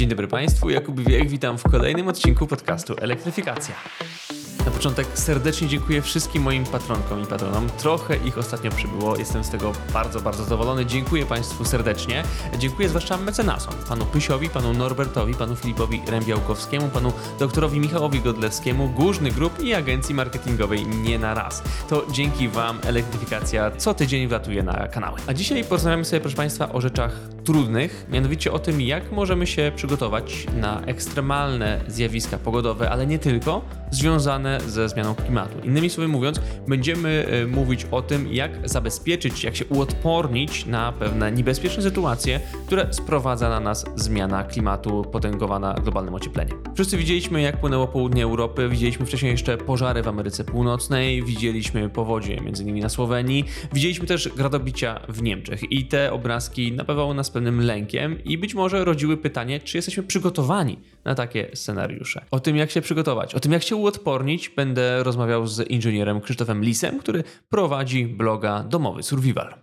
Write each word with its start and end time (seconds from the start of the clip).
Dzień 0.00 0.08
dobry 0.08 0.28
Państwu, 0.28 0.70
Jakub 0.70 1.00
Wiech, 1.00 1.28
witam 1.28 1.58
w 1.58 1.62
kolejnym 1.62 2.08
odcinku 2.08 2.46
podcastu 2.46 2.94
Elektryfikacja. 3.00 3.74
Na 4.64 4.70
początek 4.70 5.06
serdecznie 5.14 5.68
dziękuję 5.68 6.02
wszystkim 6.02 6.42
moim 6.42 6.64
patronkom 6.64 7.22
i 7.22 7.26
patronom. 7.26 7.68
Trochę 7.78 8.16
ich 8.16 8.38
ostatnio 8.38 8.70
przybyło, 8.70 9.16
jestem 9.16 9.44
z 9.44 9.50
tego 9.50 9.72
bardzo, 9.92 10.20
bardzo 10.20 10.44
zadowolony. 10.44 10.86
Dziękuję 10.86 11.26
Państwu 11.26 11.64
serdecznie. 11.64 12.22
Dziękuję 12.58 12.88
zwłaszcza 12.88 13.16
mecenasom, 13.16 13.74
panu 13.88 14.06
Pysiowi, 14.06 14.48
panu 14.48 14.72
Norbertowi, 14.72 15.34
panu 15.34 15.56
Filipowi 15.56 16.02
Rębiałkowskiemu, 16.06 16.88
panu 16.88 17.12
doktorowi 17.38 17.80
Michałowi 17.80 18.20
Godlewskiemu, 18.20 18.88
Górny 18.88 19.30
Grup 19.30 19.62
i 19.62 19.74
agencji 19.74 20.14
marketingowej 20.14 20.86
Nie 20.86 21.18
na 21.18 21.34
raz. 21.34 21.62
To 21.88 22.06
dzięki 22.12 22.48
Wam 22.48 22.78
elektryfikacja 22.84 23.70
co 23.70 23.94
tydzień 23.94 24.28
wlatuje 24.28 24.62
na 24.62 24.88
kanały. 24.88 25.20
A 25.26 25.34
dzisiaj 25.34 25.64
porozmawiamy 25.64 26.04
sobie, 26.04 26.20
proszę 26.20 26.36
Państwa, 26.36 26.72
o 26.72 26.80
rzeczach 26.80 27.12
trudnych, 27.50 28.06
mianowicie 28.10 28.52
o 28.52 28.58
tym, 28.58 28.80
jak 28.80 29.12
możemy 29.12 29.46
się 29.46 29.72
przygotować 29.76 30.46
na 30.60 30.80
ekstremalne 30.80 31.80
zjawiska 31.88 32.38
pogodowe, 32.38 32.90
ale 32.90 33.06
nie 33.06 33.18
tylko, 33.18 33.62
związane 33.90 34.60
ze 34.66 34.88
zmianą 34.88 35.14
klimatu. 35.14 35.58
Innymi 35.64 35.90
słowy 35.90 36.08
mówiąc, 36.08 36.40
będziemy 36.68 37.26
e, 37.26 37.46
mówić 37.46 37.86
o 37.90 38.02
tym, 38.02 38.32
jak 38.32 38.68
zabezpieczyć, 38.68 39.44
jak 39.44 39.56
się 39.56 39.64
uodpornić 39.64 40.66
na 40.66 40.92
pewne 40.92 41.32
niebezpieczne 41.32 41.82
sytuacje, 41.82 42.40
które 42.66 42.86
sprowadza 42.90 43.48
na 43.48 43.60
nas 43.60 43.84
zmiana 43.96 44.44
klimatu 44.44 45.04
potęgowana 45.12 45.74
globalnym 45.74 46.14
ociepleniem. 46.14 46.58
Wszyscy 46.74 46.96
widzieliśmy, 46.96 47.42
jak 47.42 47.60
płynęło 47.60 47.88
południe 47.88 48.24
Europy, 48.24 48.68
widzieliśmy 48.68 49.06
wcześniej 49.06 49.32
jeszcze 49.32 49.58
pożary 49.58 50.02
w 50.02 50.08
Ameryce 50.08 50.44
Północnej, 50.44 51.22
widzieliśmy 51.22 51.88
powodzie 51.88 52.38
m.in. 52.38 52.78
na 52.78 52.88
Słowenii, 52.88 53.44
widzieliśmy 53.72 54.06
też 54.06 54.28
gradobicia 54.28 55.00
w 55.08 55.22
Niemczech 55.22 55.72
i 55.72 55.86
te 55.86 56.12
obrazki 56.12 56.72
napawały 56.72 57.14
nas 57.14 57.30
pewnym 57.40 57.60
lękiem 57.60 58.24
i 58.24 58.38
być 58.38 58.54
może 58.54 58.84
rodziły 58.84 59.16
pytanie, 59.16 59.60
czy 59.60 59.78
jesteśmy 59.78 60.02
przygotowani 60.02 60.78
na 61.04 61.14
takie 61.14 61.50
scenariusze. 61.54 62.24
O 62.30 62.40
tym, 62.40 62.56
jak 62.56 62.70
się 62.70 62.80
przygotować, 62.80 63.34
o 63.34 63.40
tym, 63.40 63.52
jak 63.52 63.62
się 63.62 63.76
uodpornić, 63.76 64.48
będę 64.48 65.02
rozmawiał 65.02 65.46
z 65.46 65.70
inżynierem 65.70 66.20
Krzysztofem 66.20 66.64
Lisem, 66.64 66.98
który 66.98 67.24
prowadzi 67.48 68.06
bloga 68.06 68.62
Domowy 68.62 69.02
Survival. 69.02 69.54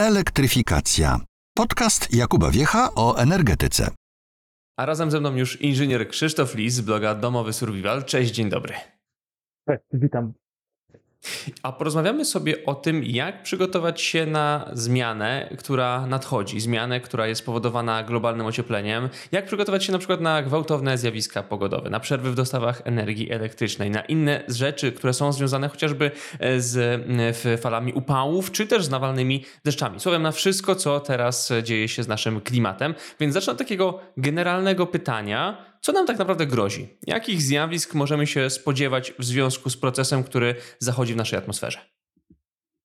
Elektryfikacja. 0.00 1.20
Podcast 1.56 2.14
Jakuba 2.14 2.50
Wiecha 2.50 2.94
o 2.94 3.16
energetyce. 3.16 3.90
A 4.78 4.86
razem 4.86 5.10
ze 5.10 5.20
mną 5.20 5.36
już 5.36 5.60
inżynier 5.60 6.08
Krzysztof 6.08 6.54
Lis 6.54 6.74
z 6.74 6.80
bloga 6.80 7.14
Domowy 7.14 7.52
Survival. 7.52 8.04
Cześć, 8.04 8.34
dzień 8.34 8.48
dobry. 8.48 8.74
Cześć, 9.68 9.82
witam. 9.92 10.32
A 11.62 11.72
porozmawiamy 11.72 12.24
sobie 12.24 12.64
o 12.64 12.74
tym, 12.74 13.04
jak 13.04 13.42
przygotować 13.42 14.02
się 14.02 14.26
na 14.26 14.70
zmianę, 14.72 15.48
która 15.58 16.06
nadchodzi, 16.06 16.60
zmianę, 16.60 17.00
która 17.00 17.26
jest 17.26 17.40
spowodowana 17.40 18.02
globalnym 18.02 18.46
ociepleniem. 18.46 19.08
Jak 19.32 19.46
przygotować 19.46 19.84
się 19.84 19.92
na 19.92 19.98
przykład 19.98 20.20
na 20.20 20.42
gwałtowne 20.42 20.98
zjawiska 20.98 21.42
pogodowe, 21.42 21.90
na 21.90 22.00
przerwy 22.00 22.30
w 22.30 22.34
dostawach 22.34 22.82
energii 22.84 23.32
elektrycznej, 23.32 23.90
na 23.90 24.00
inne 24.00 24.42
rzeczy, 24.48 24.92
które 24.92 25.12
są 25.12 25.32
związane 25.32 25.68
chociażby 25.68 26.10
e, 26.38 26.60
z 26.60 27.02
falami 27.60 27.92
upałów, 27.92 28.52
czy 28.52 28.66
też 28.66 28.84
z 28.84 28.90
nawalnymi 28.90 29.44
deszczami. 29.64 30.00
Słowem, 30.00 30.22
na 30.22 30.32
wszystko, 30.32 30.74
co 30.74 31.00
teraz 31.00 31.52
dzieje 31.62 31.88
się 31.88 32.02
z 32.02 32.08
naszym 32.08 32.40
klimatem. 32.40 32.94
Więc 33.20 33.34
zacznę 33.34 33.52
od 33.52 33.58
takiego 33.58 34.00
generalnego 34.16 34.86
pytania 34.86 35.75
co 35.80 35.92
nam 35.92 36.06
tak 36.06 36.18
naprawdę 36.18 36.46
grozi? 36.46 36.98
Jakich 37.06 37.42
zjawisk 37.42 37.94
możemy 37.94 38.26
się 38.26 38.50
spodziewać 38.50 39.12
w 39.18 39.24
związku 39.24 39.70
z 39.70 39.76
procesem, 39.76 40.24
który 40.24 40.54
zachodzi 40.78 41.14
w 41.14 41.16
naszej 41.16 41.38
atmosferze? 41.38 41.78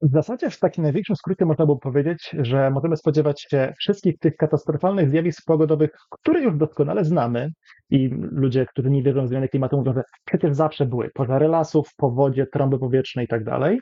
W 0.01 0.11
zasadzie 0.11 0.49
w 0.49 0.59
takim 0.59 0.83
największym 0.83 1.15
skrócie 1.15 1.45
można 1.45 1.65
by 1.65 1.77
powiedzieć, 1.77 2.35
że 2.39 2.71
możemy 2.71 2.97
spodziewać 2.97 3.41
się 3.41 3.73
wszystkich 3.79 4.19
tych 4.19 4.35
katastrofalnych 4.35 5.09
zjawisk 5.09 5.45
pogodowych, 5.45 5.89
które 6.09 6.41
już 6.41 6.57
doskonale 6.57 7.05
znamy 7.05 7.49
i 7.89 8.09
ludzie, 8.31 8.65
którzy 8.65 8.89
nie 8.89 9.03
wierzą 9.03 9.25
w 9.25 9.29
zmiany 9.29 9.49
klimatu 9.49 9.77
mówią, 9.77 9.93
że 9.93 10.03
przecież 10.25 10.55
zawsze 10.55 10.85
były 10.85 11.09
pożary 11.13 11.47
lasów, 11.47 11.89
powodzie, 11.97 12.47
trąby 12.53 12.79
powietrzne 12.79 13.23
i 13.23 13.27
tak 13.27 13.43
dalej. 13.43 13.79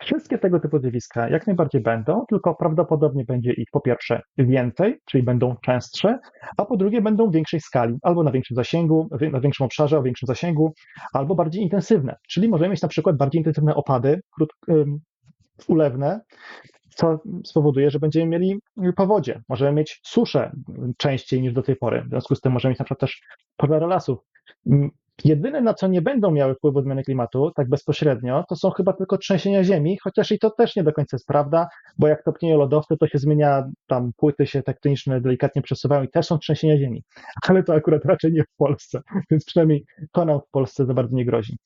Wszystkie 0.00 0.38
tego 0.38 0.60
typu 0.60 0.78
zjawiska 0.78 1.28
jak 1.28 1.46
najbardziej 1.46 1.82
będą, 1.82 2.24
tylko 2.28 2.54
prawdopodobnie 2.54 3.24
będzie 3.24 3.52
ich 3.52 3.66
po 3.72 3.80
pierwsze 3.80 4.20
więcej, 4.38 4.98
czyli 5.04 5.24
będą 5.24 5.56
częstsze, 5.62 6.18
a 6.56 6.64
po 6.64 6.76
drugie 6.76 7.02
będą 7.02 7.30
w 7.30 7.32
większej 7.34 7.60
skali, 7.60 7.94
albo 8.02 8.22
na 8.22 8.30
większym 8.30 8.54
zasięgu, 8.54 9.08
na 9.32 9.40
większym 9.40 9.66
obszarze, 9.66 9.98
o 9.98 10.02
większym 10.02 10.26
zasięgu, 10.26 10.72
albo 11.12 11.34
bardziej 11.34 11.62
intensywne. 11.62 12.16
Czyli 12.28 12.48
możemy 12.48 12.70
mieć 12.70 12.82
na 12.82 12.88
przykład 12.88 13.16
bardziej 13.16 13.40
intensywne 13.40 13.74
opady 13.74 14.20
krót, 14.34 14.52
ulewne, 15.68 16.20
co 16.94 17.18
spowoduje, 17.44 17.90
że 17.90 17.98
będziemy 17.98 18.26
mieli 18.26 18.58
powodzie. 18.96 19.40
Możemy 19.48 19.72
mieć 19.72 20.00
suszę 20.04 20.52
częściej 20.96 21.42
niż 21.42 21.52
do 21.52 21.62
tej 21.62 21.76
pory. 21.76 22.02
W 22.02 22.08
związku 22.08 22.34
z 22.34 22.40
tym 22.40 22.52
możemy 22.52 22.70
mieć 22.72 22.78
na 22.78 22.84
przykład 22.84 23.00
też 23.00 23.20
pożary 23.56 23.86
lasów. 23.86 24.18
Jedyne, 25.24 25.60
na 25.60 25.74
co 25.74 25.88
nie 25.88 26.02
będą 26.02 26.30
miały 26.30 26.54
wpływu 26.54 26.82
zmiany 26.82 27.02
klimatu, 27.02 27.50
tak 27.56 27.68
bezpośrednio, 27.68 28.44
to 28.48 28.56
są 28.56 28.70
chyba 28.70 28.92
tylko 28.92 29.18
trzęsienia 29.18 29.64
ziemi, 29.64 29.98
chociaż 30.02 30.32
i 30.32 30.38
to 30.38 30.50
też 30.50 30.76
nie 30.76 30.82
do 30.82 30.92
końca 30.92 31.16
jest 31.16 31.26
prawda, 31.26 31.68
bo 31.98 32.08
jak 32.08 32.24
topnieją 32.24 32.58
lodowce, 32.58 32.96
to 32.96 33.06
się 33.06 33.18
zmienia, 33.18 33.70
tam 33.86 34.12
płyty 34.16 34.46
się 34.46 34.62
tektoniczne 34.62 35.20
delikatnie 35.20 35.62
przesuwają 35.62 36.02
i 36.02 36.08
też 36.08 36.26
są 36.26 36.38
trzęsienia 36.38 36.78
ziemi. 36.78 37.04
Ale 37.48 37.62
to 37.62 37.74
akurat 37.74 38.04
raczej 38.04 38.32
nie 38.32 38.42
w 38.42 38.56
Polsce, 38.56 39.00
więc 39.30 39.44
przynajmniej 39.44 39.84
to 40.12 40.24
nam 40.24 40.40
w 40.40 40.50
Polsce 40.50 40.86
za 40.86 40.94
bardzo 40.94 41.16
nie 41.16 41.24
grozi. 41.24 41.56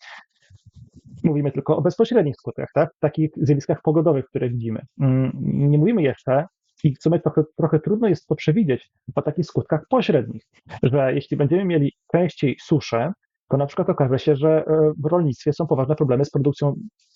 Mówimy 1.25 1.53
tylko 1.53 1.77
o 1.77 1.83
bezpośrednich 1.83 2.37
skutkach, 2.37 2.69
tak? 2.75 2.91
takich 3.01 3.31
zjawiskach 3.37 3.83
pogodowych, 3.83 4.27
które 4.27 4.51
widzimy. 4.51 4.81
Mm, 5.01 5.33
nie 5.43 5.79
mówimy 5.79 6.03
jeszcze 6.03 6.47
i 6.85 6.95
w 6.95 7.03
sumie 7.03 7.21
trochę, 7.21 7.43
trochę 7.57 7.81
trudno 7.81 8.09
jest 8.09 8.27
to 8.27 8.35
przewidzieć 8.35 8.91
po 9.15 9.23
takich 9.23 9.47
skutkach 9.47 9.87
pośrednich, 9.89 10.43
że 10.83 11.15
jeśli 11.15 11.37
będziemy 11.37 11.65
mieli 11.65 11.93
częściej 12.13 12.57
suszę, 12.61 13.13
to 13.53 13.57
na 13.59 13.67
przykład 13.67 13.91
okaże 13.91 14.19
się, 14.19 14.37
że 14.37 14.65
e, 14.67 14.93
w 14.99 15.07
rolnictwie 15.07 15.53
są 15.53 15.67
poważne 15.67 15.97
problemy 15.97 16.25
z 16.25 16.31
produkcją 16.31 16.75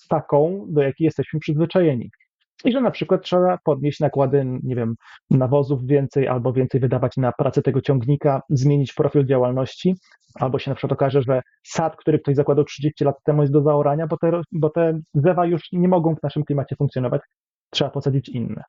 taką, 0.09 0.67
do 0.69 0.83
jakiej 0.83 1.05
jesteśmy 1.05 1.41
przyzwyczajeni. 1.41 2.11
I 2.65 2.73
że 2.73 2.81
na 2.81 2.91
przykład 2.91 3.23
trzeba 3.23 3.59
podnieść 3.65 4.01
nakłady, 4.01 4.45
nie 4.63 4.77
wiem, 4.77 4.95
nawozów 5.31 5.87
więcej 5.87 6.29
albo 6.29 6.53
więcej 6.53 6.81
wydawać 6.81 7.17
na 7.17 7.33
pracę 7.33 7.63
tego 7.63 7.81
ciągnika, 7.81 8.43
zmienić 8.51 8.93
profil 8.93 9.27
działalności, 9.27 9.95
albo 10.35 10.59
się 10.59 10.71
na 10.71 10.75
przykład 10.75 10.93
okaże, 10.93 11.23
że 11.23 11.43
sad, 11.67 11.97
który 11.97 12.19
ktoś 12.19 12.37
zakładał 12.37 12.65
30 12.65 13.05
lat 13.05 13.17
temu 13.25 13.43
jest 13.43 13.53
do 13.53 13.63
zaorania, 13.63 14.07
bo 14.07 14.17
te, 14.17 14.41
bo 14.53 14.71
te 14.71 15.01
drzewa 15.15 15.47
już 15.47 15.63
nie 15.73 15.89
mogą 15.89 16.15
w 16.15 16.23
naszym 16.23 16.45
klimacie 16.45 16.77
funkcjonować, 16.77 17.23
trzeba 17.71 17.91
posadzić 17.91 18.29
inne. 18.29 18.63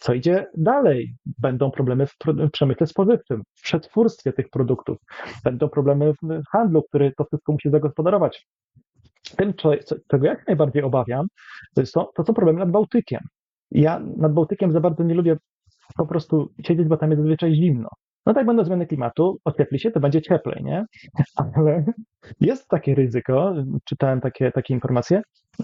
Co 0.00 0.14
idzie 0.14 0.46
dalej? 0.56 1.14
Będą 1.38 1.70
problemy 1.70 2.06
w 2.06 2.16
przemyśle 2.52 2.86
spożywczym, 2.86 3.42
w 3.54 3.62
przetwórstwie 3.62 4.32
tych 4.32 4.50
produktów, 4.50 4.98
będą 5.44 5.68
problemy 5.68 6.12
w 6.22 6.42
handlu, 6.52 6.82
który 6.82 7.12
to 7.18 7.24
wszystko 7.24 7.52
musi 7.52 7.70
zagospodarować. 7.70 8.46
Tym, 9.36 9.54
czego 10.08 10.26
jak 10.26 10.46
najbardziej 10.46 10.82
obawiam, 10.82 11.26
to, 11.74 11.82
to, 11.94 12.10
to 12.14 12.24
są 12.24 12.34
problemy 12.34 12.58
nad 12.58 12.70
Bałtykiem. 12.70 13.20
Ja 13.70 14.00
nad 14.16 14.32
Bałtykiem 14.32 14.72
za 14.72 14.80
bardzo 14.80 15.04
nie 15.04 15.14
lubię 15.14 15.36
po 15.96 16.06
prostu 16.06 16.52
siedzieć, 16.66 16.86
bo 16.86 16.96
tam 16.96 17.10
jest 17.10 17.22
zazwyczaj 17.22 17.54
zimno. 17.54 17.88
No 18.26 18.34
tak 18.34 18.46
będą 18.46 18.64
zmiany 18.64 18.86
klimatu, 18.86 19.38
ociepli 19.44 19.78
się, 19.78 19.90
to 19.90 20.00
będzie 20.00 20.22
cieplej, 20.22 20.64
nie? 20.64 20.84
Ale 21.54 21.84
jest 22.40 22.68
takie 22.68 22.94
ryzyko, 22.94 23.54
czytałem 23.84 24.20
takie, 24.20 24.52
takie 24.52 24.74
informacje, 24.74 25.22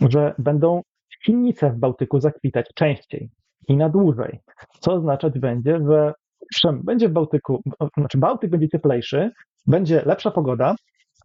że 0.09 0.35
będą 0.39 0.83
Winnice 1.27 1.71
w 1.71 1.79
Bałtyku 1.79 2.21
zakwitać 2.21 2.67
częściej 2.75 3.31
i 3.69 3.77
na 3.77 3.89
dłużej, 3.89 4.41
co 4.81 4.93
oznaczać 4.93 5.39
będzie, 5.39 5.81
że 5.89 6.13
będzie 6.73 7.09
w 7.09 7.13
Bałtyku, 7.13 7.63
znaczy 7.97 8.19
Bałtyk 8.19 8.51
będzie 8.51 8.69
cieplejszy, 8.69 9.31
będzie 9.67 10.03
lepsza 10.07 10.31
pogoda, 10.31 10.75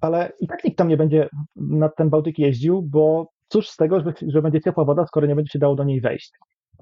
ale 0.01 0.31
i 0.39 0.47
tak 0.47 0.63
nikt 0.63 0.77
tam 0.77 0.87
nie 0.87 0.97
będzie 0.97 1.29
na 1.55 1.89
ten 1.89 2.09
Bałtyk 2.09 2.39
jeździł, 2.39 2.81
bo 2.81 3.27
cóż 3.47 3.69
z 3.69 3.75
tego, 3.75 4.01
że, 4.01 4.13
że 4.27 4.41
będzie 4.41 4.61
ciepła 4.61 4.85
woda, 4.85 5.05
skoro 5.07 5.27
nie 5.27 5.35
będzie 5.35 5.51
się 5.51 5.59
dało 5.59 5.75
do 5.75 5.83
niej 5.83 6.01
wejść. 6.01 6.31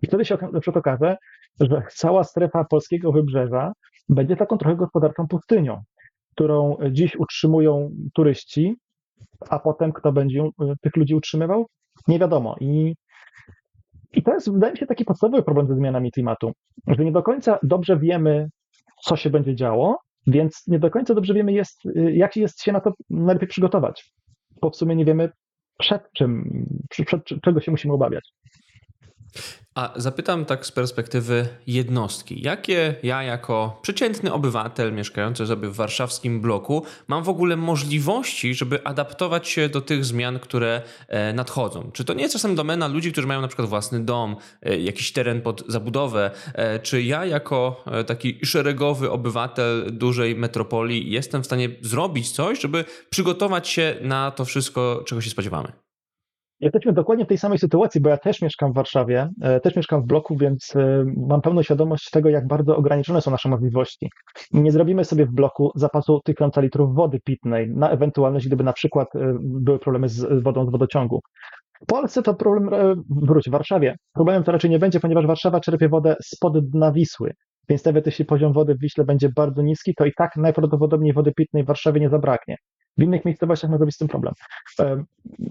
I 0.02 0.08
wtedy 0.08 0.26
się 0.26 0.38
na 0.54 0.60
przykład 0.60 0.78
okaże, 0.78 1.18
że 1.60 1.84
cała 1.94 2.24
strefa 2.24 2.64
polskiego 2.64 3.12
wybrzeża 3.12 3.74
będzie 4.10 4.36
taką 4.36 4.58
trochę 4.58 4.76
gospodarczą 4.76 5.28
pustynią, 5.28 5.84
którą 6.32 6.78
dziś 6.92 7.16
utrzymują 7.16 7.92
turyści, 8.14 8.76
a 9.50 9.60
potem 9.60 9.94
kto 9.94 10.12
będzie 10.12 10.50
tych 10.82 10.96
ludzi 10.96 11.16
utrzymywał? 11.16 11.66
Nie 12.08 12.20
wiadomo. 12.20 12.56
I 12.60 12.96
i 14.16 14.24
to 14.24 14.34
jest, 14.34 14.52
wydaje 14.52 14.74
mi 14.74 14.80
się, 14.80 14.86
taki 14.86 15.06
podstawowy 15.06 15.44
problem 15.44 15.68
ze 15.68 15.76
zmianami 15.76 16.12
klimatu, 16.12 16.52
że 16.88 17.06
nie 17.06 17.12
do 17.12 17.24
końca 17.24 17.60
dobrze 17.64 18.00
wiemy, 18.00 18.50
co 19.04 19.16
się 19.16 19.30
będzie 19.30 19.56
działo, 19.56 19.98
więc 20.28 20.64
nie 20.68 20.80
do 20.80 20.90
końca 20.92 21.14
dobrze 21.14 21.34
wiemy, 21.34 21.54
jest, 21.54 21.82
jak 21.96 22.36
jest 22.36 22.62
się 22.64 22.72
na 22.72 22.82
to 22.82 22.94
najlepiej 23.10 23.48
przygotować. 23.48 24.12
Bo 24.62 24.70
w 24.70 24.76
sumie 24.76 24.96
nie 24.96 25.06
wiemy, 25.06 25.30
przed 25.80 26.02
czym, 26.14 26.66
przed 27.06 27.22
czego 27.44 27.62
się 27.62 27.72
musimy 27.72 27.94
obawiać. 27.94 28.34
A 29.76 29.94
zapytam 29.96 30.46
tak 30.46 30.66
z 30.66 30.72
perspektywy 30.72 31.48
jednostki. 31.68 32.42
Jakie 32.42 32.96
ja, 33.04 33.24
jako 33.24 33.80
przeciętny 33.82 34.34
obywatel 34.34 34.94
mieszkający 34.94 35.48
sobie 35.48 35.70
w 35.70 35.76
warszawskim 35.76 36.42
bloku, 36.42 36.86
mam 37.08 37.24
w 37.24 37.30
ogóle 37.30 37.56
możliwości, 37.56 38.54
żeby 38.54 38.84
adaptować 38.84 39.48
się 39.50 39.70
do 39.70 39.82
tych 39.82 40.06
zmian, 40.06 40.40
które 40.40 40.82
e, 41.08 41.34
nadchodzą? 41.34 41.92
Czy 41.94 42.06
to 42.06 42.14
nie 42.14 42.22
jest 42.22 42.34
czasem 42.34 42.56
domena 42.56 42.88
ludzi, 42.88 43.12
którzy 43.12 43.28
mają 43.28 43.42
na 43.42 43.48
przykład 43.48 43.70
własny 43.70 44.06
dom, 44.06 44.36
e, 44.62 44.78
jakiś 44.80 45.12
teren 45.12 45.42
pod 45.42 45.64
zabudowę? 45.68 46.32
E, 46.54 46.80
czy 46.80 47.04
ja, 47.04 47.26
jako 47.26 47.84
taki 48.08 48.40
szeregowy 48.46 49.12
obywatel 49.12 49.86
dużej 49.92 50.36
metropolii, 50.36 51.12
jestem 51.12 51.44
w 51.44 51.46
stanie 51.46 51.70
zrobić 51.82 52.32
coś, 52.32 52.62
żeby 52.62 52.86
przygotować 53.10 53.68
się 53.68 53.96
na 54.02 54.32
to 54.32 54.46
wszystko, 54.46 55.04
czego 55.06 55.22
się 55.22 55.30
spodziewamy? 55.30 55.85
Jesteśmy 56.60 56.94
dokładnie 56.94 57.26
w 57.26 57.28
tej 57.28 57.38
samej 57.38 57.58
sytuacji, 57.58 58.02
bo 58.02 58.10
ja 58.10 58.18
też 58.18 58.42
mieszkam 58.42 58.72
w 58.72 58.76
Warszawie, 58.76 59.30
e, 59.42 59.60
też 59.60 59.76
mieszkam 59.76 60.02
w 60.02 60.06
bloku, 60.06 60.38
więc 60.38 60.76
e, 60.76 61.06
mam 61.28 61.42
pełną 61.42 61.64
świadomość 61.64 62.10
tego, 62.10 62.30
jak 62.30 62.48
bardzo 62.48 62.78
ograniczone 62.78 63.22
są 63.22 63.32
nasze 63.32 63.50
możliwości. 63.50 64.10
Nie 64.52 64.72
zrobimy 64.72 65.06
sobie 65.06 65.26
w 65.26 65.32
bloku 65.32 65.72
zapasu 65.76 66.20
tysiąca 66.26 66.62
litrów 66.62 66.96
wody 66.96 67.20
pitnej 67.26 67.70
na 67.70 67.90
ewentualność, 67.90 68.48
gdyby 68.48 68.64
na 68.64 68.74
przykład 68.74 69.16
e, 69.16 69.38
były 69.42 69.80
problemy 69.80 70.10
z 70.10 70.44
wodą 70.44 70.66
z 70.66 70.72
wodociągu. 70.72 71.20
W 71.82 71.86
Polsce 71.86 72.22
to 72.22 72.34
problem, 72.34 72.70
wróć, 73.10 73.50
w 73.50 73.52
Warszawie. 73.52 73.96
Problemem 74.14 74.44
to 74.44 74.52
raczej 74.52 74.70
nie 74.70 74.80
będzie, 74.80 75.00
ponieważ 75.00 75.28
Warszawa 75.28 75.60
czerpie 75.60 75.90
wodę 75.90 76.16
spod 76.22 76.70
dna 76.70 76.92
Wisły. 76.92 77.32
Więc 77.70 77.86
nawet 77.86 78.06
jeśli 78.06 78.26
poziom 78.26 78.54
wody 78.54 78.76
w 78.76 78.80
Wiśle 78.80 79.06
będzie 79.06 79.30
bardzo 79.36 79.62
niski, 79.62 79.94
to 79.98 80.06
i 80.06 80.12
tak 80.18 80.32
najprawdopodobniej 80.36 81.14
wody 81.14 81.32
pitnej 81.34 81.64
w 81.64 81.68
Warszawie 81.68 82.02
nie 82.02 82.10
zabraknie. 82.10 82.56
W 82.98 83.04
innych 83.04 83.26
miejscowościach 83.26 83.72
może 83.72 83.86
być 83.86 83.96
z 83.96 83.98
tym 83.98 84.08
problem. 84.08 84.34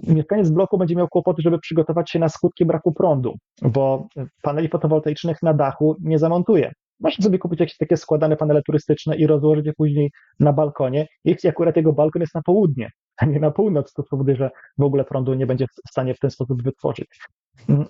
Mieszkaniec 0.08 0.50
bloku 0.50 0.78
będzie 0.78 0.96
miał 0.96 1.08
kłopoty, 1.08 1.42
żeby 1.42 1.58
przygotować 1.58 2.10
się 2.10 2.18
na 2.18 2.28
skutki 2.28 2.64
braku 2.64 2.92
prądu, 2.92 3.34
bo 3.62 4.06
paneli 4.42 4.68
fotowoltaicznych 4.68 5.42
na 5.42 5.54
dachu 5.54 5.96
nie 6.00 6.18
zamontuje. 6.18 6.72
Można 7.00 7.24
sobie 7.24 7.38
kupić 7.38 7.60
jakieś 7.60 7.76
takie 7.76 7.96
składane 7.96 8.36
panele 8.36 8.62
turystyczne 8.62 9.16
i 9.16 9.26
rozłożyć 9.26 9.66
je 9.66 9.72
później 9.72 10.10
na 10.40 10.52
balkonie, 10.52 11.06
jeśli 11.24 11.48
akurat 11.48 11.76
jego 11.76 11.92
balkon 11.92 12.20
jest 12.20 12.34
na 12.34 12.42
południe, 12.42 12.90
a 13.16 13.26
nie 13.26 13.40
na 13.40 13.50
północ, 13.50 13.92
to 13.92 14.02
spowoduje, 14.02 14.36
że 14.36 14.50
w 14.78 14.82
ogóle 14.82 15.04
prądu 15.04 15.34
nie 15.34 15.46
będzie 15.46 15.66
w 15.66 15.90
stanie 15.90 16.14
w 16.14 16.18
ten 16.18 16.30
sposób 16.30 16.62
wytworzyć. 16.62 17.20
Mm. 17.68 17.84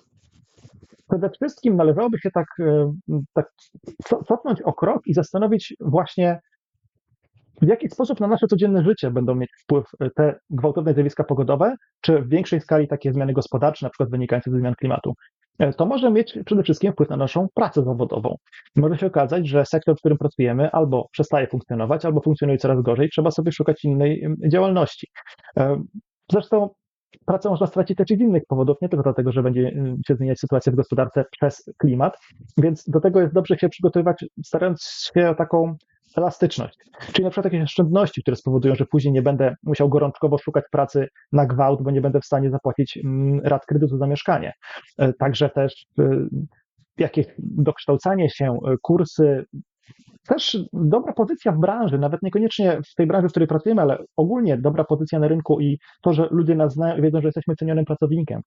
Przede 1.09 1.29
wszystkim 1.29 1.75
należałoby 1.75 2.19
się 2.19 2.31
tak, 2.31 2.47
tak 3.33 3.51
cofnąć 4.27 4.61
o 4.61 4.73
krok 4.73 5.01
i 5.07 5.13
zastanowić 5.13 5.73
właśnie, 5.79 6.39
w 7.61 7.67
jaki 7.67 7.89
sposób 7.89 8.19
na 8.19 8.27
nasze 8.27 8.47
codzienne 8.47 8.83
życie 8.83 9.11
będą 9.11 9.35
mieć 9.35 9.49
wpływ 9.63 9.85
e, 9.99 10.09
te 10.09 10.39
gwałtowne 10.49 10.93
zjawiska 10.93 11.23
pogodowe, 11.23 11.75
czy 12.01 12.21
w 12.21 12.29
większej 12.29 12.61
skali 12.61 12.87
takie 12.87 13.13
zmiany 13.13 13.33
gospodarcze, 13.33 13.85
na 13.85 13.89
przykład 13.89 14.09
wynikające 14.09 14.51
ze 14.51 14.59
zmian 14.59 14.75
klimatu? 14.75 15.13
E, 15.59 15.73
to 15.73 15.85
może 15.85 16.11
mieć 16.11 16.39
przede 16.45 16.63
wszystkim 16.63 16.91
wpływ 16.91 17.09
na 17.09 17.17
naszą 17.17 17.47
pracę 17.53 17.83
zawodową. 17.83 18.35
Może 18.75 18.97
się 18.97 19.05
okazać, 19.05 19.47
że 19.47 19.65
sektor, 19.65 19.95
w 19.95 19.99
którym 19.99 20.17
pracujemy, 20.17 20.71
albo 20.71 21.07
przestaje 21.11 21.47
funkcjonować, 21.47 22.05
albo 22.05 22.21
funkcjonuje 22.21 22.57
coraz 22.57 22.81
gorzej, 22.81 23.09
trzeba 23.09 23.31
sobie 23.31 23.51
szukać 23.51 23.85
innej 23.85 24.27
działalności. 24.47 25.07
E, 25.57 25.83
zresztą 26.31 26.69
pracę 27.25 27.49
można 27.49 27.67
stracić 27.67 27.97
też 27.97 28.07
z 28.07 28.11
innych 28.11 28.43
powodów, 28.47 28.77
nie 28.81 28.89
tylko 28.89 29.03
dlatego, 29.03 29.31
że 29.31 29.43
będzie 29.43 29.71
się 30.07 30.15
zmieniać 30.15 30.39
sytuacja 30.39 30.71
w 30.71 30.75
gospodarce 30.75 31.25
przez 31.31 31.71
klimat, 31.77 32.17
więc 32.57 32.89
do 32.89 32.99
tego 32.99 33.21
jest 33.21 33.33
dobrze 33.33 33.57
się 33.57 33.69
przygotowywać, 33.69 34.25
starając 34.43 35.09
się 35.15 35.29
o 35.29 35.35
taką 35.35 35.75
elastyczność. 36.17 36.77
Czyli 37.13 37.23
na 37.23 37.29
przykład 37.29 37.53
jakieś 37.53 37.63
oszczędności, 37.63 38.21
które 38.21 38.37
spowodują, 38.37 38.75
że 38.75 38.85
później 38.85 39.13
nie 39.13 39.21
będę 39.21 39.55
musiał 39.63 39.89
gorączkowo 39.89 40.37
szukać 40.37 40.63
pracy 40.71 41.07
na 41.31 41.45
gwałt, 41.45 41.83
bo 41.83 41.91
nie 41.91 42.01
będę 42.01 42.21
w 42.21 42.25
stanie 42.25 42.49
zapłacić 42.49 42.97
mm, 42.97 43.39
rat 43.43 43.65
kredytu 43.65 43.97
za 43.97 44.07
mieszkanie. 44.07 44.53
E, 44.97 45.13
także 45.13 45.49
też 45.49 45.85
e, 45.99 46.03
jakieś 46.97 47.25
dokształcanie 47.37 48.29
się, 48.29 48.45
e, 48.45 48.75
kursy, 48.81 49.45
też 50.27 50.57
dobra 50.73 51.13
pozycja 51.13 51.51
w 51.51 51.59
branży, 51.59 51.97
nawet 51.97 52.23
niekoniecznie 52.23 52.79
w 52.91 52.95
tej 52.95 53.07
branży, 53.07 53.27
w 53.27 53.31
której 53.31 53.47
pracujemy, 53.47 53.81
ale 53.81 53.97
ogólnie 54.17 54.57
dobra 54.57 54.83
pozycja 54.83 55.19
na 55.19 55.27
rynku 55.27 55.59
i 55.59 55.79
to, 56.01 56.13
że 56.13 56.27
ludzie 56.31 56.55
nas 56.55 56.73
znają 56.73 56.97
i 56.97 57.01
wiedzą, 57.01 57.21
że 57.21 57.27
jesteśmy 57.27 57.55
cenionym 57.55 57.85
pracownikiem, 57.85 58.41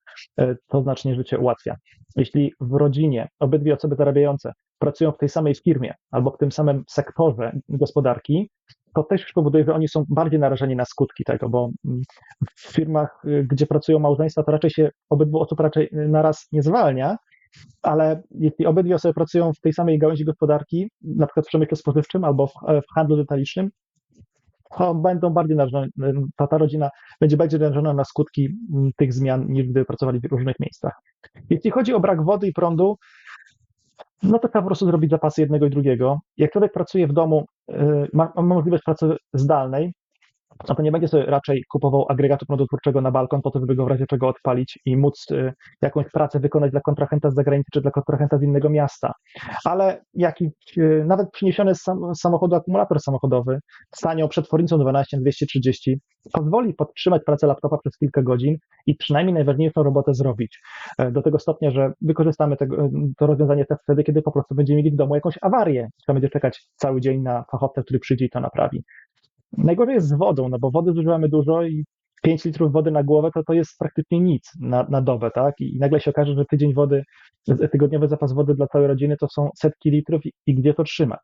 to 0.68 0.82
znacznie 0.82 1.14
życie 1.14 1.38
ułatwia. 1.38 1.76
Jeśli 2.16 2.52
w 2.60 2.72
rodzinie 2.72 3.28
obydwie 3.40 3.74
osoby 3.74 3.96
zarabiające 3.96 4.52
pracują 4.78 5.12
w 5.12 5.18
tej 5.18 5.28
samej 5.28 5.54
firmie 5.54 5.94
albo 6.10 6.30
w 6.30 6.38
tym 6.38 6.52
samym 6.52 6.84
sektorze 6.88 7.52
gospodarki, 7.68 8.50
to 8.94 9.02
też 9.02 9.22
już 9.22 9.32
powoduje, 9.32 9.64
że 9.64 9.74
oni 9.74 9.88
są 9.88 10.04
bardziej 10.08 10.40
narażeni 10.40 10.76
na 10.76 10.84
skutki 10.84 11.24
tego, 11.24 11.48
bo 11.48 11.70
w 12.56 12.72
firmach, 12.72 13.22
gdzie 13.44 13.66
pracują 13.66 13.98
małżeństwa, 13.98 14.42
to 14.42 14.52
raczej 14.52 14.70
się 14.70 14.90
obydwu 15.10 15.40
osób 15.40 15.60
raczej 15.60 15.88
naraz 15.92 16.48
nie 16.52 16.62
zwalnia, 16.62 17.16
ale 17.82 18.22
jeśli 18.30 18.66
obydwie 18.66 18.94
osoby 18.94 19.14
pracują 19.14 19.52
w 19.52 19.60
tej 19.60 19.72
samej 19.72 19.98
gałęzi 19.98 20.24
gospodarki, 20.24 20.90
na 21.02 21.26
przykład 21.26 21.46
w 21.46 21.48
przemyśle 21.48 21.76
spożywczym 21.76 22.24
albo 22.24 22.46
w, 22.46 22.52
w 22.90 22.94
handlu 22.94 23.16
detalicznym, 23.16 23.70
to 24.76 24.94
będą 24.94 25.30
bardziej 25.30 25.56
narażone, 25.56 25.88
ta, 26.36 26.46
ta 26.46 26.58
rodzina 26.58 26.90
będzie 27.20 27.36
bardziej 27.36 27.60
narażona 27.60 27.94
na 27.94 28.04
skutki 28.04 28.48
tych 28.96 29.12
zmian, 29.12 29.46
niż 29.48 29.64
gdyby 29.64 29.84
pracowali 29.84 30.20
w 30.20 30.24
różnych 30.24 30.60
miejscach. 30.60 30.92
Jeśli 31.50 31.70
chodzi 31.70 31.94
o 31.94 32.00
brak 32.00 32.24
wody 32.24 32.46
i 32.46 32.52
prądu, 32.52 32.96
no 34.22 34.38
to 34.38 34.48
trzeba 34.48 34.62
po 34.62 34.66
prostu 34.66 34.86
zrobić 34.86 35.10
zapasy 35.10 35.40
jednego 35.40 35.66
i 35.66 35.70
drugiego. 35.70 36.18
Jak 36.36 36.52
człowiek 36.52 36.72
pracuje 36.72 37.06
w 37.06 37.12
domu, 37.12 37.46
y, 37.70 37.74
ma, 38.12 38.32
ma 38.36 38.42
możliwość 38.42 38.84
pracy 38.84 39.16
zdalnej, 39.34 39.92
no 40.68 40.74
to 40.74 40.82
nie 40.82 40.92
będzie 40.92 41.08
sobie 41.08 41.26
raczej 41.26 41.64
kupował 41.72 42.06
agregatu 42.08 42.46
prądotwórczego 42.46 43.00
na 43.00 43.10
balkon 43.10 43.42
po 43.42 43.50
to, 43.50 43.60
żeby 43.60 43.74
go 43.74 43.84
w 43.84 43.88
razie 43.88 44.06
czego 44.06 44.28
odpalić 44.28 44.78
i 44.84 44.96
móc 44.96 45.26
y, 45.30 45.52
jakąś 45.82 46.06
pracę 46.12 46.40
wykonać 46.40 46.70
dla 46.70 46.80
kontrahenta 46.80 47.30
z 47.30 47.34
zagranicy 47.34 47.70
czy 47.72 47.80
dla 47.80 47.90
kontrahenta 47.90 48.38
z 48.38 48.42
innego 48.42 48.70
miasta. 48.70 49.12
Ale 49.64 50.02
jakiś, 50.14 50.48
y, 50.78 51.04
nawet 51.06 51.30
przyniesiony 51.30 51.74
z 51.74 51.84
samochodu 52.14 52.56
akumulator 52.56 53.00
samochodowy 53.00 53.60
z 53.94 54.00
tanią 54.00 54.28
przetwornicą 54.28 54.78
12230 54.78 56.00
pozwoli 56.32 56.74
podtrzymać 56.74 57.22
pracę 57.24 57.46
laptopa 57.46 57.78
przez 57.78 57.98
kilka 57.98 58.22
godzin 58.22 58.56
i 58.86 58.94
przynajmniej 58.94 59.34
najważniejszą 59.34 59.82
robotę 59.82 60.14
zrobić. 60.14 60.60
E, 60.98 61.12
do 61.12 61.22
tego 61.22 61.38
stopnia, 61.38 61.70
że 61.70 61.92
wykorzystamy 62.00 62.56
tego, 62.56 62.88
to 63.18 63.26
rozwiązanie 63.26 63.64
wtedy, 63.82 64.04
kiedy 64.04 64.22
po 64.22 64.32
prostu 64.32 64.54
będziemy 64.54 64.76
mieli 64.76 64.90
w 64.90 64.96
domu 64.96 65.14
jakąś 65.14 65.38
awarię. 65.42 65.88
Trzeba 66.02 66.14
będzie 66.14 66.28
czekać 66.28 66.68
cały 66.76 67.00
dzień 67.00 67.22
na 67.22 67.44
fachowca, 67.50 67.82
który 67.82 67.98
przyjdzie 67.98 68.24
i 68.24 68.30
to 68.30 68.40
naprawi. 68.40 68.84
Najgorzej 69.56 69.94
jest 69.94 70.08
z 70.08 70.18
wodą, 70.18 70.48
no 70.48 70.58
bo 70.58 70.70
wody 70.70 70.92
zużywamy 70.92 71.28
dużo 71.28 71.62
i 71.62 71.84
5 72.22 72.44
litrów 72.44 72.72
wody 72.72 72.90
na 72.90 73.02
głowę 73.02 73.30
to, 73.34 73.42
to 73.44 73.52
jest 73.52 73.78
praktycznie 73.78 74.20
nic 74.20 74.52
na, 74.60 74.86
na 74.90 75.02
dobę, 75.02 75.30
tak? 75.30 75.54
I 75.60 75.78
nagle 75.78 76.00
się 76.00 76.10
okaże, 76.10 76.34
że 76.34 76.44
tydzień 76.44 76.74
wody, 76.74 77.02
tygodniowy 77.72 78.08
zapas 78.08 78.32
wody 78.32 78.54
dla 78.54 78.66
całej 78.66 78.88
rodziny 78.88 79.16
to 79.16 79.28
są 79.28 79.50
setki 79.56 79.90
litrów 79.90 80.26
i, 80.26 80.32
i 80.46 80.54
gdzie 80.54 80.74
to 80.74 80.84
trzymać. 80.84 81.20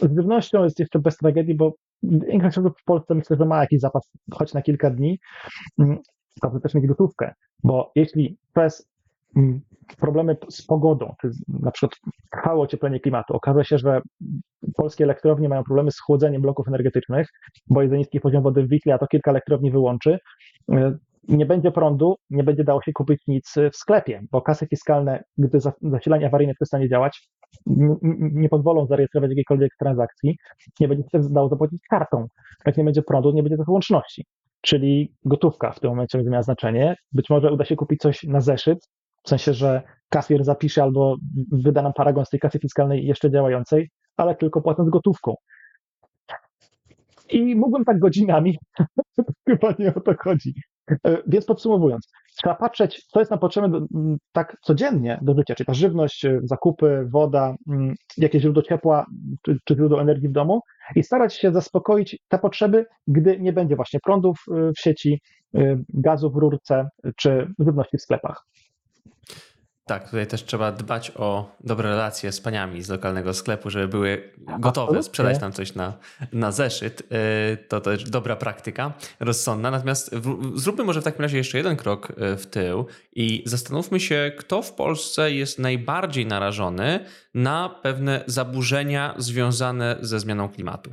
Z 0.00 0.16
żywnością 0.16 0.64
jest 0.64 0.78
jeszcze 0.78 0.98
bez 0.98 1.16
tragedii, 1.16 1.54
bo 1.54 1.72
większość 2.02 2.58
osób 2.58 2.74
w 2.80 2.84
Polsce 2.84 3.14
myślę, 3.14 3.36
że 3.36 3.44
ma 3.44 3.60
jakiś 3.60 3.80
zapas 3.80 4.10
choć 4.34 4.54
na 4.54 4.62
kilka 4.62 4.90
dni. 4.90 5.18
Trzeba 6.42 6.60
też 6.60 6.74
mieć 6.74 6.86
gotówkę, 6.86 7.32
bo 7.64 7.92
jeśli 7.94 8.38
przez 8.54 8.80
mm, 8.80 8.95
problemy 9.98 10.36
z 10.50 10.66
pogodą, 10.66 11.14
na 11.48 11.70
przykład 11.70 12.00
trwałe 12.32 12.60
ocieplenie 12.60 13.00
klimatu. 13.00 13.34
Okaże 13.34 13.64
się, 13.64 13.78
że 13.78 14.00
polskie 14.76 15.04
elektrownie 15.04 15.48
mają 15.48 15.64
problemy 15.64 15.90
z 15.90 16.00
chłodzeniem 16.00 16.42
bloków 16.42 16.68
energetycznych, 16.68 17.28
bo 17.70 17.82
jest 17.82 17.90
za 17.90 17.96
niski 17.96 18.20
poziom 18.20 18.42
wody 18.42 18.62
w 18.62 18.68
Wikli, 18.68 18.92
a 18.92 18.98
to 18.98 19.06
kilka 19.06 19.30
elektrowni 19.30 19.70
wyłączy. 19.70 20.18
Nie 21.28 21.46
będzie 21.46 21.70
prądu, 21.70 22.16
nie 22.30 22.44
będzie 22.44 22.64
dało 22.64 22.82
się 22.82 22.92
kupić 22.92 23.22
nic 23.26 23.54
w 23.72 23.76
sklepie, 23.76 24.22
bo 24.30 24.42
kasy 24.42 24.66
fiskalne, 24.66 25.22
gdy 25.38 25.58
zasilanie 25.82 26.26
awaryjne 26.26 26.54
przestanie 26.54 26.88
działać, 26.88 27.28
nie 28.20 28.48
pozwolą 28.48 28.86
zarejestrować 28.86 29.30
jakiejkolwiek 29.30 29.70
transakcji, 29.78 30.36
nie 30.80 30.88
będzie 30.88 31.04
się 31.12 31.20
dało 31.30 31.48
zapłacić 31.48 31.80
kartą. 31.90 32.26
Jak 32.66 32.76
nie 32.76 32.84
będzie 32.84 33.02
prądu, 33.02 33.32
nie 33.32 33.42
będzie 33.42 33.56
też 33.56 33.68
łączności. 33.68 34.24
Czyli 34.60 35.14
gotówka 35.24 35.72
w 35.72 35.80
tym 35.80 35.90
momencie 35.90 36.18
będzie 36.18 36.30
miała 36.30 36.42
znaczenie. 36.42 36.96
Być 37.12 37.30
może 37.30 37.52
uda 37.52 37.64
się 37.64 37.76
kupić 37.76 38.00
coś 38.00 38.22
na 38.22 38.40
zeszyt, 38.40 38.78
w 39.26 39.28
sensie, 39.28 39.54
że 39.54 39.82
kasjer 40.08 40.44
zapisze 40.44 40.82
albo 40.82 41.16
wyda 41.52 41.82
nam 41.82 41.92
paragon 41.92 42.24
z 42.24 42.30
tej 42.30 42.40
kasy 42.40 42.58
fiskalnej 42.58 43.06
jeszcze 43.06 43.30
działającej, 43.30 43.90
ale 44.16 44.34
tylko 44.34 44.62
płacąc 44.62 44.90
gotówką. 44.90 45.34
I 47.30 47.56
mógłbym 47.56 47.84
tak 47.84 47.98
godzinami, 47.98 48.58
chyba 49.48 49.74
nie 49.78 49.94
o 49.94 50.00
to 50.00 50.14
chodzi. 50.18 50.54
E, 50.90 51.22
więc 51.26 51.44
podsumowując, 51.44 52.08
trzeba 52.36 52.54
patrzeć, 52.54 53.06
co 53.06 53.18
jest 53.18 53.30
na 53.30 53.38
potrzeby 53.38 53.80
tak 54.32 54.56
codziennie 54.62 55.18
do 55.22 55.34
życia, 55.34 55.54
czyli 55.54 55.66
ta 55.66 55.74
żywność, 55.74 56.24
e, 56.24 56.40
zakupy, 56.42 57.06
woda, 57.10 57.54
jakieś 58.16 58.42
źródło 58.42 58.62
ciepła 58.62 59.06
czy, 59.42 59.58
czy 59.64 59.74
źródło 59.74 60.00
energii 60.00 60.28
w 60.28 60.32
domu 60.32 60.60
i 60.94 61.02
starać 61.02 61.34
się 61.34 61.52
zaspokoić 61.52 62.18
te 62.28 62.38
potrzeby, 62.38 62.86
gdy 63.06 63.38
nie 63.38 63.52
będzie 63.52 63.76
właśnie 63.76 64.00
prądów 64.00 64.44
e, 64.50 64.72
w 64.76 64.80
sieci, 64.80 65.20
gazu 65.88 66.30
w 66.30 66.36
rurce 66.36 66.88
czy 67.16 67.48
żywności 67.58 67.98
w 67.98 68.02
sklepach. 68.02 68.44
Tak, 69.88 70.04
tutaj 70.04 70.26
też 70.26 70.44
trzeba 70.44 70.72
dbać 70.72 71.12
o 71.16 71.56
dobre 71.60 71.90
relacje 71.90 72.32
z 72.32 72.40
paniami 72.40 72.82
z 72.82 72.88
lokalnego 72.88 73.34
sklepu, 73.34 73.70
żeby 73.70 73.88
były 73.88 74.32
gotowe 74.58 75.02
sprzedać 75.02 75.40
nam 75.40 75.52
coś 75.52 75.74
na, 75.74 75.92
na 76.32 76.52
zeszyt. 76.52 77.00
Y, 77.00 77.56
to 77.68 77.80
też 77.80 78.10
dobra 78.10 78.36
praktyka, 78.36 78.92
rozsądna. 79.20 79.70
Natomiast 79.70 80.14
zróbmy 80.54 80.84
może 80.84 81.00
w 81.00 81.04
takim 81.04 81.22
razie 81.22 81.36
jeszcze 81.36 81.58
jeden 81.58 81.76
krok 81.76 82.10
y, 82.10 82.36
w 82.36 82.46
tył 82.46 82.86
i 83.12 83.42
zastanówmy 83.46 84.00
się, 84.00 84.32
kto 84.38 84.62
w 84.62 84.72
Polsce 84.72 85.32
jest 85.32 85.58
najbardziej 85.58 86.26
narażony 86.26 87.00
na 87.34 87.68
pewne 87.82 88.24
zaburzenia 88.26 89.14
związane 89.18 89.96
ze 90.00 90.20
zmianą 90.20 90.48
klimatu. 90.48 90.90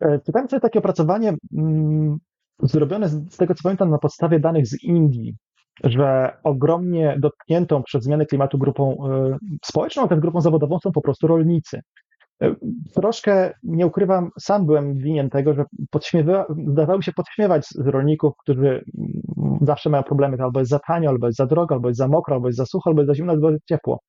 E, 0.00 0.20
czytałem 0.26 0.48
sobie 0.48 0.60
takie 0.60 0.78
opracowanie 0.78 1.34
mm, 1.56 2.18
zrobione 2.62 3.08
z, 3.08 3.32
z 3.34 3.36
tego, 3.36 3.54
co 3.54 3.62
pamiętam, 3.62 3.90
na 3.90 3.98
podstawie 3.98 4.40
danych 4.40 4.66
z 4.66 4.82
Indii, 4.82 5.36
że 5.84 6.36
ogromnie 6.44 7.16
dotkniętą 7.18 7.82
przez 7.82 8.04
zmianę 8.04 8.26
klimatu 8.26 8.58
grupą 8.58 8.96
y, 9.32 9.36
społeczną, 9.64 10.02
a 10.02 10.08
też 10.08 10.20
grupą 10.20 10.40
zawodową 10.40 10.78
są 10.78 10.92
po 10.92 11.00
prostu 11.00 11.26
rolnicy. 11.26 11.80
Y, 12.42 12.56
troszkę, 12.94 13.54
nie 13.62 13.86
ukrywam, 13.86 14.30
sam 14.40 14.66
byłem 14.66 14.98
winien 14.98 15.30
tego, 15.30 15.54
że 15.54 15.64
zdawały 16.66 17.02
się 17.02 17.12
podśmiewać 17.12 17.66
z 17.66 17.86
rolników, 17.86 18.32
którzy 18.38 18.68
mm, 18.68 19.58
zawsze 19.60 19.90
mają 19.90 20.02
problemy, 20.02 20.36
albo 20.40 20.60
jest 20.60 20.70
za 20.70 20.78
tanio, 20.78 21.10
albo 21.10 21.26
jest 21.26 21.38
za 21.38 21.46
drogo, 21.46 21.74
albo 21.74 21.88
jest 21.88 21.98
za 21.98 22.08
mokro, 22.08 22.34
albo 22.34 22.48
jest 22.48 22.58
za 22.58 22.66
sucho, 22.66 22.90
albo 22.90 23.00
jest 23.00 23.08
za 23.08 23.14
zimno, 23.14 23.32
albo 23.32 23.50
jest 23.50 23.64
ciepło. 23.64 24.00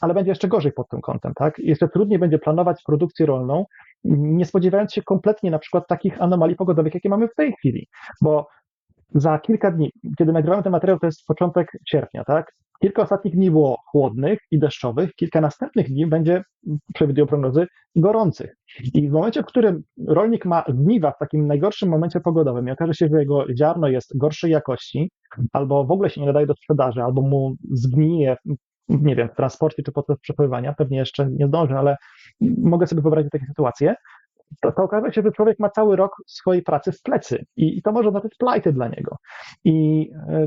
Ale 0.00 0.14
będzie 0.14 0.30
jeszcze 0.30 0.48
gorzej 0.48 0.72
pod 0.72 0.88
tym 0.88 1.00
kątem, 1.00 1.32
tak? 1.36 1.58
Jeszcze 1.58 1.88
trudniej 1.88 2.18
będzie 2.18 2.38
planować 2.38 2.82
produkcję 2.86 3.26
rolną, 3.26 3.64
nie 4.04 4.44
spodziewając 4.44 4.92
się 4.92 5.02
kompletnie 5.02 5.50
na 5.50 5.58
przykład 5.58 5.86
takich 5.88 6.22
anomalii 6.22 6.56
pogodowych, 6.56 6.94
jakie 6.94 7.08
mamy 7.08 7.28
w 7.28 7.34
tej 7.34 7.52
chwili, 7.52 7.86
bo 8.22 8.46
za 9.14 9.38
kilka 9.38 9.70
dni, 9.70 9.92
kiedy 10.18 10.32
nagrywamy 10.32 10.62
ten 10.62 10.72
materiał, 10.72 10.98
to 10.98 11.06
jest 11.06 11.26
początek 11.26 11.72
sierpnia, 11.88 12.24
tak? 12.24 12.52
Kilka 12.82 13.02
ostatnich 13.02 13.34
dni 13.34 13.50
było 13.50 13.78
chłodnych 13.86 14.38
i 14.50 14.58
deszczowych, 14.58 15.14
kilka 15.14 15.40
następnych 15.40 15.88
dni 15.88 16.06
będzie, 16.06 16.42
przewidują 16.94 17.26
prognozy, 17.26 17.66
gorących. 17.96 18.56
I 18.94 19.08
w 19.08 19.12
momencie, 19.12 19.42
w 19.42 19.46
którym 19.46 19.82
rolnik 20.06 20.44
ma 20.44 20.64
żniwa 20.68 21.10
w 21.10 21.18
takim 21.18 21.46
najgorszym 21.46 21.88
momencie 21.88 22.20
pogodowym 22.20 22.68
i 22.68 22.70
okaże 22.70 22.94
się, 22.94 23.08
że 23.12 23.18
jego 23.18 23.44
ziarno 23.58 23.88
jest 23.88 24.18
gorszej 24.18 24.50
jakości, 24.50 25.10
albo 25.52 25.84
w 25.84 25.90
ogóle 25.90 26.10
się 26.10 26.20
nie 26.20 26.26
nadaje 26.26 26.46
do 26.46 26.54
sprzedaży, 26.54 27.02
albo 27.02 27.22
mu 27.22 27.54
zgnije, 27.70 28.36
nie 28.88 29.16
wiem, 29.16 29.28
w 29.28 29.36
transporcie 29.36 29.82
czy 29.82 29.92
podczas 29.92 30.18
przepływania, 30.20 30.72
pewnie 30.72 30.98
jeszcze 30.98 31.30
nie 31.30 31.46
zdąży, 31.46 31.74
ale 31.74 31.96
mogę 32.58 32.86
sobie 32.86 33.02
wyobrazić 33.02 33.30
takie 33.30 33.46
sytuacje, 33.46 33.94
to, 34.60 34.72
to 34.72 34.82
okazuje 34.82 35.12
się, 35.12 35.22
że 35.22 35.32
człowiek 35.32 35.58
ma 35.58 35.70
cały 35.70 35.96
rok 35.96 36.16
swojej 36.26 36.62
pracy 36.62 36.92
w 36.92 37.02
plecy 37.02 37.44
i, 37.56 37.78
i 37.78 37.82
to 37.82 37.92
może 37.92 38.08
oznaczać 38.08 38.34
plajty 38.38 38.72
dla 38.72 38.88
niego. 38.88 39.16
I 39.64 40.10
e, 40.28 40.46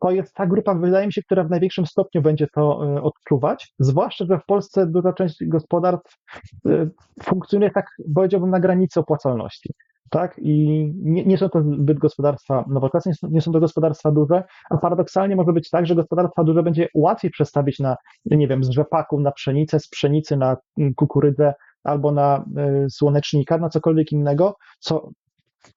to 0.00 0.10
jest 0.10 0.34
ta 0.34 0.46
grupa, 0.46 0.74
wydaje 0.74 1.06
mi 1.06 1.12
się, 1.12 1.22
która 1.22 1.44
w 1.44 1.50
największym 1.50 1.86
stopniu 1.86 2.22
będzie 2.22 2.46
to 2.54 2.96
e, 2.96 3.02
odczuwać, 3.02 3.74
zwłaszcza, 3.78 4.24
że 4.24 4.38
w 4.38 4.44
Polsce 4.44 4.86
duża 4.86 5.12
część 5.12 5.44
gospodarstw 5.46 6.16
e, 6.66 6.88
funkcjonuje 7.22 7.70
tak, 7.70 7.86
powiedziałbym, 8.14 8.50
na 8.50 8.60
granicy 8.60 9.00
opłacalności. 9.00 9.70
Tak? 10.10 10.38
I 10.38 10.86
nie, 10.96 11.24
nie 11.24 11.38
są 11.38 11.48
to 11.48 11.62
zbyt 11.62 11.98
gospodarstwa 11.98 12.64
nowoczesne, 12.68 13.12
nie 13.22 13.40
są 13.40 13.52
to 13.52 13.60
gospodarstwa 13.60 14.10
duże, 14.10 14.44
a 14.70 14.76
paradoksalnie 14.76 15.36
może 15.36 15.52
być 15.52 15.70
tak, 15.70 15.86
że 15.86 15.94
gospodarstwa 15.94 16.44
duże 16.44 16.62
będzie 16.62 16.88
łatwiej 16.94 17.30
przestawić 17.30 17.78
na, 17.78 17.96
nie 18.26 18.48
wiem, 18.48 18.64
z 18.64 18.70
rzepaku 18.70 19.20
na 19.20 19.32
pszenicę, 19.32 19.80
z 19.80 19.88
pszenicy 19.88 20.36
na 20.36 20.56
kukurydzę, 20.96 21.54
albo 21.86 22.12
na 22.12 22.44
y, 22.84 22.90
słonecznika, 22.90 23.58
na 23.58 23.68
cokolwiek 23.68 24.12
innego, 24.12 24.56
co 24.78 25.10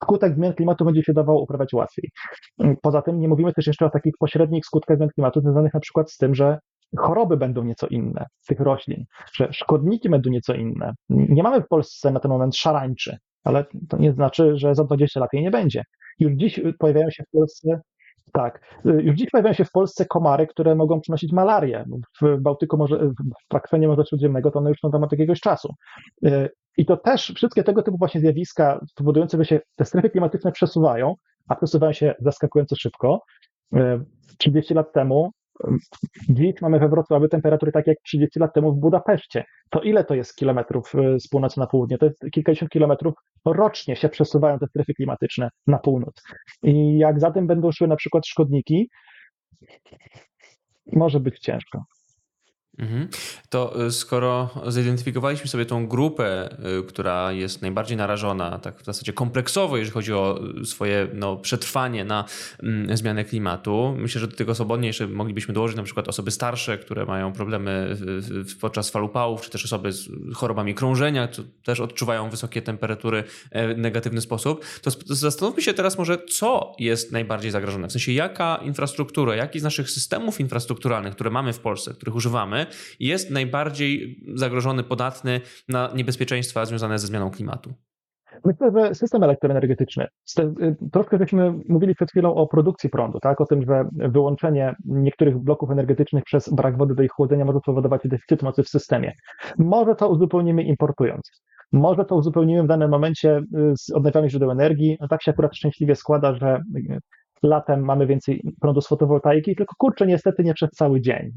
skutek 0.03 0.35
zmian 0.35 0.53
klimatu 0.53 0.85
będzie 0.85 1.03
się 1.03 1.13
dawało 1.13 1.41
uprawiać 1.41 1.73
łatwiej. 1.73 2.09
Poza 2.81 3.01
tym 3.01 3.19
nie 3.19 3.27
mówimy 3.27 3.53
też 3.53 3.67
jeszcze 3.67 3.85
o 3.85 3.89
takich 3.89 4.13
pośrednich 4.19 4.65
skutkach 4.65 4.97
zmian 4.97 5.09
klimatu 5.09 5.41
związanych 5.41 5.73
na 5.73 5.79
przykład 5.79 6.11
z 6.11 6.17
tym, 6.17 6.35
że 6.35 6.57
choroby 6.97 7.37
będą 7.37 7.63
nieco 7.63 7.87
inne 7.87 8.25
tych 8.47 8.59
roślin, 8.59 9.05
że 9.33 9.53
szkodniki 9.53 10.09
będą 10.09 10.29
nieco 10.29 10.53
inne. 10.53 10.93
Nie 11.09 11.43
mamy 11.43 11.61
w 11.61 11.67
Polsce 11.67 12.11
na 12.11 12.19
ten 12.19 12.31
moment 12.31 12.55
szarańczy, 12.55 13.17
ale 13.43 13.65
to 13.89 13.97
nie 13.97 14.13
znaczy, 14.13 14.57
że 14.57 14.75
za 14.75 14.83
20 14.83 15.19
lat 15.19 15.29
jej 15.33 15.43
nie 15.43 15.51
będzie. 15.51 15.83
Już 16.19 16.33
dziś 16.33 16.61
pojawiają 16.79 17.09
się 17.09 17.23
w 17.23 17.31
Polsce 17.31 17.81
tak. 18.33 18.61
Y, 18.85 18.89
już 18.89 19.15
dziś 19.15 19.29
pojawiają 19.29 19.53
się 19.53 19.65
w 19.65 19.71
Polsce 19.71 20.05
komary, 20.05 20.47
które 20.47 20.75
mogą 20.75 21.01
przynosić 21.01 21.31
malarię. 21.31 21.85
W 22.21 22.41
Bałtyku, 22.41 22.77
może, 22.77 23.11
w 23.51 23.55
akwenie 23.55 23.87
Morza 23.87 24.05
Śródziemnego 24.05 24.51
to 24.51 24.59
one 24.59 24.69
już 24.69 24.79
są 24.79 24.91
tam 24.91 25.03
od 25.03 25.11
jakiegoś 25.11 25.39
czasu. 25.39 25.73
Y, 26.25 26.49
I 26.77 26.85
to 26.85 26.97
też 26.97 27.33
wszystkie 27.35 27.63
tego 27.63 27.83
typu 27.83 27.97
właśnie 27.97 28.21
zjawiska 28.21 28.79
powodujące, 28.95 29.37
że 29.37 29.45
się 29.45 29.59
te 29.75 29.85
strefy 29.85 30.09
klimatyczne 30.09 30.51
przesuwają, 30.51 31.15
a 31.47 31.55
przesuwają 31.55 31.93
się 31.93 32.15
zaskakująco 32.19 32.75
szybko. 32.75 33.21
30 34.37 34.73
y, 34.73 34.75
lat 34.75 34.93
temu 34.93 35.31
Dziś 36.29 36.61
mamy 36.61 36.79
we 36.79 36.89
Wrocławiu 36.89 37.27
temperatury 37.27 37.71
takie 37.71 37.91
jak 37.91 37.97
30 38.03 38.39
lat 38.39 38.53
temu 38.53 38.73
w 38.73 38.79
Budapeszcie. 38.79 39.43
To 39.69 39.81
ile 39.81 40.03
to 40.03 40.15
jest 40.15 40.35
kilometrów 40.35 40.95
y, 40.95 41.19
z 41.19 41.27
północy 41.27 41.59
na 41.59 41.67
południe? 41.67 41.97
To 41.97 42.05
jest 42.05 42.25
kilkadziesiąt 42.31 42.71
kilometrów 42.71 43.13
rocznie 43.45 43.95
się 43.95 44.09
przesuwają 44.09 44.59
te 44.59 44.67
strefy 44.67 44.93
klimatyczne 44.93 45.49
na 45.67 45.77
północ. 45.79 46.23
I 46.63 46.97
jak 46.97 47.19
za 47.19 47.31
tym 47.31 47.47
będą 47.47 47.71
szły 47.71 47.87
na 47.87 47.95
przykład 47.95 48.27
szkodniki, 48.27 48.89
może 50.93 51.19
być 51.19 51.39
ciężko. 51.39 51.83
Mhm. 52.79 53.07
To 53.49 53.85
y, 53.85 53.91
skoro 53.91 54.49
zidentyfikowaliśmy 54.67 55.47
sobie 55.47 55.65
tą 55.65 55.87
grupę, 55.87 56.49
y, 56.79 56.83
która 56.83 57.31
jest 57.31 57.61
najbardziej 57.61 57.97
narażona, 57.97 58.59
tak 58.59 58.81
w 58.81 58.85
zasadzie 58.85 59.13
kompleksowo, 59.13 59.77
jeżeli 59.77 59.93
chodzi 59.93 60.13
o 60.13 60.39
swoje 60.63 61.07
no, 61.13 61.37
przetrwanie 61.37 62.05
na 62.05 62.25
mm, 62.63 62.97
zmianę 62.97 63.25
klimatu, 63.25 63.95
myślę, 63.97 64.21
że 64.21 64.27
do 64.27 64.35
tych 64.35 64.49
osób 64.49 64.69
jeszcze 64.81 65.07
moglibyśmy 65.07 65.53
dołożyć 65.53 65.77
na 65.77 65.83
przykład 65.83 66.07
osoby 66.07 66.31
starsze, 66.31 66.77
które 66.77 67.05
mają 67.05 67.33
problemy 67.33 67.97
podczas 68.61 68.89
fal 68.89 69.03
upałów, 69.03 69.41
czy 69.41 69.49
też 69.49 69.65
osoby 69.65 69.91
z 69.91 70.09
chorobami 70.33 70.75
krążenia, 70.75 71.27
co 71.27 71.43
też 71.63 71.79
odczuwają 71.79 72.29
wysokie 72.29 72.61
temperatury 72.61 73.23
e, 73.51 73.73
w 73.73 73.77
negatywny 73.77 74.21
sposób. 74.21 74.65
To 74.81 74.91
zastanówmy 75.05 75.61
się 75.61 75.73
teraz 75.73 75.97
może, 75.97 76.17
co 76.17 76.75
jest 76.79 77.11
najbardziej 77.11 77.51
zagrożone. 77.51 77.87
W 77.87 77.91
sensie, 77.91 78.11
jaka 78.11 78.59
infrastruktura, 78.63 79.35
jaki 79.35 79.59
z 79.59 79.63
naszych 79.63 79.89
systemów 79.89 80.39
infrastrukturalnych, 80.39 81.13
które 81.13 81.29
mamy 81.29 81.53
w 81.53 81.59
Polsce, 81.59 81.93
których 81.93 82.15
używamy, 82.15 82.65
jest 82.99 83.31
najbardziej 83.31 84.23
zagrożony, 84.35 84.83
podatny 84.83 85.41
na 85.69 85.91
niebezpieczeństwa 85.95 86.65
związane 86.65 86.99
ze 86.99 87.07
zmianą 87.07 87.31
klimatu? 87.31 87.73
Myślę, 88.45 88.71
że 88.77 88.95
system 88.95 89.23
elektroenergetyczny. 89.23 90.07
Troszkę 90.91 91.17
żeśmy 91.17 91.53
mówili 91.69 91.95
przed 91.95 92.09
chwilą 92.09 92.35
o 92.35 92.47
produkcji 92.47 92.89
prądu, 92.89 93.19
tak? 93.19 93.41
o 93.41 93.45
tym, 93.45 93.65
że 93.65 93.85
wyłączenie 93.91 94.75
niektórych 94.85 95.37
bloków 95.37 95.71
energetycznych 95.71 96.23
przez 96.23 96.53
brak 96.53 96.77
wody 96.77 96.95
do 96.95 97.03
ich 97.03 97.11
chłodzenia 97.11 97.45
może 97.45 97.59
spowodować 97.59 98.01
deficyt 98.05 98.43
mocy 98.43 98.63
w 98.63 98.69
systemie. 98.69 99.13
Może 99.57 99.95
to 99.95 100.09
uzupełnimy 100.09 100.63
importując. 100.63 101.21
Może 101.71 102.05
to 102.05 102.15
uzupełnimy 102.15 102.63
w 102.63 102.67
danym 102.67 102.89
momencie 102.89 103.41
z 103.77 103.89
odnawialnych 103.89 104.31
źródeł 104.31 104.51
energii. 104.51 104.97
No 105.01 105.07
tak 105.07 105.23
się 105.23 105.31
akurat 105.31 105.55
szczęśliwie 105.55 105.95
składa, 105.95 106.35
że 106.35 106.61
latem 107.43 107.85
mamy 107.85 108.07
więcej 108.07 108.41
prądu 108.61 108.81
z 108.81 108.87
fotowoltaiki, 108.87 109.55
tylko 109.55 109.75
kurczę, 109.77 110.07
niestety 110.07 110.43
nie 110.43 110.53
przez 110.53 110.69
cały 110.69 111.01
dzień, 111.01 111.31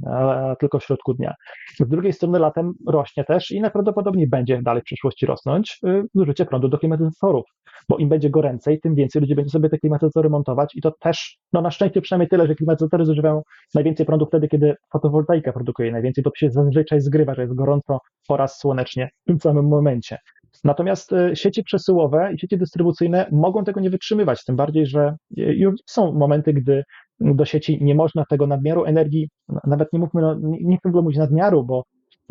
tylko 0.60 0.78
w 0.78 0.84
środku 0.84 1.14
dnia. 1.14 1.34
Z 1.78 1.88
drugiej 1.88 2.12
strony 2.12 2.38
latem 2.38 2.72
rośnie 2.88 3.24
też 3.24 3.50
i 3.50 3.60
najprawdopodobniej 3.60 4.28
będzie 4.28 4.62
dalej 4.62 4.82
w 4.82 4.84
przyszłości 4.84 5.26
rosnąć 5.26 5.78
y, 5.86 6.02
zużycie 6.14 6.46
prądu 6.46 6.68
do 6.68 6.78
klimatyzatorów, 6.78 7.44
bo 7.88 7.96
im 7.96 8.08
będzie 8.08 8.30
goręcej, 8.30 8.80
tym 8.80 8.94
więcej 8.94 9.20
ludzi 9.20 9.34
będzie 9.34 9.50
sobie 9.50 9.68
te 9.68 9.78
klimatyzatory 9.78 10.30
montować 10.30 10.74
i 10.76 10.80
to 10.80 10.92
też, 11.00 11.38
no 11.52 11.60
na 11.60 11.70
szczęście 11.70 12.00
przynajmniej 12.00 12.28
tyle, 12.28 12.46
że 12.46 12.54
klimatyzatory 12.54 13.04
zużywają 13.04 13.42
najwięcej 13.74 14.06
prądu 14.06 14.26
wtedy, 14.26 14.48
kiedy 14.48 14.74
fotowoltaika 14.92 15.52
produkuje 15.52 15.92
najwięcej, 15.92 16.24
bo 16.24 16.30
to 16.30 16.36
się 16.36 16.50
zazwyczaj 16.50 17.00
zgrywa, 17.00 17.34
że 17.34 17.42
jest 17.42 17.54
gorąco 17.54 17.98
oraz 18.28 18.58
słonecznie 18.58 19.08
w 19.22 19.26
tym 19.26 19.40
samym 19.40 19.68
momencie. 19.68 20.18
Natomiast 20.64 21.12
e, 21.12 21.36
sieci 21.36 21.64
przesyłowe 21.64 22.32
i 22.34 22.38
sieci 22.38 22.58
dystrybucyjne 22.58 23.26
mogą 23.32 23.64
tego 23.64 23.80
nie 23.80 23.90
wytrzymywać, 23.90 24.44
tym 24.44 24.56
bardziej, 24.56 24.86
że 24.86 25.00
e, 25.04 25.14
już 25.36 25.74
są 25.86 26.12
momenty, 26.12 26.52
gdy 26.52 26.84
do 27.20 27.44
sieci 27.44 27.84
nie 27.84 27.94
można 27.94 28.24
tego 28.24 28.46
nadmiaru 28.46 28.84
energii, 28.84 29.28
nawet 29.66 29.92
nie 29.92 29.98
mówmy, 29.98 30.22
no, 30.22 30.36
nie 30.40 30.78
chcę 30.78 30.90
w 30.90 30.94
mówić 30.94 31.18
nadmiaru, 31.18 31.64
bo 31.64 31.84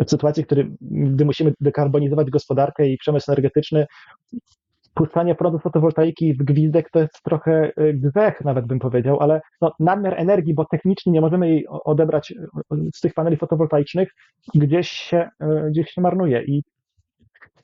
w 0.06 0.10
sytuacji, 0.10 0.46
który, 0.46 0.72
gdy 0.82 1.25
musimy 1.25 1.54
dekarbonizować 1.60 2.30
gospodarkę 2.30 2.88
i 2.88 2.98
przemysł 2.98 3.32
energetyczny, 3.32 3.86
puszczanie 4.94 5.36
prądu 5.36 5.60
fotowoltaiki 5.60 6.34
w 6.34 6.38
gwizdek 6.38 6.90
to 6.92 7.00
jest 7.00 7.24
trochę 7.24 7.72
e, 7.78 7.94
grzech, 7.94 8.42
nawet 8.46 8.66
bym 8.66 8.80
powiedział, 8.80 9.20
ale 9.20 9.42
no, 9.62 9.72
nadmiar 9.80 10.13
energii, 10.18 10.54
bo 10.54 10.66
technicznie 10.66 11.12
nie 11.12 11.22
możemy 11.22 11.50
jej 11.50 11.68
odebrać 11.68 12.34
z 12.96 13.00
tych 13.00 13.13
paneli 13.13 13.38
fotowoltaicznych, 13.38 14.10
gdzieś 14.56 14.90
się, 14.90 15.30
gdzieś 15.70 15.90
się 15.90 16.01
marnuje. 16.01 16.44
I 16.44 16.63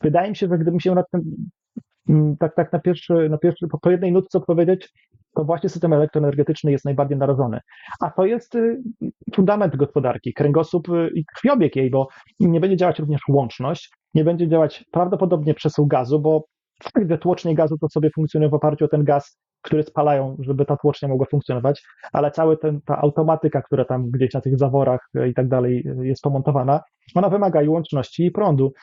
wydaje 0.01 0.30
mi 0.30 0.36
się, 0.36 0.48
że 0.48 0.58
gdybym 0.58 0.80
się 0.80 0.96
nad 0.96 1.06
tym 1.12 1.22
mm, 2.10 2.38
tak, 2.38 2.56
tak 2.56 2.74
na 2.74 2.80
pierwszy, 2.80 3.30
na 3.30 3.38
pierwszy, 3.38 3.68
po 3.82 3.92
jednej 3.92 4.12
nutce 4.12 4.38
odpowiedzieć, 4.38 4.94
to 5.36 5.44
właśnie 5.44 5.70
system 5.70 5.94
elektroenergetyczny 5.94 6.72
jest 6.72 6.86
najbardziej 6.86 7.18
narażony. 7.18 7.60
A 8.01 8.10
to 8.12 8.25
jest 8.25 8.56
y, 8.56 8.82
fundament 9.36 9.75
gospodarki, 9.75 10.34
kręgosłup 10.34 10.89
y, 10.89 11.10
i 11.16 11.25
krwiobieg 11.25 11.75
jej, 11.75 11.89
bo 11.89 12.08
nie 12.39 12.60
będzie 12.60 12.77
działać 12.77 13.00
również 13.00 13.22
łączność, 13.30 13.89
nie 14.13 14.24
będzie 14.24 14.48
działać 14.48 14.86
prawdopodobnie 14.92 15.54
przesył 15.54 15.88
gazu, 15.88 16.20
bo 16.20 16.46
fakt, 16.84 17.10
że 17.10 17.18
tłocznie 17.18 17.56
gazu 17.56 17.77
to 17.77 17.89
sobie 17.89 18.10
funkcjonuje 18.16 18.50
w 18.50 18.54
oparciu 18.54 18.86
o 18.86 18.88
ten 18.88 19.04
gaz, 19.04 19.38
który 19.62 19.84
spalają, 19.84 20.38
żeby 20.39 20.66
ta 20.66 20.77
tłocznia 20.77 21.08
mogła 21.08 21.25
funkcjonować, 21.32 21.84
ale 22.13 22.32
cała 22.32 22.56
ta 22.86 22.98
automatyka, 22.98 23.62
która 23.62 23.86
tam 23.86 24.12
gdzieś 24.12 24.34
na 24.34 24.42
tych 24.42 24.58
zaworach 24.58 25.10
i 25.30 25.34
tak 25.34 25.48
dalej 25.48 25.88
jest 26.01 26.22
pomontowana, 26.22 26.82
ona 27.16 27.30
wymaga 27.30 27.62
i 27.62 27.68
łączności 27.68 28.25
i 28.25 28.32
prądu. 28.32 28.74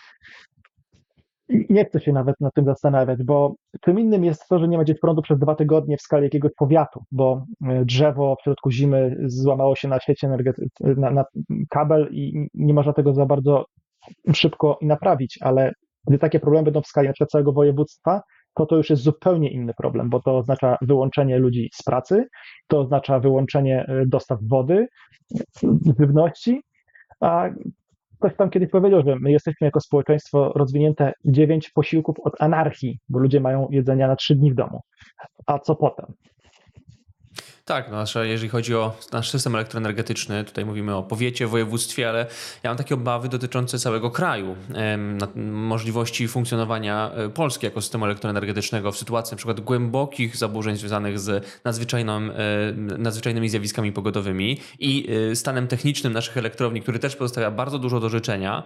Nie 1.48 1.84
chcę 1.84 2.00
się 2.00 2.12
nawet 2.12 2.40
nad 2.40 2.54
tym 2.54 2.64
zastanawiać, 2.64 3.22
bo 3.22 3.54
czym 3.80 4.00
innym 4.00 4.24
jest 4.24 4.48
to, 4.48 4.58
że 4.58 4.68
nie 4.68 4.76
ma 4.76 4.84
gdzieś 4.84 5.00
prądu 5.00 5.22
przez 5.22 5.38
dwa 5.38 5.54
tygodnie 5.54 5.96
w 5.96 6.02
skali 6.02 6.24
jakiegoś 6.24 6.52
powiatu, 6.58 7.04
bo 7.12 7.46
e, 7.66 7.84
drzewo 7.84 8.36
w 8.40 8.42
środku 8.42 8.70
zimy 8.70 9.16
złamało 9.24 9.76
się 9.76 9.88
na 9.88 10.00
sieci 10.00 10.26
energetycznej, 10.26 10.96
na, 10.96 11.10
na 11.10 11.24
kabel 11.70 12.08
i 12.12 12.48
nie 12.54 12.74
można 12.74 12.92
tego 12.92 13.14
za 13.14 13.26
bardzo 13.26 13.64
szybko 14.34 14.78
naprawić, 14.82 15.38
ale 15.42 15.72
gdy 16.06 16.18
takie 16.18 16.40
problemy 16.40 16.64
będą 16.64 16.82
w 16.82 16.86
skali 16.86 17.08
na 17.20 17.26
całego 17.26 17.52
województwa, 17.52 18.22
to 18.54 18.66
to 18.66 18.76
już 18.76 18.90
jest 18.90 19.02
zupełnie 19.02 19.50
inny 19.50 19.74
problem, 19.74 20.10
bo 20.10 20.20
to 20.22 20.38
oznacza 20.38 20.76
wyłączenie 20.82 21.38
ludzi 21.38 21.70
z 21.74 21.82
pracy, 21.82 22.26
to 22.66 22.80
oznacza 22.80 23.20
wyłączenie 23.20 23.86
e, 23.88 24.06
dostaw 24.06 24.38
wody, 24.42 24.86
żywności, 25.98 26.62
a 27.20 27.48
ktoś 28.24 28.36
tam 28.36 28.50
kiedyś 28.50 28.70
powiedział, 28.70 29.02
że 29.06 29.16
my 29.20 29.32
jesteśmy 29.32 29.64
jako 29.64 29.80
społeczeństwo 29.80 30.52
rozwinięte 30.54 31.12
dziewięć 31.24 31.70
posiłków 31.70 32.16
od 32.20 32.42
anarchii, 32.42 32.98
bo 33.08 33.18
ludzie 33.18 33.40
mają 33.40 33.68
jedzenia 33.70 34.08
na 34.08 34.16
trzy 34.16 34.34
dni 34.34 34.52
w 34.52 34.54
domu. 34.54 34.80
A 35.46 35.58
co 35.58 35.76
potem? 35.76 36.06
Tak, 37.66 37.90
no, 37.90 38.22
jeżeli 38.22 38.48
chodzi 38.48 38.74
o 38.74 38.96
nasz 39.12 39.30
system 39.30 39.54
elektroenergetyczny, 39.54 40.44
tutaj 40.44 40.64
mówimy 40.64 40.94
o 40.94 41.02
powiecie, 41.02 41.46
województwie, 41.46 42.08
ale 42.08 42.26
ja 42.62 42.70
mam 42.70 42.76
takie 42.76 42.94
obawy 42.94 43.28
dotyczące 43.28 43.78
całego 43.78 44.10
kraju, 44.10 44.56
możliwości 45.36 46.28
funkcjonowania 46.28 47.10
e, 47.14 47.28
Polski 47.28 47.66
jako 47.66 47.82
systemu 47.82 48.04
elektroenergetycznego 48.04 48.92
w 48.92 48.96
sytuacji 48.96 49.36
przykład 49.36 49.60
głębokich 49.60 50.36
zaburzeń 50.36 50.76
związanych 50.76 51.20
z 51.20 51.28
e, 51.28 51.40
nadzwyczajnymi 52.98 53.48
zjawiskami 53.48 53.92
pogodowymi 53.92 54.60
i 54.78 55.08
e, 55.30 55.36
stanem 55.36 55.68
technicznym 55.68 56.12
naszych 56.12 56.36
elektrowni, 56.36 56.82
który 56.82 56.98
też 56.98 57.16
pozostawia 57.16 57.50
bardzo 57.50 57.78
dużo 57.78 58.00
do 58.00 58.08
życzenia 58.08 58.62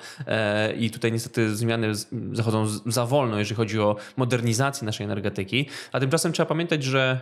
i 0.79 0.91
tutaj 0.91 1.13
niestety 1.13 1.57
zmiany 1.57 1.93
zachodzą 2.33 2.67
za 2.87 3.07
wolno, 3.07 3.39
jeżeli 3.39 3.57
chodzi 3.57 3.81
o 3.81 3.97
modernizację 4.17 4.87
naszej 4.87 5.05
energetyki, 5.05 5.67
a 5.93 6.01
tymczasem 6.01 6.33
trzeba 6.33 6.47
pamiętać, 6.47 6.85
że 6.85 7.21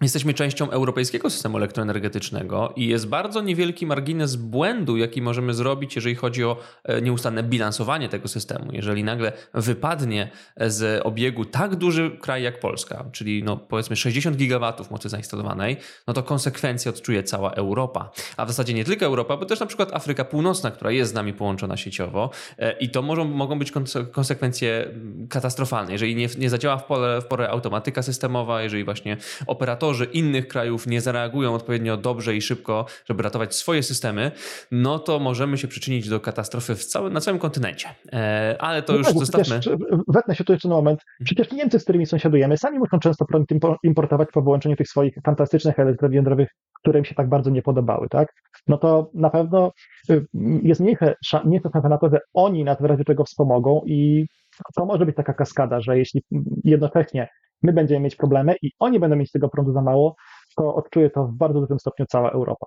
Jesteśmy 0.00 0.34
częścią 0.34 0.70
europejskiego 0.70 1.30
systemu 1.30 1.56
elektroenergetycznego 1.56 2.72
i 2.76 2.86
jest 2.86 3.08
bardzo 3.08 3.42
niewielki 3.42 3.86
margines 3.86 4.36
błędu, 4.36 4.96
jaki 4.96 5.22
możemy 5.22 5.54
zrobić, 5.54 5.96
jeżeli 5.96 6.14
chodzi 6.14 6.44
o 6.44 6.56
e, 6.84 7.02
nieustanne 7.02 7.42
bilansowanie 7.42 8.08
tego 8.08 8.28
systemu. 8.28 8.72
Jeżeli 8.72 9.04
nagle 9.04 9.32
wypadnie 9.54 10.30
z 10.56 11.06
obiegu 11.06 11.44
tak 11.44 11.76
duży 11.76 12.18
kraj 12.20 12.42
jak 12.42 12.60
Polska, 12.60 13.04
czyli 13.12 13.42
no 13.42 13.56
powiedzmy 13.56 13.96
60 13.96 14.36
gigawatów 14.36 14.90
mocy 14.90 15.08
zainstalowanej, 15.08 15.76
no 16.06 16.14
to 16.14 16.22
konsekwencje 16.22 16.90
odczuje 16.90 17.22
cała 17.22 17.50
Europa. 17.52 18.10
A 18.36 18.44
w 18.44 18.48
zasadzie 18.48 18.74
nie 18.74 18.84
tylko 18.84 19.06
Europa, 19.06 19.36
bo 19.36 19.46
też 19.46 19.60
na 19.60 19.66
przykład 19.66 19.94
Afryka 19.94 20.24
Północna, 20.24 20.70
która 20.70 20.90
jest 20.90 21.10
z 21.10 21.14
nami 21.14 21.32
połączona 21.32 21.76
sieciowo 21.76 22.30
e, 22.58 22.72
i 22.78 22.90
to 22.90 23.02
mogą, 23.02 23.24
mogą 23.24 23.58
być 23.58 23.72
konsekwencje 24.12 24.94
katastrofalne. 25.30 25.92
Jeżeli 25.92 26.16
nie, 26.16 26.28
nie 26.38 26.50
zadziała 26.50 26.76
w, 26.76 26.84
pole, 26.84 27.20
w 27.20 27.24
porę 27.24 27.50
automatyka 27.50 28.02
systemowa, 28.02 28.62
jeżeli 28.62 28.84
właśnie 28.84 29.16
operator 29.46 29.75
operatorzy 29.76 30.04
innych 30.04 30.48
krajów 30.48 30.86
nie 30.86 31.00
zareagują 31.00 31.54
odpowiednio 31.54 31.96
dobrze 31.96 32.36
i 32.36 32.42
szybko, 32.42 32.86
żeby 33.04 33.22
ratować 33.22 33.54
swoje 33.54 33.82
systemy, 33.82 34.30
no 34.70 34.98
to 34.98 35.18
możemy 35.18 35.58
się 35.58 35.68
przyczynić 35.68 36.08
do 36.08 36.20
katastrofy 36.20 36.74
w 36.74 36.84
całym, 36.84 37.12
na 37.12 37.20
całym 37.20 37.40
kontynencie. 37.40 37.88
E, 38.12 38.56
ale 38.60 38.82
to 38.82 38.92
no 38.92 38.98
już 38.98 39.06
tak, 39.06 39.18
zostawmy. 39.18 39.60
wetnę 40.08 40.34
się 40.34 40.44
tu 40.44 40.52
jeszcze 40.52 40.68
na 40.68 40.74
moment. 40.74 41.00
Przecież 41.24 41.52
Niemcy, 41.52 41.78
z 41.78 41.82
którymi 41.82 42.06
sąsiadujemy, 42.06 42.58
sami 42.58 42.78
muszą 42.78 42.98
często 42.98 43.24
prąd 43.24 43.48
importować 43.82 44.28
po 44.32 44.42
wyłączeniu 44.42 44.76
tych 44.76 44.88
swoich 44.88 45.14
fantastycznych 45.24 45.78
elektrowni 45.78 46.16
jądrowych, 46.16 46.48
które 46.82 46.98
im 46.98 47.04
się 47.04 47.14
tak 47.14 47.28
bardzo 47.28 47.50
nie 47.50 47.62
podobały, 47.62 48.08
tak? 48.08 48.28
No 48.66 48.78
to 48.78 49.10
na 49.14 49.30
pewno 49.30 49.72
y, 50.10 50.26
jest 50.62 50.80
mniejsze, 50.80 51.14
mniejsza 51.44 51.70
szansa 51.72 51.88
na 51.88 51.98
to, 51.98 52.08
że 52.10 52.18
oni 52.34 52.64
nas 52.64 52.78
w 52.80 52.84
razie 52.84 53.04
czego 53.04 53.24
wspomogą 53.24 53.82
i 53.86 54.26
to 54.74 54.86
może 54.86 55.06
być 55.06 55.16
taka 55.16 55.34
kaskada, 55.34 55.80
że 55.80 55.98
jeśli 55.98 56.22
jednocześnie 56.64 57.28
my 57.66 57.72
będziemy 57.72 58.00
mieć 58.00 58.16
problemy 58.16 58.56
i 58.62 58.70
oni 58.78 59.00
będą 59.00 59.16
mieć 59.16 59.32
tego 59.32 59.48
prądu 59.48 59.72
za 59.72 59.82
mało, 59.82 60.16
to 60.56 60.74
odczuje 60.74 61.10
to 61.10 61.26
w 61.26 61.32
bardzo 61.32 61.60
dużym 61.60 61.78
stopniu 61.78 62.06
cała 62.06 62.30
Europa. 62.30 62.66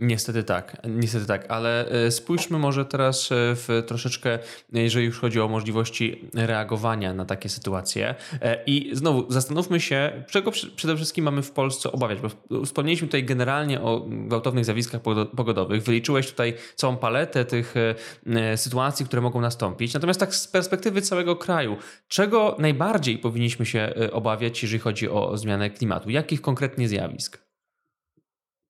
Niestety 0.00 0.44
tak, 0.44 0.76
niestety 0.88 1.26
tak, 1.26 1.46
ale 1.48 1.88
e, 1.88 2.10
spójrzmy 2.10 2.58
może 2.58 2.84
teraz 2.84 3.32
e, 3.32 3.34
w 3.34 3.82
troszeczkę, 3.86 4.38
jeżeli 4.72 5.06
już 5.06 5.20
chodzi 5.20 5.40
o 5.40 5.48
możliwości 5.48 6.30
reagowania 6.34 7.14
na 7.14 7.24
takie 7.24 7.48
sytuacje. 7.48 8.14
E, 8.42 8.64
I 8.66 8.90
znowu 8.92 9.32
zastanówmy 9.32 9.80
się, 9.80 10.24
czego 10.30 10.50
przede 10.76 10.96
wszystkim 10.96 11.24
mamy 11.24 11.42
w 11.42 11.50
Polsce 11.50 11.92
obawiać, 11.92 12.18
bo 12.20 12.64
wspomnieliśmy 12.64 13.08
tutaj 13.08 13.24
generalnie 13.24 13.80
o 13.80 14.06
gwałtownych 14.08 14.64
zjawiskach 14.64 15.00
pogodowych, 15.36 15.82
wyliczyłeś 15.82 16.30
tutaj 16.30 16.54
całą 16.74 16.96
paletę 16.96 17.44
tych 17.44 17.74
sytuacji, 18.56 19.06
które 19.06 19.22
mogą 19.22 19.40
nastąpić. 19.40 19.94
Natomiast 19.94 20.20
tak 20.20 20.34
z 20.34 20.48
perspektywy 20.48 21.02
całego 21.02 21.36
kraju, 21.36 21.76
czego 22.08 22.56
najbardziej 22.58 23.18
powinniśmy 23.18 23.66
się 23.66 23.94
obawiać, 24.12 24.62
jeżeli 24.62 24.80
chodzi 24.80 25.08
o 25.08 25.36
zmianę 25.36 25.70
klimatu? 25.70 26.10
Jakich 26.10 26.40
konkretnie 26.40 26.88
zjawisk? 26.88 27.47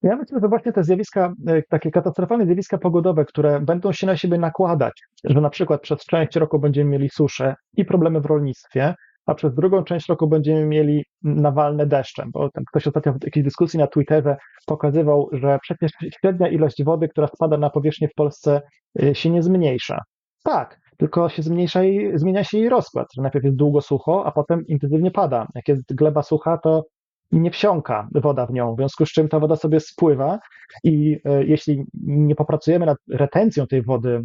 Ja 0.03 0.17
myślę, 0.17 0.39
że 0.43 0.49
właśnie 0.49 0.73
te 0.73 0.85
zjawiska, 0.85 1.33
e, 1.47 1.63
takie 1.63 1.91
katastrofalne 1.91 2.47
zjawiska 2.47 2.79
pogodowe, 2.79 3.25
które 3.25 3.61
będą 3.61 3.93
się 3.93 4.07
na 4.07 4.17
siebie 4.17 4.39
nakładać, 4.39 5.03
że 5.25 5.41
na 5.41 5.51
przykład 5.51 5.81
przez 5.81 6.05
część 6.05 6.37
roku 6.37 6.59
będziemy 6.59 6.91
mieli 6.91 7.09
suszę 7.11 7.55
i 7.77 7.85
problemy 7.85 8.21
w 8.21 8.27
rolnictwie, 8.27 8.95
a 9.27 9.35
przez 9.35 9.55
drugą 9.55 9.85
część 9.85 10.09
roku 10.09 10.29
będziemy 10.29 10.67
mieli 10.67 11.05
nawalne 11.23 11.87
deszczem, 11.87 12.31
bo 12.33 12.49
ktoś 12.69 12.87
ostatnio 12.87 13.13
w 13.13 13.25
jakiejś 13.25 13.45
dyskusji 13.45 13.79
na 13.79 13.87
Twitterze 13.87 14.37
pokazywał, 14.67 15.29
że 15.33 15.59
przecież 15.63 15.93
średnia 16.21 16.49
ilość 16.49 16.85
wody, 16.85 17.09
która 17.09 17.27
spada 17.27 17.57
na 17.57 17.71
powierzchnię 17.71 18.09
w 18.09 18.15
Polsce 18.15 18.63
e, 19.03 19.15
się 19.15 19.31
nie 19.31 19.43
zmniejsza. 19.43 19.99
Tak, 20.45 20.79
tylko 20.97 21.29
się 21.29 21.43
zmniejsza 21.43 21.85
i 21.85 22.19
zmienia 22.19 22.45
się 22.45 22.59
jej 22.59 22.69
rozkład, 22.69 23.07
najpierw 23.17 23.45
jest 23.45 23.57
długo 23.57 23.81
sucho, 23.81 24.27
a 24.27 24.33
potem 24.33 24.67
intensywnie 24.67 25.11
pada. 25.11 25.47
Jak 25.55 25.69
jest 25.69 25.95
gleba 25.95 26.23
sucha, 26.23 26.59
to 26.59 26.85
nie 27.33 27.51
wsiąka 27.51 28.09
woda 28.15 28.47
w 28.47 28.53
nią, 28.53 28.75
w 28.75 28.77
związku 28.77 29.07
z 29.07 29.13
czym 29.13 29.29
ta 29.29 29.41
woda 29.41 29.57
sobie 29.57 29.81
spływa 29.81 30.39
i 30.85 31.21
e, 31.25 31.45
jeśli 31.45 31.85
nie 32.05 32.35
popracujemy 32.35 32.87
nad 32.87 32.99
retencją 33.11 33.67
tej 33.67 33.83
wody 33.83 34.23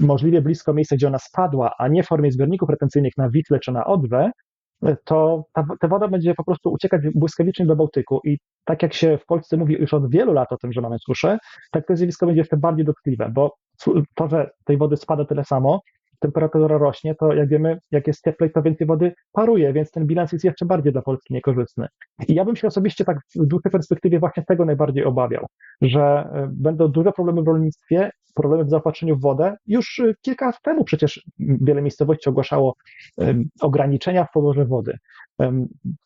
możliwie 0.00 0.42
blisko 0.42 0.74
miejsca, 0.74 0.96
gdzie 0.96 1.06
ona 1.06 1.18
spadła, 1.18 1.74
a 1.78 1.88
nie 1.88 2.02
w 2.02 2.06
formie 2.06 2.32
zbiorników 2.32 2.68
retencyjnych 2.68 3.12
na 3.16 3.30
Witle 3.30 3.58
czy 3.58 3.72
na 3.72 3.84
Odwę, 3.84 4.30
e, 4.82 4.96
to 5.04 5.44
ta, 5.52 5.64
ta, 5.80 5.88
woda 5.88 6.08
będzie 6.08 6.34
po 6.34 6.44
prostu 6.44 6.72
uciekać 6.72 7.02
błyskawicznie 7.14 7.66
do 7.66 7.76
Bałtyku. 7.76 8.20
I 8.24 8.38
tak 8.64 8.82
jak 8.82 8.94
się 8.94 9.18
w 9.18 9.26
Polsce 9.26 9.56
mówi 9.56 9.74
już 9.74 9.94
od 9.94 10.10
wielu 10.10 10.32
lat 10.32 10.52
o 10.52 10.56
tym, 10.56 10.72
że 10.72 10.80
mamy 10.80 10.96
suszę, 10.98 11.38
tak 11.70 11.86
to 11.86 11.96
zjawisko 11.96 12.26
będzie 12.26 12.40
jeszcze 12.40 12.56
bardziej 12.56 12.84
dotkliwe, 12.84 13.30
bo 13.34 13.54
to, 14.14 14.28
że 14.28 14.50
tej 14.64 14.76
wody 14.76 14.96
spada 14.96 15.24
tyle 15.24 15.44
samo, 15.44 15.80
temperatura 16.20 16.78
rośnie, 16.78 17.14
to 17.14 17.34
jak 17.34 17.48
wiemy, 17.48 17.78
jak 17.90 18.06
jest 18.06 18.24
cieplej, 18.24 18.52
to 18.52 18.62
więcej 18.62 18.86
wody 18.86 19.12
paruje, 19.32 19.72
więc 19.72 19.90
ten 19.90 20.06
bilans 20.06 20.32
jest 20.32 20.44
jeszcze 20.44 20.66
bardziej 20.66 20.92
dla 20.92 21.02
Polski 21.02 21.34
niekorzystny. 21.34 21.86
I 22.28 22.34
ja 22.34 22.44
bym 22.44 22.56
się 22.56 22.66
osobiście 22.66 23.04
tak 23.04 23.18
w 23.36 23.46
dłuższej 23.46 23.72
perspektywie 23.72 24.18
właśnie 24.18 24.42
tego 24.48 24.64
najbardziej 24.64 25.04
obawiał, 25.04 25.46
że 25.82 26.00
e, 26.00 26.48
będą 26.52 26.88
duże 26.88 27.12
problemy 27.12 27.42
w 27.42 27.46
rolnictwie, 27.46 28.10
problemy 28.34 28.64
w 28.64 28.70
zaopatrzeniu 28.70 29.16
w 29.16 29.20
wodę. 29.20 29.56
Już 29.66 29.98
e, 29.98 30.14
kilka 30.22 30.46
lat 30.46 30.62
temu 30.62 30.84
przecież 30.84 31.24
wiele 31.38 31.82
miejscowości 31.82 32.28
ogłaszało 32.30 32.74
ograniczenia 33.60 34.24
w 34.24 34.32
poborze 34.32 34.64
wody. 34.64 34.98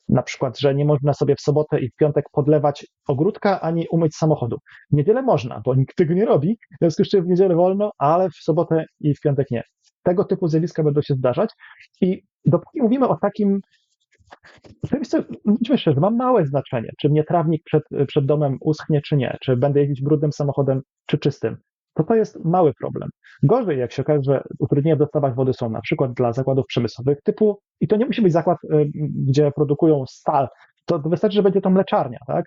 Na 0.09 0.23
przykład, 0.23 0.59
że 0.59 0.75
nie 0.75 0.85
można 0.85 1.15
sobie 1.15 1.37
w 1.37 1.41
sobotę 1.41 1.81
i 1.81 1.89
w 1.89 1.95
piątek 1.95 2.25
podlewać 2.33 2.87
ogródka 3.09 3.61
ani 3.61 3.89
umyć 3.89 4.17
samochodu. 4.17 4.59
W 4.91 4.97
niedzielę 4.97 5.23
można, 5.23 5.63
bo 5.65 5.75
nikt 5.75 5.97
tego 5.97 6.15
nie 6.15 6.25
robi, 6.25 6.59
w 6.73 6.79
związku 6.81 7.05
z 7.05 7.09
czym 7.09 7.25
w 7.25 7.29
niedzielę 7.29 7.55
wolno, 7.55 7.93
ale 7.99 8.31
w 8.31 8.35
sobotę 8.35 8.85
i 9.01 9.15
w 9.15 9.21
piątek 9.21 9.51
nie 9.51 9.63
tego 10.05 10.25
typu 10.25 10.49
zjawiska 10.49 10.83
będą 10.83 11.03
się 11.03 11.15
zdarzać. 11.15 11.51
I 12.01 12.23
dopóki 12.47 12.83
mówimy 12.83 13.09
o 13.09 13.17
takim 13.17 13.61
Oczywiście, 14.83 15.25
bądźmy 15.45 15.79
szczerzy, 15.79 16.01
ma 16.01 16.11
małe 16.11 16.47
znaczenie, 16.47 16.91
czy 17.01 17.09
mnie 17.09 17.25
trawnik 17.25 17.63
przed, 17.65 17.83
przed 18.07 18.27
domem 18.27 18.59
uschnie, 18.61 19.01
czy 19.03 19.17
nie, 19.17 19.37
czy 19.41 19.57
będę 19.57 19.81
jeździć 19.81 20.03
brudnym 20.03 20.33
samochodem, 20.33 20.83
czy 21.07 21.19
czystym. 21.19 21.57
To 21.95 22.05
to 22.05 22.15
jest 22.15 22.45
mały 22.45 22.75
problem. 22.75 23.09
Gorzej, 23.43 23.79
jak 23.79 23.93
się 23.93 24.03
okaże, 24.03 24.23
że 24.23 24.43
utrudnienia 24.59 24.97
w 24.97 24.99
dostawach 24.99 25.35
wody 25.35 25.53
są 25.53 25.71
na 25.71 25.81
przykład 25.81 26.13
dla 26.13 26.33
zakładów 26.33 26.67
przemysłowych 26.67 27.19
typu, 27.23 27.59
i 27.81 27.89
to 27.89 27.97
nie 27.97 28.07
musi 28.07 28.23
być 28.23 28.33
zakład, 28.33 28.59
y, 28.65 28.91
gdzie 29.27 29.51
produkują 29.51 30.05
stal, 30.07 30.49
to 30.87 30.99
wystarczy, 30.99 31.35
że 31.35 31.43
będzie 31.43 31.61
to 31.61 31.71
mleczarnia, 31.71 32.19
tak? 32.27 32.45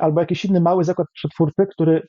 Albo 0.00 0.20
jakiś 0.20 0.44
inny 0.44 0.60
mały 0.60 0.84
zakład 0.84 1.08
przetwórczy, 1.12 1.66
który 1.70 2.08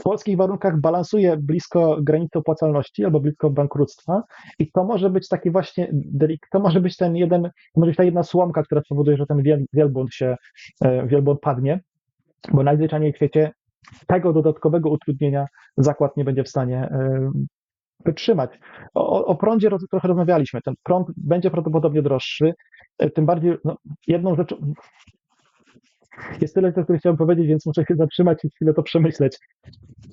w 0.00 0.02
polskich 0.02 0.36
warunkach 0.36 0.80
balansuje 0.80 1.36
blisko 1.36 1.96
granicy 2.02 2.38
opłacalności 2.38 3.04
albo 3.04 3.20
blisko 3.20 3.50
bankructwa 3.50 4.22
i 4.58 4.70
to 4.72 4.84
może 4.84 5.10
być 5.10 5.28
taki 5.28 5.50
właśnie, 5.50 5.92
to 6.52 6.60
może 6.60 6.80
być 6.80 6.96
ten 6.96 7.16
jeden, 7.16 7.50
może 7.76 7.90
być 7.90 7.96
ta 7.96 8.04
jedna 8.04 8.22
słomka, 8.22 8.62
która 8.62 8.80
spowoduje, 8.82 9.16
że 9.16 9.26
ten 9.26 9.42
wielbłąd 9.72 10.14
się, 10.14 10.36
e, 10.80 11.06
wielbłąd 11.06 11.40
padnie, 11.40 11.80
bo 12.52 12.62
najzwyczajniej 12.62 13.12
w 13.12 13.16
świecie 13.16 13.52
tego 14.06 14.32
dodatkowego 14.32 14.90
utrudnienia 14.90 15.46
zakład 15.76 16.16
nie 16.16 16.24
będzie 16.24 16.44
w 16.44 16.48
stanie 16.48 16.78
e, 16.78 17.30
wytrzymać. 18.04 18.50
O, 18.94 19.26
o 19.26 19.34
prądzie 19.34 19.70
trochę 19.90 20.08
rozmawialiśmy. 20.08 20.60
Ten 20.64 20.74
prąd 20.82 21.08
będzie 21.16 21.50
prawdopodobnie 21.50 22.02
droższy. 22.02 22.52
E, 22.98 23.10
tym 23.10 23.26
bardziej 23.26 23.56
no, 23.64 23.76
jedną 24.06 24.36
rzeczą. 24.36 24.56
Jest 26.40 26.54
tyle, 26.54 26.72
co 26.72 26.84
chciałem 26.98 27.16
powiedzieć, 27.16 27.46
więc 27.46 27.66
muszę 27.66 27.84
się 27.88 27.94
zatrzymać 27.96 28.44
i 28.44 28.50
chwilę 28.50 28.74
to 28.74 28.82
przemyśleć. 28.82 29.38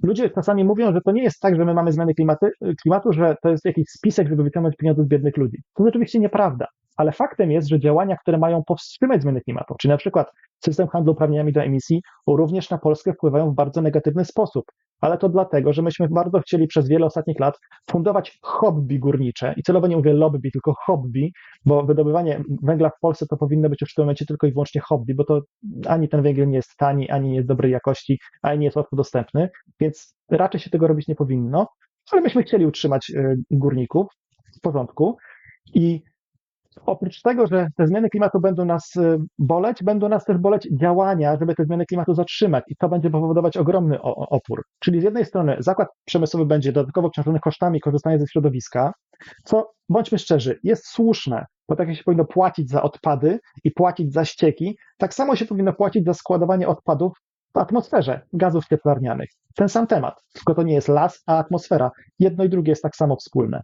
Ludzie 0.04 0.30
czasami 0.30 0.64
mówią, 0.64 0.94
że 0.94 1.02
to 1.02 1.12
nie 1.12 1.24
jest 1.24 1.40
tak, 1.40 1.56
że 1.56 1.66
my 1.66 1.74
mamy 1.74 1.92
zmiany 1.92 2.14
klimaty, 2.14 2.52
klimatu, 2.82 3.14
że 3.14 3.36
to 3.44 3.50
jest 3.50 3.66
jakiś 3.66 3.86
spisek, 3.90 4.30
żeby 4.30 4.44
wyciągnąć 4.44 4.76
pieniądze 4.76 5.04
z 5.04 5.08
biednych 5.08 5.38
ludzi. 5.38 5.58
To 5.74 5.84
oczywiście 5.84 6.20
nieprawda, 6.20 6.68
ale 6.98 7.12
faktem 7.12 7.52
jest, 7.52 7.68
że 7.68 7.80
działania, 7.80 8.16
które 8.18 8.38
mają 8.38 8.64
powstrzymać 8.64 9.22
zmiany 9.22 9.42
klimatu, 9.42 9.76
czyli 9.80 9.90
na 9.90 9.98
przykład 9.98 10.32
system 10.64 10.88
handlu 10.88 11.14
uprawnieniami 11.14 11.54
do 11.54 11.62
emisji, 11.62 12.02
również 12.28 12.70
na 12.70 12.78
Polskę 12.78 13.14
wpływają 13.14 13.52
w 13.52 13.56
bardzo 13.56 13.82
negatywny 13.82 14.26
sposób. 14.26 14.66
Ale 15.02 15.18
to 15.18 15.30
dlatego, 15.30 15.74
że 15.74 15.82
myśmy 15.82 16.08
bardzo 16.10 16.40
chcieli 16.40 16.68
przez 16.68 16.88
wiele 16.88 17.06
ostatnich 17.06 17.40
lat 17.40 17.60
fundować 17.92 18.40
hobby 18.42 19.00
górnicze. 19.00 19.54
I 19.58 19.64
celowo 19.64 19.88
nie 19.88 19.98
mówię 19.98 20.14
lobby, 20.14 20.52
tylko 20.52 20.74
hobby, 20.86 21.32
bo 21.66 21.84
wydobywanie 21.84 22.44
węgla 22.64 22.90
w 22.90 23.00
Polsce 23.02 23.26
to 23.26 23.38
powinno 23.38 23.70
być 23.70 23.82
już 23.82 23.92
w 23.92 23.96
tym 23.96 24.04
momencie 24.04 24.26
tylko 24.26 24.48
i 24.48 24.52
wyłącznie 24.52 24.82
hobby, 24.82 25.16
bo 25.16 25.24
to 25.24 25.42
ani 25.88 26.10
ten 26.10 26.22
węgiel 26.22 26.48
nie 26.48 26.56
jest 26.56 26.78
tani, 26.78 27.10
ani 27.10 27.30
nie 27.30 27.36
jest 27.36 27.48
dobrej 27.48 27.72
jakości, 27.72 28.20
ani 28.42 28.60
nie 28.60 28.66
jest 28.66 28.78
łatwo 28.78 28.96
dostępny, 28.96 29.50
więc 29.80 30.16
raczej 30.32 30.62
się 30.62 30.70
tego 30.70 30.88
robić 30.88 31.08
nie 31.08 31.16
powinno, 31.16 31.68
ale 32.12 32.22
myśmy 32.22 32.44
chcieli 32.44 32.66
utrzymać 32.66 33.10
y, 33.10 33.36
górników 33.52 34.08
w 34.58 34.62
porządku 34.62 35.18
i 35.74 36.02
oprócz 36.86 37.22
tego, 37.22 37.48
że 37.48 37.68
te 37.78 37.88
zmiany 37.88 38.10
klimatu 38.10 38.40
będą 38.40 38.66
nas 38.66 38.96
y, 38.96 39.18
boleć, 39.40 39.84
będą 39.84 40.10
nas 40.10 40.26
też 40.26 40.38
boleć 40.38 40.68
działania, 40.82 41.38
żeby 41.40 41.56
te 41.56 41.66
zmiany 41.66 41.86
klimatu 41.86 42.14
zatrzymać 42.14 42.64
i 42.68 42.76
to 42.76 42.90
będzie 42.90 43.10
powodować 43.10 43.58
ogromny 43.58 44.02
opór. 44.02 44.64
Czyli 44.80 45.02
z 45.02 45.04
jednej 45.04 45.26
strony 45.26 45.56
zakład 45.60 45.88
przemysłowy 46.06 46.46
będzie 46.46 46.72
dodatkowo 46.72 47.08
obciążony 47.08 47.40
kosztami 47.40 47.80
korzystania 47.80 48.18
ze 48.18 48.28
środowiska, 48.28 48.94
co 49.44 49.72
bądźmy 49.90 50.18
szczerzy, 50.18 50.60
jest 50.64 50.88
słuszne, 50.88 51.46
bo 51.70 51.76
tak 51.76 51.88
jak 51.88 51.98
się 51.98 52.04
powinno 52.04 52.26
płacić 52.26 52.70
za 52.70 52.82
odpady 52.82 53.40
i 53.64 53.72
płacić 53.72 54.14
za 54.14 54.26
ścieki, 54.26 54.78
tak 54.98 55.14
samo 55.14 55.36
się 55.36 55.46
powinno 55.46 55.74
płacić 55.74 56.06
za 56.06 56.14
składowanie 56.14 56.68
odpadów 56.68 57.14
w 57.54 57.58
atmosferze 57.58 58.22
gazów 58.34 58.68
cieplarnianych. 58.68 59.30
Ten 59.56 59.70
sam 59.70 59.88
temat, 59.88 60.24
tylko 60.34 60.56
to 60.56 60.64
nie 60.64 60.74
jest 60.74 60.88
las, 60.88 61.24
a 61.28 61.38
atmosfera. 61.38 61.92
Jedno 62.20 62.44
i 62.44 62.50
drugie 62.50 62.72
jest 62.72 62.82
tak 62.82 62.96
samo 62.96 63.16
wspólne. 63.16 63.62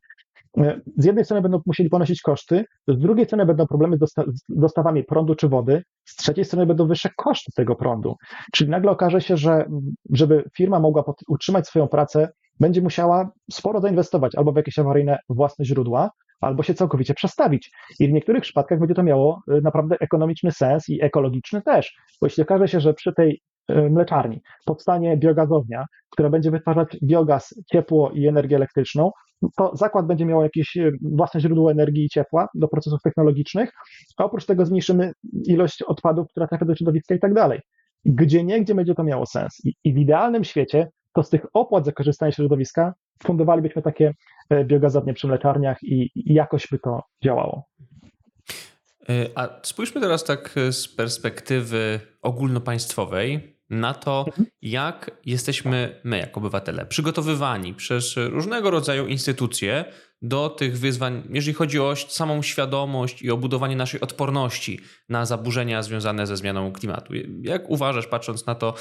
Z 0.97 1.05
jednej 1.05 1.25
strony 1.25 1.41
będą 1.41 1.61
musieli 1.65 1.89
ponosić 1.89 2.21
koszty, 2.21 2.65
z 2.87 2.99
drugiej 2.99 3.25
strony 3.25 3.45
będą 3.45 3.67
problemy 3.67 3.97
z 3.97 4.13
dostawami 4.49 5.03
prądu 5.03 5.35
czy 5.35 5.49
wody, 5.49 5.83
z 6.05 6.15
trzeciej 6.15 6.45
strony 6.45 6.65
będą 6.65 6.87
wyższe 6.87 7.09
koszty 7.17 7.51
tego 7.55 7.75
prądu. 7.75 8.15
Czyli 8.53 8.69
nagle 8.69 8.91
okaże 8.91 9.21
się, 9.21 9.37
że 9.37 9.65
żeby 10.13 10.43
firma 10.57 10.79
mogła 10.79 11.03
utrzymać 11.27 11.67
swoją 11.67 11.87
pracę, 11.87 12.29
będzie 12.59 12.81
musiała 12.81 13.31
sporo 13.51 13.81
zainwestować 13.81 14.35
albo 14.35 14.51
w 14.51 14.55
jakieś 14.55 14.79
awaryjne 14.79 15.19
własne 15.29 15.65
źródła, 15.65 16.11
albo 16.41 16.63
się 16.63 16.73
całkowicie 16.73 17.13
przestawić. 17.13 17.71
I 17.99 18.07
w 18.07 18.11
niektórych 18.11 18.41
przypadkach 18.41 18.79
będzie 18.79 18.95
to 18.95 19.03
miało 19.03 19.41
y, 19.51 19.61
naprawdę 19.61 19.95
ekonomiczny 19.99 20.51
sens 20.51 20.89
i 20.89 21.03
ekologiczny 21.03 21.61
też. 21.61 21.95
Bo 22.21 22.27
jeśli 22.27 22.43
okaże 22.43 22.67
się, 22.67 22.79
że 22.79 22.93
przy 22.93 23.13
tej 23.13 23.41
y, 23.71 23.89
mleczarni 23.89 24.41
powstanie 24.65 25.17
biogazownia, 25.17 25.85
która 26.09 26.29
będzie 26.29 26.51
wytwarzać 26.51 26.97
biogaz, 27.03 27.55
ciepło 27.71 28.11
i 28.11 28.27
energię 28.27 28.55
elektryczną, 28.55 29.11
to 29.57 29.75
zakład 29.75 30.07
będzie 30.07 30.25
miał 30.25 30.43
jakieś 30.43 30.77
e, 30.77 30.91
własne 31.01 31.39
źródło 31.39 31.71
energii 31.71 32.05
i 32.05 32.09
ciepła 32.09 32.47
do 32.55 32.67
procesów 32.67 33.01
technologicznych, 33.01 33.71
a 34.17 34.23
oprócz 34.23 34.45
tego 34.45 34.65
zmniejszymy 34.65 35.11
ilość 35.47 35.81
odpadów, 35.81 36.27
która 36.29 36.47
trafia 36.47 36.65
do 36.65 36.75
środowiska 36.75 37.15
i 37.15 37.19
tak 37.19 37.33
dalej. 37.33 37.59
Gdzie 38.05 38.43
nie, 38.43 38.61
gdzie 38.61 38.75
będzie 38.75 38.95
to 38.95 39.03
miało 39.03 39.25
sens. 39.25 39.65
I, 39.65 39.73
I, 39.83 39.93
w 39.93 39.97
idealnym 39.97 40.43
świecie 40.43 40.89
to 41.13 41.23
z 41.23 41.29
tych 41.29 41.45
opłat 41.53 41.85
za 41.85 41.91
korzystanie 41.91 42.31
środowiska 42.31 42.93
fundowalibyśmy 43.23 43.81
takie 43.81 44.13
e, 44.49 44.65
biogazownie 44.65 45.13
przy 45.13 45.27
mleczarniach 45.27 45.83
i, 45.83 46.09
i 46.15 46.33
jakoś 46.33 46.67
by 46.71 46.79
to 46.79 47.01
działało. 47.23 47.63
E, 49.09 49.13
a 49.35 49.59
spójrzmy 49.63 50.01
teraz 50.01 50.23
tak 50.23 50.55
z 50.71 50.87
perspektywy 50.95 51.99
ogólnopaństwowej 52.21 53.56
na 53.69 53.93
to, 53.93 54.23
mhm. 54.27 54.45
jak 54.61 55.11
jesteśmy 55.25 56.01
my, 56.03 56.17
jako 56.17 56.39
obywatele, 56.39 56.85
przygotowywani 56.85 57.73
przez 57.73 58.15
różnego 58.17 58.71
rodzaju 58.71 59.07
instytucje 59.07 59.85
do 60.21 60.49
tych 60.49 60.79
wyzwań, 60.79 61.23
jeżeli 61.29 61.53
chodzi 61.53 61.79
o 61.79 61.95
samą 61.95 62.41
świadomość 62.41 63.21
i 63.21 63.31
o 63.31 63.37
budowanie 63.37 63.75
naszej 63.75 64.01
odporności 64.01 64.79
na 65.09 65.25
zaburzenia 65.25 65.83
związane 65.83 66.27
ze 66.27 66.37
zmianą 66.37 66.71
klimatu. 66.71 67.13
Jak 67.41 67.69
uważasz, 67.69 68.07
patrząc 68.07 68.45
na 68.45 68.55
to, 68.55 68.73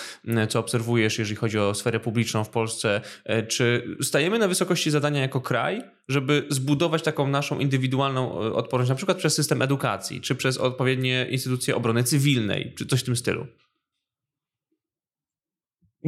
co 0.48 0.58
obserwujesz, 0.58 1.18
jeżeli 1.18 1.36
chodzi 1.36 1.58
o 1.58 1.74
sferę 1.74 2.00
publiczną 2.00 2.44
w 2.44 2.48
Polsce, 2.48 3.00
e, 3.24 3.42
czy 3.42 3.96
stajemy 4.02 4.38
na 4.38 4.48
wysokości 4.48 4.90
zadania 4.90 5.20
jako 5.20 5.40
kraj, 5.40 5.82
żeby 6.08 6.46
zbudować 6.48 7.02
taką 7.02 7.28
naszą 7.28 7.58
indywidualną 7.58 8.32
e, 8.32 8.52
odporność, 8.52 8.88
na 8.88 8.96
przykład 8.96 9.18
przez 9.18 9.34
system 9.34 9.62
edukacji, 9.62 10.20
czy 10.20 10.34
przez 10.34 10.58
odpowiednie 10.58 11.26
instytucje 11.30 11.76
obrony 11.76 12.04
cywilnej, 12.04 12.74
czy 12.78 12.86
coś 12.86 13.00
w 13.00 13.04
tym 13.04 13.16
stylu? 13.16 13.46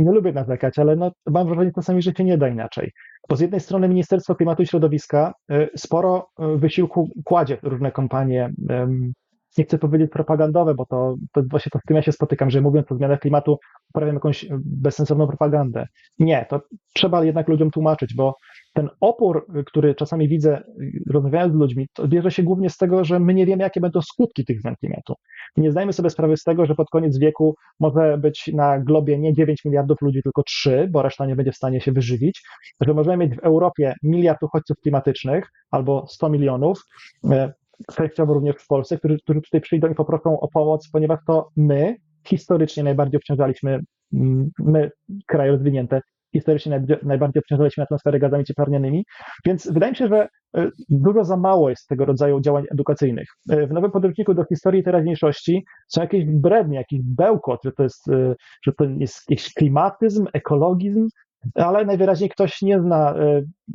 Nie 0.04 0.12
lubię 0.12 0.32
narzekać, 0.32 0.78
ale 0.78 0.96
no, 0.96 1.12
mam 1.26 1.46
wrażenie 1.46 1.72
czasami, 1.72 2.02
że 2.02 2.12
się 2.12 2.24
nie 2.24 2.38
da 2.38 2.48
inaczej. 2.48 2.92
Bo 3.28 3.36
z 3.36 3.40
jednej 3.40 3.60
strony 3.60 3.88
Ministerstwo 3.88 4.34
Klimatu 4.34 4.62
i 4.62 4.66
Środowiska 4.66 5.34
y, 5.52 5.68
sporo 5.76 6.28
y, 6.54 6.58
wysiłku 6.58 7.10
kładzie 7.24 7.56
w 7.56 7.66
różne 7.66 7.92
kompanie, 7.92 8.52
nie 9.58 9.64
chcę 9.64 9.78
powiedzieć 9.78 10.10
propagandowe, 10.10 10.74
bo 10.74 10.86
to, 10.86 11.16
to 11.32 11.42
właśnie 11.50 11.70
to 11.70 11.78
z 11.78 11.82
tym 11.82 11.96
ja 11.96 12.02
się 12.02 12.12
spotykam, 12.12 12.50
że 12.50 12.60
mówiąc 12.60 12.92
o 12.92 12.94
zmianach 12.94 13.20
klimatu, 13.20 13.58
uprawiam 13.90 14.14
jakąś 14.14 14.46
bezsensowną 14.64 15.26
propagandę. 15.26 15.86
Nie, 16.18 16.46
to 16.50 16.60
trzeba 16.94 17.24
jednak 17.24 17.48
ludziom 17.48 17.70
tłumaczyć, 17.70 18.14
bo 18.14 18.34
ten 18.74 18.88
opór, 19.00 19.46
który 19.66 19.94
czasami 19.94 20.28
widzę, 20.28 20.62
rozmawiając 21.10 21.54
z 21.54 21.56
ludźmi, 21.56 21.86
to 21.92 22.08
bierze 22.08 22.30
się 22.30 22.42
głównie 22.42 22.70
z 22.70 22.76
tego, 22.76 23.04
że 23.04 23.20
my 23.20 23.34
nie 23.34 23.46
wiemy, 23.46 23.62
jakie 23.62 23.80
będą 23.80 24.02
skutki 24.02 24.44
tych 24.44 24.60
zmian 24.60 24.76
klimatu. 24.76 25.14
Nie 25.56 25.70
zdajemy 25.70 25.92
sobie 25.92 26.10
sprawy 26.10 26.36
z 26.36 26.42
tego, 26.42 26.66
że 26.66 26.74
pod 26.74 26.90
koniec 26.90 27.18
wieku 27.18 27.54
może 27.80 28.18
być 28.18 28.50
na 28.54 28.80
globie 28.80 29.18
nie 29.18 29.34
9 29.34 29.64
miliardów 29.64 29.98
ludzi, 30.02 30.22
tylko 30.22 30.42
3, 30.42 30.88
bo 30.90 31.02
reszta 31.02 31.26
nie 31.26 31.36
będzie 31.36 31.52
w 31.52 31.56
stanie 31.56 31.80
się 31.80 31.92
wyżywić, 31.92 32.42
że 32.86 32.94
możemy 32.94 33.16
mieć 33.16 33.36
w 33.36 33.44
Europie 33.44 33.94
miliard 34.02 34.42
uchodźców 34.42 34.76
klimatycznych 34.82 35.50
albo 35.70 36.06
100 36.08 36.28
milionów, 36.28 36.82
częściowo 37.96 38.34
również 38.34 38.56
w 38.56 38.66
Polsce, 38.66 38.98
którzy, 38.98 39.18
którzy 39.18 39.40
tutaj 39.40 39.60
przyjdą 39.60 39.88
i 39.88 39.94
poproszą 39.94 40.40
o 40.40 40.48
pomoc, 40.48 40.88
ponieważ 40.92 41.20
to 41.26 41.48
my 41.56 41.96
historycznie 42.26 42.84
najbardziej 42.84 43.16
obciążaliśmy, 43.16 43.80
mm, 44.12 44.50
my, 44.58 44.90
kraje 45.26 45.50
rozwinięte, 45.50 46.00
historycznie 46.32 46.82
najbardziej 47.02 47.40
obciążaliśmy 47.40 47.84
atmosferę 47.84 48.18
gazami 48.18 48.44
cieplarnianymi, 48.44 49.04
więc 49.46 49.72
wydaje 49.72 49.92
mi 49.92 49.96
się, 49.96 50.08
że 50.08 50.28
e, 50.56 50.70
dużo 50.88 51.24
za 51.24 51.36
mało 51.36 51.70
jest 51.70 51.86
tego 51.88 52.04
rodzaju 52.04 52.40
działań 52.40 52.64
edukacyjnych. 52.72 53.28
E, 53.50 53.66
w 53.66 53.72
nowym 53.72 53.90
podręczniku 53.90 54.34
do 54.34 54.44
historii 54.44 54.82
teraźniejszości 54.82 55.64
są 55.88 56.00
jakieś 56.00 56.24
brednie, 56.24 56.76
jakiś 56.78 57.00
bełkot, 57.02 57.60
że 57.64 57.72
to 57.72 57.82
jest, 57.82 58.08
e, 58.08 58.34
że 58.62 58.72
to 58.72 58.84
jest 58.84 59.30
jakiś 59.30 59.54
klimatyzm, 59.54 60.26
ekologizm, 60.32 61.08
ale 61.54 61.84
najwyraźniej 61.84 62.30
ktoś 62.30 62.62
nie 62.62 62.80
zna 62.80 63.14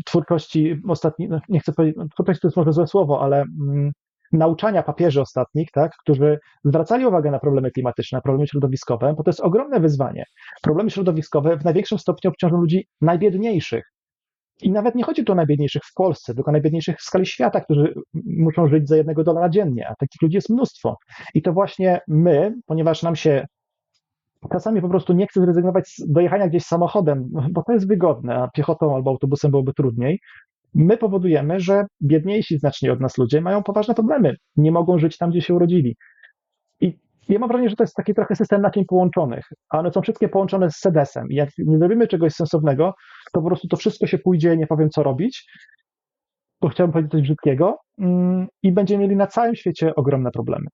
twórczości 0.06 0.82
ostatnich, 0.88 1.30
no, 1.30 1.40
nie 1.50 1.60
chcę 1.60 1.74
powiedzieć, 1.74 1.98
no, 1.98 2.06
twórczość 2.14 2.40
to 2.40 2.48
jest 2.48 2.58
może 2.58 2.74
złe 2.74 2.88
słowo, 2.88 3.22
ale 3.22 3.42
mm, 3.42 3.92
nauczania 4.32 4.84
papieży 4.84 5.22
ostatnich, 5.22 5.72
tak, 5.72 5.92
którzy 6.00 6.40
zwracali 6.64 7.06
uwagę 7.06 7.32
na 7.32 7.40
problemy 7.40 7.72
klimatyczne, 7.72 8.18
na 8.18 8.22
problemy 8.22 8.48
środowiskowe, 8.48 9.14
bo 9.18 9.24
to 9.24 9.30
jest 9.30 9.40
ogromne 9.40 9.80
wyzwanie. 9.80 10.24
Problemy 10.62 10.90
środowiskowe 10.90 11.58
w 11.58 11.66
największym 11.66 12.00
stopniu 12.00 12.30
obciążą 12.30 12.58
ludzi 12.58 12.88
najbiedniejszych. 13.02 13.84
I 14.62 14.72
nawet 14.72 14.96
nie 14.96 15.04
chodzi 15.04 15.24
tu 15.24 15.32
o 15.32 15.36
najbiedniejszych 15.36 15.82
w 15.86 15.94
Polsce, 15.94 16.36
tylko 16.36 16.52
najbiedniejszych 16.52 16.98
w 16.98 17.02
skali 17.02 17.26
świata, 17.26 17.62
którzy 17.62 17.94
muszą 18.26 18.68
żyć 18.68 18.88
za 18.88 18.98
jednego 18.98 19.24
dolara 19.24 19.50
dziennie, 19.50 19.88
a 19.90 19.96
takich 19.96 20.22
ludzi 20.22 20.36
jest 20.36 20.50
mnóstwo. 20.50 20.98
I 21.34 21.42
to 21.42 21.54
właśnie 21.54 22.02
my, 22.08 22.54
ponieważ 22.66 23.04
nam 23.04 23.16
się 23.16 23.46
czasami 24.52 24.82
po 24.82 24.90
prostu 24.90 25.14
nie 25.14 25.28
chce 25.28 25.42
zrezygnować 25.42 25.88
z 25.88 26.12
dojechania 26.12 26.48
gdzieś 26.48 26.64
samochodem, 26.64 27.30
bo 27.52 27.64
to 27.64 27.74
jest 27.74 27.88
wygodne, 27.88 28.36
a 28.36 28.48
piechotą 28.48 28.96
albo 28.96 29.12
autobusem 29.12 29.52
byłoby 29.52 29.74
trudniej, 29.74 30.20
my 30.76 30.98
powodujemy, 30.98 31.60
że 31.60 31.86
biedniejsi 32.02 32.58
znacznie 32.58 32.94
od 32.94 33.00
nas 33.00 33.18
ludzie 33.18 33.42
mają 33.42 33.64
poważne 33.64 33.94
problemy. 33.94 34.36
Nie 34.56 34.72
mogą 34.72 35.00
żyć 35.00 35.18
tam, 35.18 35.30
gdzie 35.30 35.42
się 35.42 35.54
urodzili. 35.54 35.96
I 36.82 37.00
ja 37.30 37.40
mam 37.40 37.50
wrażenie, 37.50 37.70
że 37.70 37.76
to 37.76 37.84
jest 37.84 37.96
taki 37.96 38.14
trochę 38.14 38.36
system 38.36 38.62
naczyń 38.62 38.86
połączonych, 38.86 39.46
a 39.70 39.80
one 39.80 39.92
są 39.92 40.02
wszystkie 40.02 40.30
połączone 40.30 40.72
z 40.72 40.76
sedesem. 40.76 41.28
I 41.30 41.36
jak 41.36 41.50
nie 41.58 41.78
zrobimy 41.78 42.08
czegoś 42.08 42.34
sensownego, 42.34 42.94
to 43.34 43.42
po 43.42 43.48
prostu 43.48 43.68
to 43.68 43.78
wszystko 43.78 44.08
się 44.08 44.18
pójdzie, 44.18 44.58
nie 44.58 44.68
powiem 44.68 44.90
co 44.90 45.04
robić, 45.04 45.46
bo 46.62 46.70
chciałbym 46.70 46.94
powiedzieć 46.94 47.12
coś 47.12 47.22
brzydkiego, 47.22 47.78
mm, 48.00 48.48
i 48.64 48.72
będziemy 48.72 49.04
mieli 49.04 49.16
na 49.16 49.28
całym 49.28 49.56
świecie 49.56 49.96
ogromne 49.96 50.32
problemy. 50.32 50.68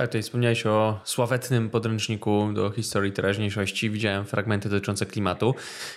Tak, 0.00 0.08
tutaj 0.08 0.22
wspomniałeś 0.22 0.66
o 0.66 1.00
sławetnym 1.04 1.70
podręczniku 1.70 2.50
do 2.54 2.70
historii 2.70 3.12
teraźniejszości. 3.12 3.90
Widziałem 3.90 4.24
fragmenty 4.24 4.68
dotyczące 4.68 5.06
klimatu 5.06 5.54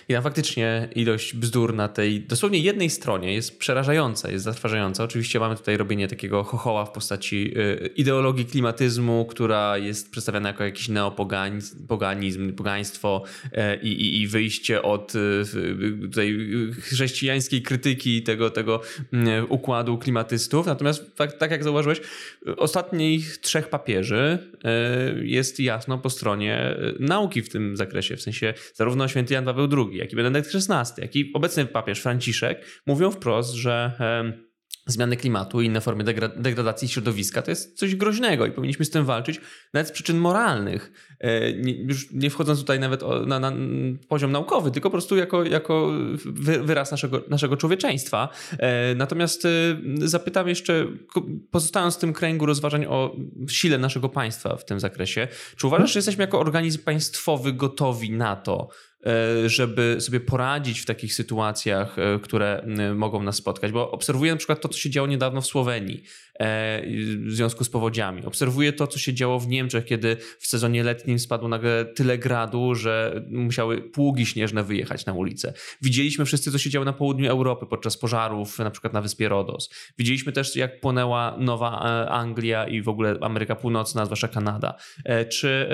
i 0.08 0.12
tam 0.12 0.22
faktycznie 0.22 0.88
ilość 0.94 1.34
bzdur 1.34 1.74
na 1.74 1.88
tej 1.88 2.20
dosłownie 2.20 2.58
jednej 2.58 2.90
stronie 2.90 3.34
jest 3.34 3.58
przerażająca, 3.58 4.30
jest 4.30 4.44
zatrważająca. 4.44 5.04
Oczywiście 5.04 5.40
mamy 5.40 5.56
tutaj 5.56 5.76
robienie 5.76 6.08
takiego 6.08 6.44
chochoła 6.44 6.84
w 6.84 6.90
postaci 6.90 7.58
y, 7.58 7.90
ideologii 7.96 8.44
klimatyzmu, 8.46 9.26
która 9.26 9.78
jest 9.78 10.10
przedstawiana 10.10 10.48
jako 10.48 10.64
jakiś 10.64 10.88
neopoganizm, 10.88 11.86
poganizm, 11.86 12.52
pogaństwo 12.52 13.22
y, 13.44 13.76
i, 13.82 14.26
wyjście 14.26 14.82
od 14.82 15.14
y, 15.14 15.44
tutaj 16.02 16.38
chrześcijańskiej 16.80 17.62
krytyki 17.62 18.22
tego, 18.22 18.50
tego 18.50 18.80
układu 19.48 19.98
klimatystów. 19.98 20.66
Natomiast 20.66 21.16
tak, 21.16 21.32
tak 21.32 21.50
jak 21.50 21.64
zauważyłeś, 21.64 22.00
ostatnich 22.56 23.38
trzech 23.38 23.68
papierów 23.68 23.93
papieży 23.94 24.38
e, 24.64 25.24
jest 25.24 25.60
jasno 25.60 25.98
po 25.98 26.10
stronie 26.10 26.56
e, 26.56 26.76
nauki 27.00 27.42
w 27.42 27.48
tym 27.48 27.76
zakresie. 27.76 28.16
W 28.16 28.22
sensie 28.22 28.54
zarówno 28.74 29.08
święty 29.08 29.34
Jan 29.34 29.44
Paweł 29.44 29.68
II, 29.76 29.98
jak 29.98 30.12
i 30.12 30.16
Benedykt 30.16 30.54
XVI, 30.54 31.02
jak 31.02 31.16
i 31.16 31.30
obecny 31.34 31.66
papież 31.66 32.00
Franciszek 32.00 32.82
mówią 32.86 33.10
wprost, 33.10 33.54
że 33.54 33.92
zmiany 34.86 35.16
klimatu 35.16 35.60
i 35.60 35.66
inne 35.66 35.80
formy 35.80 36.04
degradacji 36.36 36.88
środowiska 36.88 37.42
to 37.42 37.50
jest 37.50 37.78
coś 37.78 37.94
groźnego 37.94 38.46
i 38.46 38.52
powinniśmy 38.52 38.84
z 38.84 38.90
tym 38.90 39.04
walczyć 39.04 39.40
nawet 39.72 39.88
z 39.88 39.92
przyczyn 39.92 40.18
moralnych. 40.18 40.92
E, 41.20 41.50
już 41.50 42.10
nie 42.12 42.30
wchodząc 42.30 42.60
tutaj 42.60 42.80
nawet 42.80 43.02
na, 43.26 43.40
na, 43.40 43.52
poziom 44.08 44.32
naukowy, 44.32 44.70
tylko 44.70 44.90
po 44.90 44.92
prostu 44.92 45.16
jako, 45.16 45.44
jako 45.44 45.92
wyraz 46.62 46.90
naszego, 46.90 47.22
naszego 47.28 47.56
człowieczeństwa. 47.56 48.28
E, 48.58 48.94
natomiast 48.94 49.44
e, 49.44 49.48
zapytam 49.98 50.48
jeszcze, 50.48 50.86
pozostając 51.50 51.96
w 51.96 51.98
tym 51.98 52.12
kręgu 52.12 52.46
rozważań 52.46 52.86
o 52.86 53.16
sile 53.48 53.78
naszego 53.78 54.08
państwa 54.08 54.56
w 54.56 54.64
tym 54.64 54.80
zakresie, 54.80 55.28
czy 55.56 55.66
uważasz, 55.66 55.92
że 55.92 55.98
jesteśmy 55.98 56.24
jako 56.24 56.40
organizm 56.40 56.82
państwowy 56.82 57.52
gotowi 57.52 58.10
na 58.10 58.36
to, 58.36 58.68
żeby 59.46 59.96
sobie 60.00 60.20
poradzić 60.20 60.80
w 60.80 60.84
takich 60.84 61.14
sytuacjach, 61.14 61.98
e, 61.98 62.18
które 62.22 62.66
mogą 62.94 63.22
nas 63.22 63.36
spotkać. 63.36 63.72
Bo 63.72 63.90
obserwuję 63.90 64.32
na 64.32 64.36
przykład 64.36 64.60
to, 64.60 64.68
co 64.68 64.78
się 64.78 64.90
działo 64.90 65.06
niedawno 65.08 65.40
w 65.40 65.46
Słowenii 65.46 66.02
e, 66.40 66.82
w 67.26 67.30
związku 67.30 67.64
z 67.64 67.70
powodziami. 67.70 68.24
Obserwuję 68.24 68.72
to, 68.72 68.86
co 68.86 68.98
się 68.98 69.14
działo 69.14 69.40
w 69.40 69.48
Niemczech, 69.48 69.84
kiedy 69.84 70.16
w 70.38 70.46
sezonie 70.46 70.82
letnim 70.82 71.18
spadło 71.18 71.48
nagle 71.48 71.84
tyle 71.84 72.18
gradu, 72.18 72.74
że 72.74 73.24
musiały 73.30 73.82
pługi 73.82 74.26
śnieżne 74.26 74.64
wyjechać 74.64 75.06
na 75.06 75.12
ulicę. 75.12 75.52
Widzieliśmy 75.82 76.24
wszyscy, 76.24 76.52
co 76.52 76.58
się 76.58 76.70
działo 76.70 76.84
na 76.84 76.92
południu 76.92 77.30
Europy 77.30 77.66
podczas 77.66 77.96
pożarów, 77.96 78.58
na 78.58 78.70
przykład 78.70 78.92
na 78.92 79.00
wyspie 79.00 79.28
Rodos. 79.28 79.70
Widzieliśmy 79.98 80.32
też, 80.32 80.56
jak 80.56 80.80
płonęła 80.80 81.36
Nowa 81.38 81.80
Anglia 82.08 82.68
i 82.68 82.82
w 82.82 82.88
ogóle 82.88 83.16
Ameryka 83.20 83.56
Północna, 83.56 84.04
zwłaszcza 84.04 84.28
Kanada. 84.28 84.74
Czy 85.28 85.68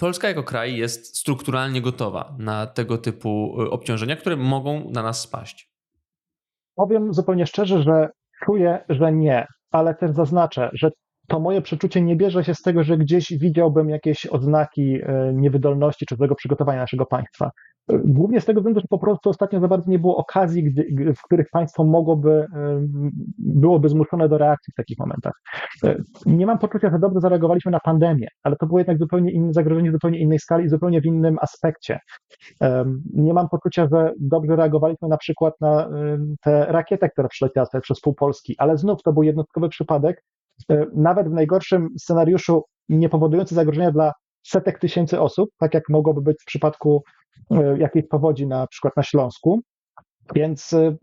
Polska 0.00 0.28
jako 0.28 0.42
kraj 0.42 0.76
jest 0.76 1.16
strukturalnie 1.16 1.82
gotowa 1.82 2.36
na 2.38 2.66
tego 2.66 2.98
typu 2.98 3.62
y, 3.62 3.70
obciążenia, 3.70 4.16
które 4.16 4.36
mogą 4.36 4.90
na 4.90 5.02
nas 5.02 5.20
spaść. 5.20 5.70
Powiem 6.74 7.14
zupełnie 7.14 7.46
szczerze, 7.46 7.82
że 7.82 8.08
czuję, 8.44 8.84
że 8.88 9.12
nie, 9.12 9.46
ale 9.70 9.94
też 9.94 10.10
zaznaczę, 10.10 10.70
że 10.72 10.90
to 11.28 11.40
moje 11.40 11.62
przeczucie 11.62 12.02
nie 12.02 12.16
bierze 12.16 12.44
się 12.44 12.54
z 12.54 12.62
tego, 12.62 12.84
że 12.84 12.96
gdzieś 12.98 13.32
widziałbym 13.40 13.90
jakieś 13.90 14.26
odznaki 14.26 14.94
y, 14.94 15.32
niewydolności 15.34 16.06
czy 16.06 16.16
złego 16.16 16.34
przygotowania 16.34 16.80
naszego 16.80 17.06
państwa. 17.06 17.50
Głównie 17.88 18.40
z 18.40 18.44
tego 18.44 18.60
względu, 18.60 18.80
że 18.80 18.86
po 18.90 18.98
prostu 18.98 19.30
ostatnio 19.30 19.60
za 19.60 19.68
bardzo 19.68 19.90
nie 19.90 19.98
było 19.98 20.16
okazji, 20.16 20.74
w 21.16 21.22
których 21.22 21.46
państwo 21.52 21.84
mogłoby, 21.84 22.46
byłoby 23.38 23.88
zmuszone 23.88 24.28
do 24.28 24.38
reakcji 24.38 24.72
w 24.72 24.76
takich 24.76 24.98
momentach. 24.98 25.32
E, 25.84 25.96
nie 26.26 26.46
mam 26.46 26.58
poczucia, 26.58 26.90
że 26.90 26.98
dobrze 26.98 27.20
zareagowaliśmy 27.20 27.72
na 27.72 27.80
pandemię, 27.80 28.28
ale 28.42 28.56
to 28.56 28.66
było 28.66 28.78
jednak 28.78 28.98
zupełnie 28.98 29.32
inne 29.32 29.52
zagrożenie, 29.52 29.92
zupełnie 29.92 30.18
innej 30.18 30.38
skali 30.38 30.64
i 30.64 30.68
zupełnie 30.68 31.00
w 31.00 31.06
innym 31.06 31.36
aspekcie. 31.40 31.98
Nie 33.14 33.34
mam 33.34 33.48
poczucia, 33.48 33.88
że 33.92 34.12
dobrze 34.20 34.56
reagowaliśmy 34.56 35.08
na 35.08 35.16
przykład 35.16 35.54
na 35.60 35.88
tę 36.42 36.66
rakietę, 36.68 37.08
która 37.08 37.28
przyleciała 37.28 37.66
sobie 37.66 37.82
przez 37.82 38.00
pół 38.00 38.14
Polski, 38.14 38.54
ale 38.58 38.76
znów 38.76 39.02
to 39.02 39.12
był 39.12 39.22
jednostkowy 39.22 39.68
przypadek, 39.68 40.22
e, 40.70 40.86
nawet 40.94 41.28
w 41.28 41.32
najgorszym 41.32 41.88
scenariuszu 41.98 42.62
nie 42.88 43.08
powodujący 43.08 43.54
zagrożenia 43.54 43.92
dla 43.92 44.12
setek 44.46 44.78
tysięcy 44.78 45.20
osób, 45.20 45.50
tak 45.58 45.74
jak 45.74 45.82
mogłoby 45.88 46.22
być 46.22 46.36
w 46.42 46.44
przypadku 46.44 47.02
jakiejś 47.78 48.06
powodzi 48.08 48.46
na 48.46 48.66
przykład 48.66 48.96
na 48.96 49.02
Śląsku. 49.02 49.60
Więc 50.34 50.72
e, 50.72 50.96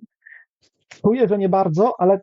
czuję, 1.02 1.28
że 1.28 1.38
nie 1.38 1.50
bardzo, 1.50 1.93
ale 2.00 2.19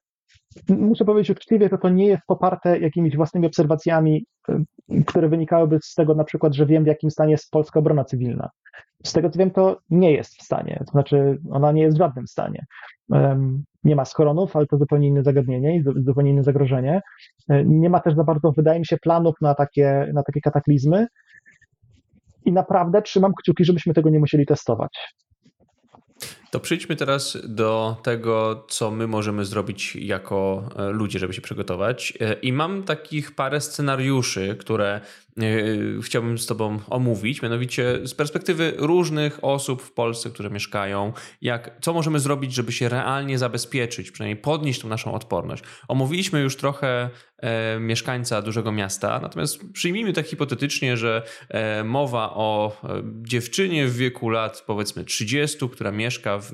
muszę 0.69 1.05
powiedzieć 1.05 1.31
uczciwie, 1.31 1.69
że 1.69 1.79
to 1.79 1.89
nie 1.89 2.07
jest 2.07 2.23
poparte 2.27 2.79
jakimiś 2.79 3.17
własnymi 3.17 3.47
obserwacjami, 3.47 4.27
e, 4.49 4.63
które 5.07 5.29
wynikałyby 5.29 5.79
z 5.83 5.95
tego 5.95 6.15
na 6.15 6.25
przykład, 6.25 6.55
że 6.55 6.67
wiem 6.67 6.85
w 6.85 6.87
jakim 6.87 7.11
stanie 7.11 7.33
jest 7.33 7.51
polska 7.51 7.81
obrona 7.81 8.05
cywilna. 8.05 8.51
Z 9.05 9.13
tego 9.13 9.31
co 9.31 9.39
wiem, 9.39 9.51
to 9.51 9.79
nie 9.91 10.13
jest 10.13 10.37
w 10.37 10.43
stanie, 10.43 10.83
to 10.87 10.93
znaczy 10.93 11.39
ona 11.51 11.73
nie 11.73 11.83
jest 11.83 11.97
w 11.97 11.99
żadnym 11.99 12.27
stanie. 12.27 12.65
Nie 13.85 13.97
ma 13.97 14.05
schoronów, 14.05 14.57
ale 14.57 14.67
to 14.67 14.79
zupełnie 14.79 15.09
inne 15.09 15.23
zagadnienie 15.23 15.77
i 15.77 15.83
zupełnie 15.83 16.31
inne 16.31 16.43
zagrożenie. 16.43 17.01
Nie 17.65 17.91
ma 17.91 18.01
też 18.01 18.15
za 18.15 18.25
bardzo, 18.25 18.53
wydaje 18.53 18.79
mi 18.79 18.87
się, 18.87 18.97
planów 18.97 19.35
na 19.41 19.55
takie, 19.55 20.11
na 20.15 20.23
takie 20.23 20.41
kataklizmy. 20.41 21.07
I 22.45 22.53
naprawdę 22.53 23.03
trzymam 23.03 23.33
kciuki, 23.43 23.65
żebyśmy 23.65 23.95
tego 23.95 24.11
nie 24.11 24.19
musieli 24.19 24.47
testować. 24.47 24.99
To 26.51 26.61
przejdźmy 26.61 26.97
teraz 26.97 27.39
do 27.45 27.97
tego, 28.03 28.65
co 28.69 28.91
my 28.91 29.07
możemy 29.07 29.45
zrobić 29.45 29.97
jako 29.97 30.69
e, 30.77 30.91
ludzie, 30.91 31.19
żeby 31.19 31.33
się 31.33 31.41
przygotować. 31.41 32.13
E, 32.21 32.33
I 32.33 32.53
mam 32.53 32.83
takich 32.83 33.35
parę 33.35 33.61
scenariuszy, 33.61 34.57
które 34.61 35.01
e, 35.39 35.43
chciałbym 36.03 36.39
z 36.39 36.47
Tobą 36.47 36.79
omówić, 36.89 37.43
mianowicie 37.43 38.07
z 38.07 38.15
perspektywy 38.15 38.75
różnych 38.77 39.45
osób 39.45 39.83
w 39.83 39.93
Polsce, 39.93 40.31
które 40.31 40.51
mieszkają, 40.51 41.13
jak, 41.43 41.71
co 41.81 41.93
możemy 41.93 42.21
zrobić, 42.21 42.55
żeby 42.55 42.73
się 42.73 42.89
realnie 42.89 43.39
zabezpieczyć, 43.39 44.11
przynajmniej 44.11 44.43
podnieść 44.43 44.81
tą 44.81 44.89
naszą 44.89 45.15
odporność. 45.15 45.65
Omówiliśmy 45.89 46.41
już 46.41 46.57
trochę 46.57 47.11
mieszkańca 47.81 48.43
dużego 48.43 48.73
miasta, 48.73 49.21
natomiast 49.21 49.73
przyjmijmy 49.73 50.13
tak 50.13 50.27
hipotetycznie, 50.27 50.97
że 50.97 51.23
e, 51.49 51.85
mowa 51.85 52.35
o 52.35 52.77
e, 52.85 53.03
dziewczynie 53.23 53.87
w 53.87 53.97
wieku 53.97 54.29
lat 54.29 54.65
powiedzmy 54.67 55.05
30, 55.05 55.69
która 55.69 55.93
mieszka 55.93 56.39
w 56.39 56.53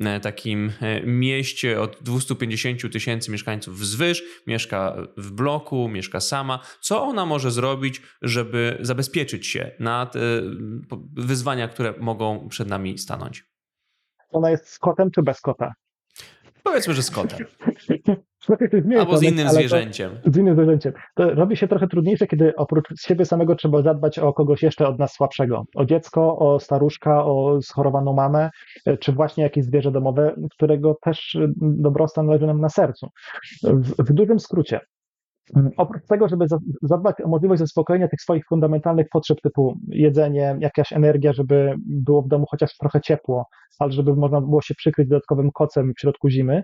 e, 0.00 0.20
takim 0.20 0.72
mieście 1.04 1.80
od 1.80 1.96
250 2.00 2.92
tysięcy 2.92 3.30
mieszkańców 3.30 3.78
wzwyż, 3.78 4.22
mieszka 4.46 4.96
w 5.16 5.30
bloku, 5.30 5.88
mieszka 5.88 6.20
sama. 6.20 6.60
Co 6.80 7.02
ona 7.02 7.26
może 7.26 7.50
zrobić, 7.50 8.02
żeby 8.22 8.78
zabezpieczyć 8.80 9.46
się 9.46 9.70
na 9.80 10.06
te 10.06 10.20
wyzwania, 11.16 11.68
które 11.68 11.94
mogą 12.00 12.48
przed 12.48 12.68
nami 12.68 12.98
stanąć? 12.98 13.44
Ona 14.30 14.50
jest 14.50 14.68
z 14.68 14.78
kotem 14.78 15.10
czy 15.10 15.22
bez 15.22 15.40
kota? 15.40 15.72
Powiedzmy, 16.62 16.94
że 16.94 17.02
z 17.02 17.10
kotem. 17.10 17.38
Zmienię, 18.82 19.00
Albo 19.00 19.16
z 19.16 19.22
innym 19.22 19.48
zwierzęciem. 19.48 20.10
z 20.26 20.36
innym 20.36 20.54
zwierzęciem. 20.54 20.92
To 21.14 21.34
robi 21.34 21.56
się 21.56 21.68
trochę 21.68 21.86
trudniejsze, 21.86 22.26
kiedy 22.26 22.56
oprócz 22.56 22.88
siebie 23.00 23.24
samego 23.24 23.54
trzeba 23.54 23.82
zadbać 23.82 24.18
o 24.18 24.32
kogoś 24.32 24.62
jeszcze 24.62 24.88
od 24.88 24.98
nas 24.98 25.12
słabszego. 25.12 25.64
O 25.74 25.84
dziecko, 25.84 26.38
o 26.38 26.60
staruszka, 26.60 27.24
o 27.24 27.58
schorowaną 27.62 28.12
mamę, 28.12 28.50
czy 29.00 29.12
właśnie 29.12 29.44
jakieś 29.44 29.64
zwierzę 29.64 29.92
domowe, 29.92 30.34
którego 30.50 30.96
też 31.02 31.38
dobrostan 31.62 32.26
leży 32.26 32.46
nam 32.46 32.60
na 32.60 32.68
sercu. 32.68 33.08
W, 33.62 33.94
w 33.98 34.12
dużym 34.12 34.40
skrócie, 34.40 34.80
Oprócz 35.76 36.06
tego, 36.06 36.28
żeby 36.28 36.46
zadbać 36.82 37.20
o 37.24 37.28
możliwość 37.28 37.58
zaspokojenia 37.58 38.08
tych 38.08 38.20
swoich 38.20 38.44
fundamentalnych 38.48 39.06
potrzeb 39.12 39.40
typu 39.40 39.78
jedzenie, 39.88 40.56
jakaś 40.60 40.92
energia, 40.92 41.32
żeby 41.32 41.74
było 41.86 42.22
w 42.22 42.28
domu 42.28 42.46
chociaż 42.50 42.76
trochę 42.76 43.00
ciepło, 43.00 43.46
ale 43.78 43.92
żeby 43.92 44.16
można 44.16 44.40
było 44.40 44.62
się 44.62 44.74
przykryć 44.74 45.08
dodatkowym 45.08 45.50
kocem 45.52 45.92
w 45.96 46.00
środku 46.00 46.28
zimy, 46.28 46.62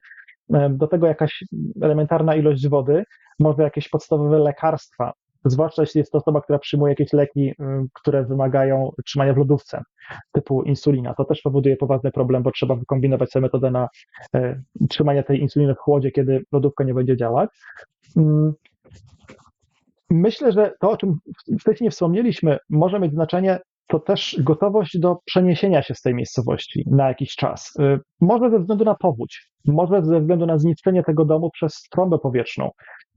do 0.70 0.86
tego 0.86 1.06
jakaś 1.06 1.44
elementarna 1.82 2.34
ilość 2.34 2.68
wody, 2.68 3.04
może 3.38 3.62
jakieś 3.62 3.88
podstawowe 3.88 4.38
lekarstwa, 4.38 5.12
zwłaszcza 5.44 5.82
jeśli 5.82 5.98
jest 5.98 6.12
to 6.12 6.18
osoba, 6.18 6.40
która 6.40 6.58
przyjmuje 6.58 6.92
jakieś 6.92 7.12
leki, 7.12 7.54
które 7.92 8.24
wymagają 8.24 8.90
trzymania 9.04 9.34
w 9.34 9.36
lodówce, 9.36 9.82
typu 10.32 10.62
insulina. 10.62 11.14
To 11.14 11.24
też 11.24 11.40
powoduje 11.40 11.76
poważny 11.76 12.12
problem, 12.12 12.42
bo 12.42 12.50
trzeba 12.50 12.74
wykombinować 12.74 13.30
sobie 13.30 13.42
metodę 13.42 13.70
na 13.70 13.88
e, 14.34 14.62
trzymanie 14.88 15.22
tej 15.22 15.40
insuliny 15.40 15.74
w 15.74 15.78
chłodzie, 15.78 16.10
kiedy 16.10 16.44
lodówka 16.52 16.84
nie 16.84 16.94
będzie 16.94 17.16
działać. 17.16 17.50
Myślę, 20.10 20.52
że 20.52 20.72
to, 20.80 20.90
o 20.90 20.96
czym 20.96 21.18
wcześniej 21.60 21.90
wspomnieliśmy, 21.90 22.58
może 22.70 23.00
mieć 23.00 23.12
znaczenie 23.12 23.58
to 23.90 23.98
też 23.98 24.36
gotowość 24.40 24.98
do 24.98 25.16
przeniesienia 25.24 25.82
się 25.82 25.94
z 25.94 26.02
tej 26.02 26.14
miejscowości 26.14 26.84
na 26.86 27.08
jakiś 27.08 27.34
czas. 27.34 27.72
Y, 27.80 28.00
może 28.20 28.50
ze 28.50 28.58
względu 28.58 28.84
na 28.84 28.94
powódź, 28.94 29.50
może 29.64 30.04
ze 30.04 30.20
względu 30.20 30.46
na 30.46 30.58
zniszczenie 30.58 31.02
tego 31.02 31.24
domu 31.24 31.50
przez 31.50 31.82
trąbę 31.90 32.18
powietrzną, 32.18 32.70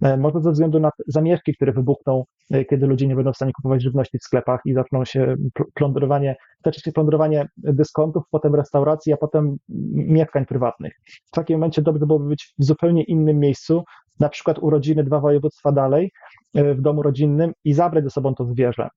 y, 0.06 0.18
może 0.18 0.42
ze 0.42 0.52
względu 0.52 0.80
na 0.80 0.90
zamieszki, 1.08 1.54
które 1.56 1.74
wybuchną, 1.74 2.24
y, 2.56 2.66
kiedy 2.66 2.88
ludzie 2.88 3.08
nie 3.08 3.16
będą 3.16 3.34
w 3.34 3.36
stanie 3.36 3.52
kupować 3.54 3.82
żywności 3.82 4.18
w 4.20 4.24
sklepach 4.24 4.62
i 4.66 4.74
zaczną 4.74 5.06
się 5.06 5.36
plądrowanie, 5.74 6.36
zacznie 6.66 6.82
się 6.84 6.92
plądrowanie 6.92 7.48
dyskontów, 7.58 8.24
potem 8.32 8.56
restauracji, 8.56 9.14
a 9.14 9.18
potem 9.18 9.58
mieszkań 9.94 10.46
prywatnych. 10.46 10.94
W 11.26 11.32
takim 11.32 11.56
momencie 11.56 11.82
dobrze 11.82 12.06
byłoby 12.06 12.28
być 12.28 12.54
w 12.60 12.64
zupełnie 12.64 13.04
innym 13.04 13.40
miejscu, 13.40 13.84
na 14.20 14.30
przykład 14.30 14.60
urodziny 14.60 15.04
dwa 15.04 15.20
województwa 15.20 15.72
dalej 15.72 16.12
w 16.54 16.82
domu 16.82 17.02
rodzinnym 17.02 17.52
i 17.64 17.74
zabrać 17.74 18.04
ze 18.04 18.10
sobą 18.10 18.36
to 18.36 18.46
zwierzę, 18.46 18.90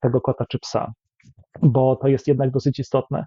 tego 0.00 0.20
kota 0.20 0.44
czy 0.48 0.58
psa, 0.58 0.92
bo 1.62 1.96
to 1.96 2.08
jest 2.08 2.28
jednak 2.28 2.50
dosyć 2.50 2.78
istotne. 2.78 3.24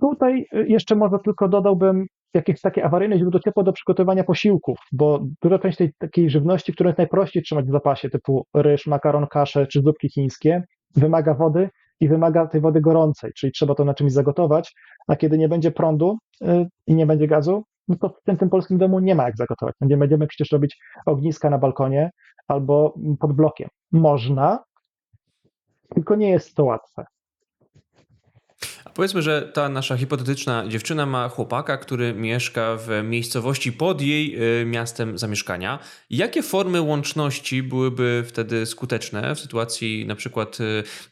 Tutaj 0.00 0.46
jeszcze 0.66 0.96
może 0.96 1.18
tylko 1.24 1.48
dodałbym 1.48 2.06
jakieś 2.34 2.60
takie 2.60 2.84
awaryjne 2.84 3.18
źródło 3.18 3.40
ciepła 3.40 3.62
do 3.62 3.72
przygotowania 3.72 4.24
posiłków, 4.24 4.78
bo 4.92 5.20
duża 5.42 5.58
część 5.58 5.78
tej 5.78 5.92
takiej 5.98 6.30
żywności, 6.30 6.72
którą 6.72 6.88
jest 6.88 6.98
najprościej 6.98 7.42
trzymać 7.42 7.66
w 7.66 7.72
zapasie, 7.72 8.10
typu 8.10 8.46
ryż, 8.54 8.86
makaron, 8.86 9.26
kasze 9.26 9.66
czy 9.66 9.82
zupki 9.82 10.08
chińskie, 10.08 10.62
wymaga 10.96 11.34
wody 11.34 11.68
i 12.00 12.08
wymaga 12.08 12.46
tej 12.46 12.60
wody 12.60 12.80
gorącej, 12.80 13.32
czyli 13.36 13.52
trzeba 13.52 13.74
to 13.74 13.84
na 13.84 13.94
czymś 13.94 14.12
zagotować, 14.12 14.74
a 15.08 15.16
kiedy 15.16 15.38
nie 15.38 15.48
będzie 15.48 15.70
prądu 15.70 16.18
yy, 16.40 16.66
i 16.86 16.94
nie 16.94 17.06
będzie 17.06 17.26
gazu, 17.26 17.64
no 17.88 17.96
to 17.96 18.08
w 18.08 18.22
tym, 18.22 18.36
tym 18.36 18.50
polskim 18.50 18.78
domu 18.78 19.00
nie 19.00 19.14
ma 19.14 19.24
jak 19.24 19.36
zagotować. 19.36 19.74
Nie 19.80 19.96
będziemy 19.96 20.26
przecież 20.26 20.52
robić 20.52 20.78
ogniska 21.06 21.50
na 21.50 21.58
balkonie 21.58 22.10
albo 22.48 22.94
pod 23.20 23.32
blokiem. 23.32 23.68
Można, 23.92 24.58
tylko 25.94 26.16
nie 26.16 26.30
jest 26.30 26.54
to 26.54 26.64
łatwe. 26.64 27.06
A 28.84 28.90
powiedzmy, 28.90 29.22
że 29.22 29.50
ta 29.54 29.68
nasza 29.68 29.96
hipotetyczna 29.96 30.68
dziewczyna 30.68 31.06
ma 31.06 31.28
chłopaka, 31.28 31.76
który 31.76 32.14
mieszka 32.14 32.76
w 32.76 32.88
miejscowości 33.04 33.72
pod 33.72 34.00
jej 34.00 34.42
y, 34.62 34.64
miastem 34.66 35.18
zamieszkania. 35.18 35.78
Jakie 36.10 36.42
formy 36.42 36.80
łączności 36.80 37.62
byłyby 37.62 38.24
wtedy 38.26 38.66
skuteczne 38.66 39.34
w 39.34 39.40
sytuacji 39.40 40.06
na 40.06 40.14
przykład 40.14 40.58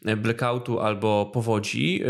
y, 0.05 0.15
blackoutu 0.15 0.79
albo 0.79 1.25
powodzi, 1.33 2.01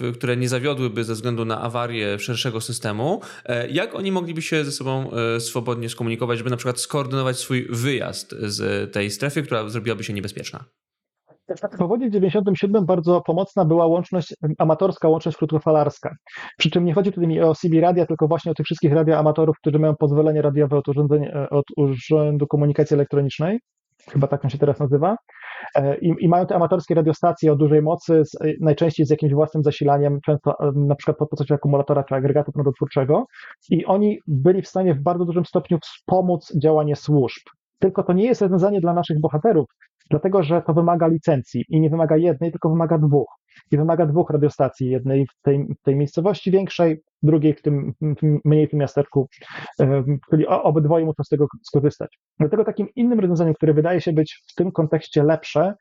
y, 0.00 0.12
które 0.12 0.36
nie 0.36 0.48
zawiodłyby 0.48 1.04
ze 1.04 1.14
względu 1.14 1.44
na 1.44 1.60
awarię 1.60 2.18
szerszego 2.18 2.60
systemu? 2.60 3.20
E, 3.44 3.68
jak 3.68 3.94
oni 3.94 4.12
mogliby 4.12 4.42
się 4.42 4.64
ze 4.64 4.72
sobą 4.72 5.10
swobodnie 5.38 5.88
skomunikować, 5.88 6.38
żeby 6.38 6.50
na 6.50 6.56
przykład 6.56 6.80
skoordynować 6.80 7.38
swój 7.38 7.66
wyjazd 7.70 8.34
z 8.42 8.92
tej 8.92 9.10
strefy, 9.10 9.42
która 9.42 9.68
zrobiłaby 9.68 10.04
się 10.04 10.12
niebezpieczna? 10.12 10.64
W 11.48 11.78
powodzie 11.78 12.10
97 12.10 12.86
bardzo 12.86 13.20
pomocna 13.20 13.64
była 13.64 13.86
łączność, 13.86 14.34
amatorska 14.58 15.08
łączność 15.08 15.38
krótkofalarska. 15.38 16.14
Przy 16.58 16.70
czym 16.70 16.84
nie 16.84 16.94
chodzi 16.94 17.12
tutaj 17.12 17.28
mi 17.28 17.40
o 17.40 17.54
CB 17.54 17.80
radia, 17.80 18.06
tylko 18.06 18.28
właśnie 18.28 18.52
o 18.52 18.54
tych 18.54 18.66
wszystkich 18.66 18.92
radioamatorów, 18.92 19.56
którzy 19.58 19.78
mają 19.78 19.96
pozwolenie 19.96 20.42
radiowe 20.42 20.76
od, 20.76 20.84
od 21.50 21.64
Urzędu 21.76 22.46
Komunikacji 22.46 22.94
Elektronicznej, 22.94 23.60
chyba 24.12 24.26
tak 24.26 24.44
on 24.44 24.50
się 24.50 24.58
teraz 24.58 24.80
nazywa, 24.80 25.16
e, 25.74 25.98
I, 25.98 26.14
i, 26.20 26.28
mają 26.28 26.46
te 26.46 26.54
amatorskie 26.54 26.94
radiostacje 26.94 27.52
o 27.52 27.56
dużej 27.56 27.82
mocy, 27.82 28.22
z, 28.24 28.36
najczęściej 28.60 29.06
z 29.06 29.10
jakimś 29.10 29.32
własnym 29.32 29.62
zasilaniem, 29.62 30.20
często 30.20 30.54
e, 30.60 30.72
na 30.74 30.94
przykład 30.94 31.16
po 31.16 31.26
postaci 31.26 31.54
akumulatora 31.54 32.04
czy 32.04 32.14
agregatu 32.14 32.52
prądotwórczego 32.52 33.24
i 33.70 33.84
oni 33.84 34.18
byli 34.26 34.62
w 34.62 34.68
stanie 34.68 34.94
w 34.94 35.02
bardzo 35.02 35.24
dużym 35.24 35.44
stopniu 35.44 35.78
wspomóc 35.82 36.52
działanie 36.62 36.96
służb. 36.96 37.42
Tylko 37.84 38.02
to 38.02 38.12
nie 38.12 38.24
jest 38.24 38.42
rozwiązanie 38.42 38.80
dla 38.80 38.94
naszych 38.94 39.20
bohaterów, 39.20 39.66
dlatego 40.10 40.42
że 40.42 40.62
to 40.62 40.74
wymaga 40.74 41.06
licencji 41.06 41.64
i 41.68 41.80
nie 41.80 41.90
wymaga 41.90 42.16
jednej, 42.16 42.50
tylko 42.50 42.68
wymaga 42.68 42.98
dwóch. 42.98 43.28
I 43.70 43.76
wymaga 43.76 44.06
dwóch 44.06 44.30
radiostacji, 44.30 44.90
jednej 44.90 45.26
w 45.26 45.42
tej, 45.42 45.66
w 45.80 45.82
tej 45.82 45.96
miejscowości 45.96 46.50
większej, 46.50 47.02
drugiej 47.22 47.54
w 47.54 47.62
tym, 47.62 47.92
w 48.00 48.20
tym 48.20 48.40
miasteczku, 48.72 49.28
czyli 50.30 50.46
obydwoje 50.46 51.04
muszą 51.04 51.24
z 51.24 51.28
tego 51.28 51.46
skorzystać. 51.62 52.18
Dlatego 52.38 52.64
takim 52.64 52.88
innym 52.96 53.20
rozwiązaniem, 53.20 53.54
które 53.54 53.74
wydaje 53.74 54.00
się 54.00 54.12
być 54.12 54.42
w 54.46 54.54
tym 54.54 54.72
kontekście 54.72 55.22
lepsze, 55.22 55.74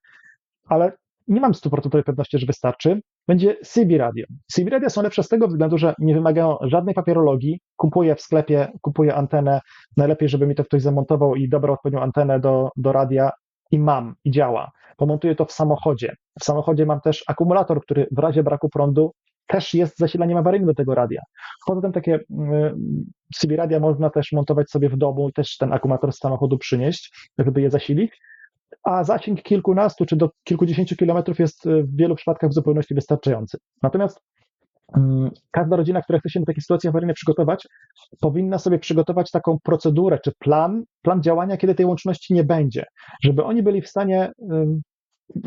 ale 0.68 0.92
nie 1.28 1.42
mam 1.42 1.54
stuprocentowej 1.54 2.04
pewności, 2.04 2.40
że 2.40 2.46
wystarczy, 2.46 3.02
będzie 3.28 3.56
CB 3.64 3.98
Radio. 3.98 4.26
CB 4.52 4.70
Radio 4.70 4.90
są 4.90 5.02
lepsze 5.02 5.24
z 5.24 5.28
tego 5.28 5.48
względu, 5.48 5.78
że 5.78 5.94
nie 6.00 6.14
wymagają 6.14 6.58
żadnej 6.62 6.96
papierologii. 6.96 7.60
Kupuję 7.76 8.16
w 8.16 8.22
sklepie, 8.22 8.72
kupuję 8.82 9.16
antenę. 9.16 9.62
Najlepiej, 9.98 10.30
żeby 10.30 10.48
mi 10.48 10.56
to 10.56 10.66
ktoś 10.66 10.82
zamontował 10.82 11.36
i 11.36 11.50
dobrał 11.50 11.74
odpowiednią 11.74 12.02
antenę 12.02 12.40
do, 12.40 12.70
do 12.78 12.92
radia 12.92 13.32
i 13.72 13.80
mam, 13.80 14.16
i 14.24 14.32
działa. 14.32 14.72
Pomontuję 14.98 15.36
to 15.36 15.46
w 15.46 15.52
samochodzie. 15.52 16.16
W 16.40 16.44
samochodzie 16.44 16.86
mam 16.86 17.02
też 17.02 17.24
akumulator, 17.28 17.82
który 17.82 18.08
w 18.12 18.20
razie 18.20 18.44
braku 18.44 18.70
prądu 18.70 19.12
też 19.48 19.74
jest 19.74 19.98
zasilaniem 19.98 20.38
awaryjnym 20.38 20.68
do 20.68 20.74
tego 20.74 20.96
radia. 20.96 21.22
Poza 21.68 21.82
tym 21.82 21.92
takie 21.92 22.20
mm, 22.32 23.04
CB 23.36 23.56
radia 23.56 23.80
można 23.80 24.10
też 24.10 24.32
montować 24.32 24.70
sobie 24.70 24.90
w 24.90 24.98
domu 24.98 25.30
i 25.30 25.34
też 25.34 25.58
ten 25.58 25.74
akumulator 25.74 26.14
z 26.14 26.18
samochodu 26.18 26.58
przynieść, 26.58 27.32
żeby 27.38 27.62
je 27.62 27.70
zasilić, 27.70 28.12
a 28.84 29.04
zasięg 29.04 29.44
kilkunastu 29.44 30.06
czy 30.06 30.16
do 30.16 30.30
kilkudziesięciu 30.44 30.96
kilometrów 30.96 31.40
jest 31.40 31.66
w 31.66 31.96
wielu 31.96 32.16
przypadkach 32.16 32.50
w 32.50 32.54
zupełności 32.54 32.96
wystarczający. 32.96 33.58
Natomiast 33.84 34.22
Mm, 34.98 35.32
każda 35.52 35.76
rodzina, 35.76 36.02
która 36.02 36.20
chce 36.20 36.30
się 36.30 36.40
do 36.40 36.46
takiej 36.46 36.62
sytuacji 36.62 36.90
awaryjnej 36.90 37.14
przygotować, 37.14 37.68
powinna 38.22 38.60
sobie 38.60 38.80
przygotować 38.80 39.32
taką 39.32 39.58
procedurę 39.64 40.20
czy 40.24 40.32
plan, 40.40 40.84
plan 41.02 41.24
działania, 41.24 41.58
kiedy 41.58 41.76
tej 41.76 41.86
łączności 41.86 42.34
nie 42.34 42.44
będzie, 42.44 42.86
żeby 43.24 43.44
oni 43.44 43.64
byli 43.64 43.82
w 43.82 43.90
stanie 43.90 44.32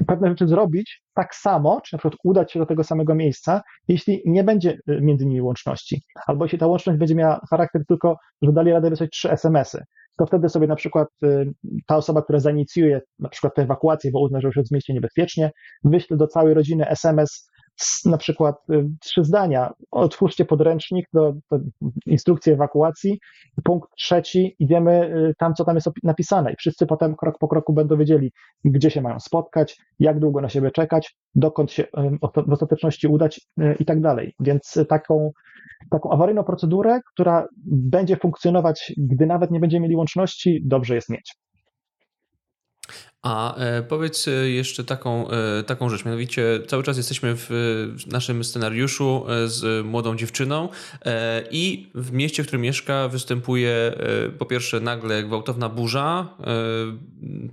pewne 0.06 0.28
rzeczy 0.28 0.48
zrobić 0.48 1.02
tak 1.14 1.34
samo, 1.34 1.80
czy 1.80 1.94
na 1.94 1.98
przykład 1.98 2.20
udać 2.24 2.52
się 2.52 2.60
do 2.60 2.66
tego 2.66 2.84
samego 2.84 3.14
miejsca, 3.14 3.62
jeśli 3.88 4.22
nie 4.24 4.44
będzie 4.44 4.70
y, 4.70 5.00
między 5.00 5.26
nimi 5.26 5.40
łączności. 5.42 6.02
Albo 6.26 6.44
jeśli 6.44 6.58
ta 6.58 6.66
łączność 6.66 6.98
będzie 6.98 7.14
miała 7.14 7.40
charakter 7.50 7.82
tylko, 7.88 8.16
że 8.42 8.52
dali 8.52 8.72
radę 8.72 8.90
wysłać 8.90 9.10
trzy 9.10 9.30
SMS-y, 9.30 9.84
to 10.18 10.26
wtedy 10.26 10.48
sobie 10.48 10.66
na 10.66 10.76
przykład 10.76 11.08
y, 11.24 11.52
ta 11.86 11.96
osoba, 11.96 12.22
która 12.22 12.40
zainicjuje 12.40 13.00
na 13.18 13.28
przykład 13.28 13.54
tę 13.54 13.62
ewakuację, 13.62 14.10
bo 14.10 14.20
uzna, 14.20 14.40
że 14.40 14.48
już 14.48 14.56
jest 14.56 14.68
w 14.68 14.74
mieście 14.74 14.94
niebezpiecznie, 14.94 15.50
wyśle 15.84 16.16
do 16.16 16.26
całej 16.26 16.54
rodziny 16.54 16.88
SMS 16.88 17.50
na 18.04 18.16
przykład 18.16 18.56
y, 18.70 18.88
trzy 19.00 19.24
zdania. 19.24 19.72
Otwórzcie 19.90 20.44
podręcznik 20.44 21.06
do, 21.12 21.32
do 21.50 21.58
instrukcji 22.06 22.52
ewakuacji. 22.52 23.20
Punkt 23.64 23.90
trzeci, 23.96 24.56
idziemy 24.58 25.16
y, 25.30 25.34
tam, 25.38 25.54
co 25.54 25.64
tam 25.64 25.74
jest 25.74 25.88
napisane. 26.02 26.52
I 26.52 26.56
wszyscy 26.58 26.86
potem 26.86 27.16
krok 27.16 27.38
po 27.38 27.48
kroku 27.48 27.72
będą 27.72 27.96
wiedzieli, 27.96 28.32
gdzie 28.64 28.90
się 28.90 29.00
mają 29.00 29.20
spotkać, 29.20 29.78
jak 29.98 30.18
długo 30.18 30.40
na 30.40 30.48
siebie 30.48 30.70
czekać, 30.70 31.16
dokąd 31.34 31.72
się 31.72 31.82
y, 31.82 31.88
w 32.46 32.52
ostateczności 32.52 33.06
udać 33.06 33.40
i 33.78 33.84
tak 33.84 34.00
dalej. 34.00 34.34
Więc 34.40 34.78
taką, 34.88 35.30
taką 35.90 36.10
awaryjną 36.10 36.44
procedurę, 36.44 37.00
która 37.12 37.46
będzie 37.66 38.16
funkcjonować, 38.16 38.92
gdy 38.96 39.26
nawet 39.26 39.50
nie 39.50 39.60
będziemy 39.60 39.82
mieli 39.82 39.96
łączności, 39.96 40.62
dobrze 40.64 40.94
jest 40.94 41.08
mieć. 41.08 41.45
A 43.26 43.56
e, 43.56 43.82
powiedz 43.82 44.28
e, 44.28 44.30
jeszcze 44.30 44.84
taką, 44.84 45.30
e, 45.30 45.62
taką 45.62 45.88
rzecz, 45.88 46.04
mianowicie 46.04 46.60
cały 46.66 46.82
czas 46.82 46.96
jesteśmy 46.96 47.34
w 47.36 47.50
naszym 48.06 48.44
scenariuszu 48.44 49.26
z 49.46 49.86
młodą 49.86 50.16
dziewczyną 50.16 50.68
i 51.50 51.90
w 51.94 52.12
mieście, 52.12 52.42
w 52.42 52.46
którym 52.46 52.62
mieszka 52.62 53.08
występuje 53.08 53.92
po 54.38 54.46
pierwsze 54.46 54.80
nagle 54.80 55.24
gwałtowna 55.24 55.68
burza, 55.68 56.28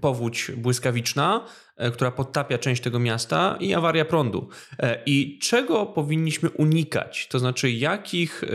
powódź 0.02 0.52
błyskawiczna, 0.58 1.46
która 1.91 2.12
podtapia 2.12 2.58
część 2.58 2.82
tego 2.82 3.00
miasta 3.00 3.58
i 3.60 3.74
awaria 3.74 4.06
prądu. 4.06 4.50
E, 4.80 5.04
I 5.06 5.39
czego 5.39 5.86
powinniśmy 5.86 6.50
unikać? 6.50 7.28
To 7.28 7.39
znaczy, 7.39 7.72
jakich 7.72 8.43
e, 8.43 8.48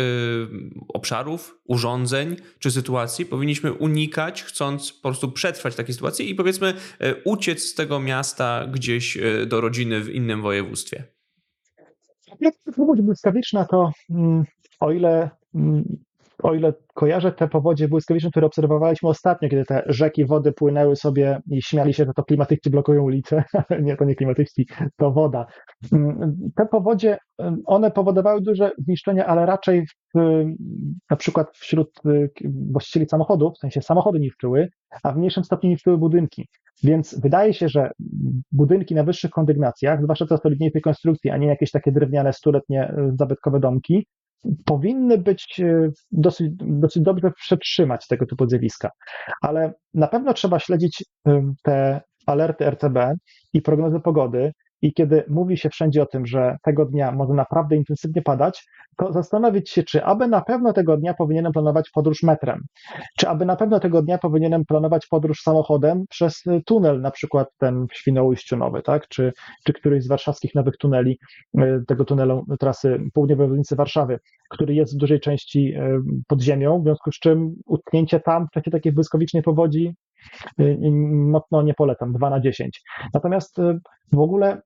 obszarów, 0.88 1.58
urządzeń 1.64 2.36
czy 2.58 2.70
sytuacji 2.70 3.26
powinniśmy 3.26 3.72
unikać, 3.72 4.42
chcąc 4.42 4.92
po 4.92 5.08
prostu 5.08 5.32
przetrwać 5.32 5.74
takie 5.76 5.92
sytuacje 5.92 6.26
i 6.26 6.34
powiedzmy 6.34 6.74
uciec 7.24 7.62
z 7.62 7.74
tego 7.74 8.00
miasta 8.00 8.66
gdzieś 8.66 9.18
do 9.46 9.60
rodziny 9.60 10.00
w 10.00 10.14
innym 10.14 10.42
województwie? 10.42 11.04
Jak 12.40 12.54
powódź 12.76 13.00
błyskawiczna, 13.00 13.64
to 13.64 13.92
mm, 14.10 14.44
o 14.80 14.92
ile 14.92 15.30
mm, 15.54 15.98
o 16.42 16.54
ile 16.54 16.72
kojarzę 16.94 17.32
te 17.32 17.48
powodzie 17.48 17.88
błyskawiczne, 17.88 18.30
które 18.30 18.46
obserwowaliśmy 18.46 19.08
ostatnio, 19.08 19.48
kiedy 19.48 19.64
te 19.64 19.82
rzeki 19.86 20.26
wody 20.26 20.52
płynęły 20.52 20.96
sobie 20.96 21.40
i 21.50 21.62
śmiali 21.62 21.94
się, 21.94 22.04
że 22.04 22.12
to 22.14 22.24
klimatyści 22.24 22.70
blokują 22.70 23.02
ulicę, 23.02 23.44
nie, 23.82 23.96
to 23.96 24.04
nie 24.04 24.14
klimatyści, 24.14 24.66
to 24.96 25.10
woda. 25.10 25.46
Mm, 25.92 26.50
te 26.56 26.66
powodzie, 26.66 27.18
mm, 27.38 27.62
one 27.66 27.90
powodowały 27.90 28.40
duże 28.40 28.70
zniszczenia, 28.78 29.26
ale 29.26 29.46
raczej 29.46 29.86
w, 29.86 30.18
na 31.10 31.16
przykład 31.16 31.56
wśród 31.56 31.90
y, 32.06 32.30
właścicieli 32.72 33.08
samochodów, 33.08 33.54
w 33.54 33.58
sensie 33.58 33.82
samochody 33.82 34.20
niszczyły, 34.20 34.68
a 35.02 35.12
w 35.12 35.16
mniejszym 35.16 35.44
stopniu 35.44 35.70
niszczyły 35.70 35.98
budynki. 35.98 36.48
Więc 36.84 37.20
wydaje 37.20 37.54
się, 37.54 37.68
że 37.68 37.90
budynki 38.52 38.94
na 38.94 39.04
wyższych 39.04 39.30
kondygnacjach, 39.30 40.02
zwłaszcza 40.02 40.26
te 40.26 40.38
solidniejszej 40.38 40.82
konstrukcji, 40.82 41.30
a 41.30 41.36
nie 41.36 41.46
jakieś 41.46 41.70
takie 41.70 41.92
drewniane, 41.92 42.32
stuletnie 42.32 42.90
y, 42.90 43.16
zabytkowe 43.16 43.60
domki, 43.60 44.06
powinny 44.64 45.18
być 45.18 45.60
e, 45.60 45.90
dosyć, 46.12 46.50
dosyć 46.56 47.02
dobrze 47.02 47.30
przetrzymać 47.30 48.06
tego 48.06 48.26
typu 48.26 48.48
zjawiska. 48.48 48.90
Ale 49.42 49.72
na 49.94 50.08
pewno 50.08 50.34
trzeba 50.34 50.58
śledzić 50.58 51.04
e, 51.26 51.52
te 51.62 52.00
alerty 52.26 52.66
RTB 52.66 52.98
i 53.52 53.62
prognozy 53.62 54.00
pogody 54.00 54.52
i 54.82 54.92
kiedy 54.92 55.24
mówi 55.28 55.56
się 55.56 55.70
wszędzie 55.70 56.02
o 56.02 56.06
tym, 56.06 56.26
że 56.26 56.56
tego 56.62 56.84
dnia 56.84 57.12
może 57.12 57.34
naprawdę 57.34 57.76
intensywnie 57.76 58.22
padać, 58.22 58.64
to 58.96 59.12
zastanowić 59.12 59.70
się, 59.70 59.82
czy 59.82 60.04
aby 60.04 60.28
na 60.28 60.40
pewno 60.40 60.72
tego 60.72 60.96
dnia 60.96 61.14
powinienem 61.14 61.52
planować 61.52 61.90
podróż 61.90 62.22
metrem, 62.22 62.60
czy 63.18 63.28
aby 63.28 63.44
na 63.44 63.56
pewno 63.56 63.80
tego 63.80 64.02
dnia 64.02 64.18
powinienem 64.18 64.64
planować 64.64 65.06
podróż 65.06 65.40
samochodem 65.40 66.04
przez 66.10 66.42
tunel, 66.66 67.00
na 67.00 67.10
przykład 67.10 67.48
ten 67.58 67.86
w 67.86 67.96
Świnoujściu 67.96 68.56
nowy, 68.56 68.82
tak? 68.82 69.08
czy, 69.08 69.32
czy 69.64 69.72
któryś 69.72 70.04
z 70.04 70.08
warszawskich 70.08 70.54
nowych 70.54 70.76
tuneli, 70.76 71.18
e, 71.58 71.80
tego 71.86 72.04
tunelu 72.04 72.44
trasy 72.60 72.98
południowej 73.14 73.44
obwodnicy 73.44 73.76
Warszawy, 73.76 74.18
który 74.50 74.74
jest 74.74 74.94
w 74.94 74.98
dużej 74.98 75.20
części 75.20 75.74
e, 75.74 76.00
pod 76.26 76.42
ziemią, 76.42 76.80
w 76.80 76.84
związku 76.84 77.12
z 77.12 77.18
czym 77.18 77.54
utknięcie 77.66 78.20
tam 78.20 78.46
w 78.46 78.50
czasie 78.50 78.70
takiej 78.70 78.92
błyskowicznej 78.92 79.42
powodzi 79.42 79.86
e, 79.86 80.07
mocno 81.12 81.62
nie 81.62 81.74
polecam, 81.74 82.12
2 82.12 82.30
na 82.30 82.40
10. 82.40 82.82
Natomiast 83.14 83.56
w 84.12 84.18
ogóle, 84.18 84.60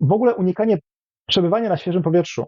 w 0.00 0.12
ogóle 0.12 0.34
unikanie 0.34 0.78
przebywania 1.28 1.68
na 1.68 1.76
świeżym 1.76 2.02
powietrzu, 2.02 2.44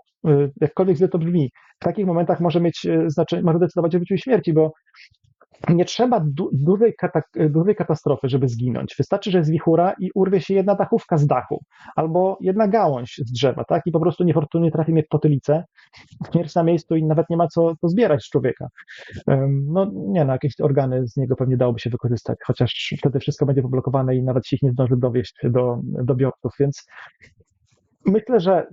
jakkolwiek 0.61 0.97
źle 0.97 1.09
to 1.09 1.19
brzmi, 1.19 1.51
w 1.81 1.85
takich 1.85 2.07
momentach 2.07 2.41
może 2.41 2.61
mieć 2.61 2.87
znaczenie, 3.07 3.43
może 3.43 3.59
decydować 3.59 3.95
o 3.95 3.99
życiu 3.99 4.15
i 4.15 4.19
śmierci, 4.19 4.53
bo 4.53 4.73
nie 5.69 5.85
trzeba 5.85 6.21
du 6.21 6.51
dużej, 6.53 6.95
dużej 7.51 7.77
katastrofy, 7.77 8.29
żeby 8.29 8.49
zginąć. 8.49 8.95
Wystarczy, 8.99 9.31
że 9.31 9.39
jest 9.39 9.51
wichura 9.51 9.95
i 9.99 10.11
urwie 10.15 10.41
się 10.41 10.55
jedna 10.55 10.75
dachówka 10.75 11.17
z 11.17 11.27
dachu, 11.27 11.65
albo 11.97 12.39
jedna 12.41 12.69
gałąź 12.69 13.21
z 13.27 13.33
drzewa, 13.33 13.65
tak? 13.65 13.83
I 13.87 13.93
po 13.93 14.01
prostu 14.01 14.25
niefortunnie 14.25 14.71
trafi 14.71 14.93
mnie 14.93 15.03
w 15.03 15.09
potylicę, 15.09 15.65
śmierć 16.33 16.55
na 16.55 16.63
miejscu 16.63 16.97
i 16.97 17.05
nawet 17.05 17.31
nie 17.31 17.37
ma 17.37 17.49
co, 17.49 17.77
co 17.77 17.89
zbierać 17.89 18.25
z 18.25 18.31
człowieka. 18.31 18.69
No 19.51 19.91
nie, 19.95 20.25
no 20.25 20.33
jakieś 20.33 20.61
organy 20.61 21.09
z 21.09 21.17
niego 21.17 21.37
pewnie 21.37 21.57
dałoby 21.57 21.81
się 21.81 21.91
wykorzystać, 21.91 22.39
chociaż 22.47 22.95
wtedy 22.99 23.21
wszystko 23.21 23.47
będzie 23.47 23.63
poblokowane 23.63 24.17
i 24.17 24.23
nawet 24.23 24.47
się 24.47 24.57
ich 24.57 24.63
nie 24.63 24.73
zdąży 24.73 24.97
dowieść 24.97 25.35
do, 25.45 25.79
do 25.83 26.15
biopsów, 26.15 26.53
więc 26.61 26.87
myślę, 28.07 28.41
że 28.41 28.67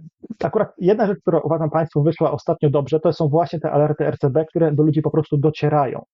akurat 0.44 0.74
jedna 0.78 1.08
rzecz, 1.08 1.20
która 1.20 1.40
uważam 1.40 1.70
Państwu 1.70 2.04
wyszła 2.04 2.32
ostatnio 2.32 2.70
dobrze, 2.70 3.00
to 3.00 3.14
są 3.14 3.28
właśnie 3.28 3.60
te 3.60 3.72
alerty 3.72 4.12
RCB, 4.12 4.46
które 4.46 4.72
do 4.72 4.84
ludzi 4.84 5.02
po 5.02 5.12
prostu 5.12 5.38
docierają. 5.38 6.06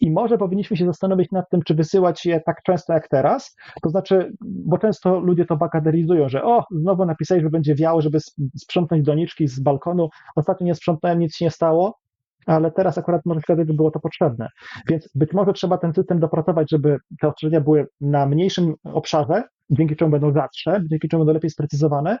I 0.00 0.10
może 0.10 0.38
powinniśmy 0.38 0.76
się 0.76 0.86
zastanowić 0.86 1.30
nad 1.32 1.50
tym, 1.50 1.62
czy 1.62 1.74
wysyłać 1.74 2.26
je 2.26 2.40
tak 2.40 2.62
często 2.62 2.92
jak 2.92 3.08
teraz. 3.08 3.56
To 3.82 3.90
znaczy, 3.90 4.32
bo 4.40 4.78
często 4.78 5.20
ludzie 5.20 5.44
to 5.44 5.56
bagatelizują, 5.56 6.28
że 6.28 6.44
o, 6.44 6.64
znowu 6.70 7.04
napisałeś, 7.04 7.42
że 7.42 7.50
będzie 7.50 7.74
wiało, 7.74 8.02
żeby 8.02 8.18
sprzątnąć 8.56 9.02
doniczki 9.06 9.48
z 9.48 9.60
balkonu. 9.60 10.08
Ostatnio 10.36 10.66
nie 10.66 10.74
sprzątnąłem, 10.74 11.18
nic 11.18 11.36
się 11.36 11.44
nie 11.44 11.50
stało 11.50 11.98
ale 12.46 12.70
teraz 12.70 12.98
akurat 12.98 13.22
może 13.24 13.40
wtedy 13.40 13.64
by 13.64 13.74
było 13.74 13.90
to 13.90 14.00
potrzebne. 14.00 14.48
Więc 14.88 15.08
być 15.14 15.32
może 15.32 15.52
trzeba 15.52 15.78
ten 15.78 15.94
system 15.94 16.20
dopracować, 16.20 16.70
żeby 16.70 16.96
te 17.20 17.28
ostrzeżenia 17.28 17.60
były 17.60 17.86
na 18.00 18.26
mniejszym 18.26 18.74
obszarze, 18.84 19.42
dzięki 19.70 19.96
czemu 19.96 20.10
będą 20.10 20.32
rzadsze, 20.32 20.82
dzięki 20.90 21.08
czemu 21.08 21.20
będą 21.20 21.34
lepiej 21.34 21.50
sprecyzowane, 21.50 22.18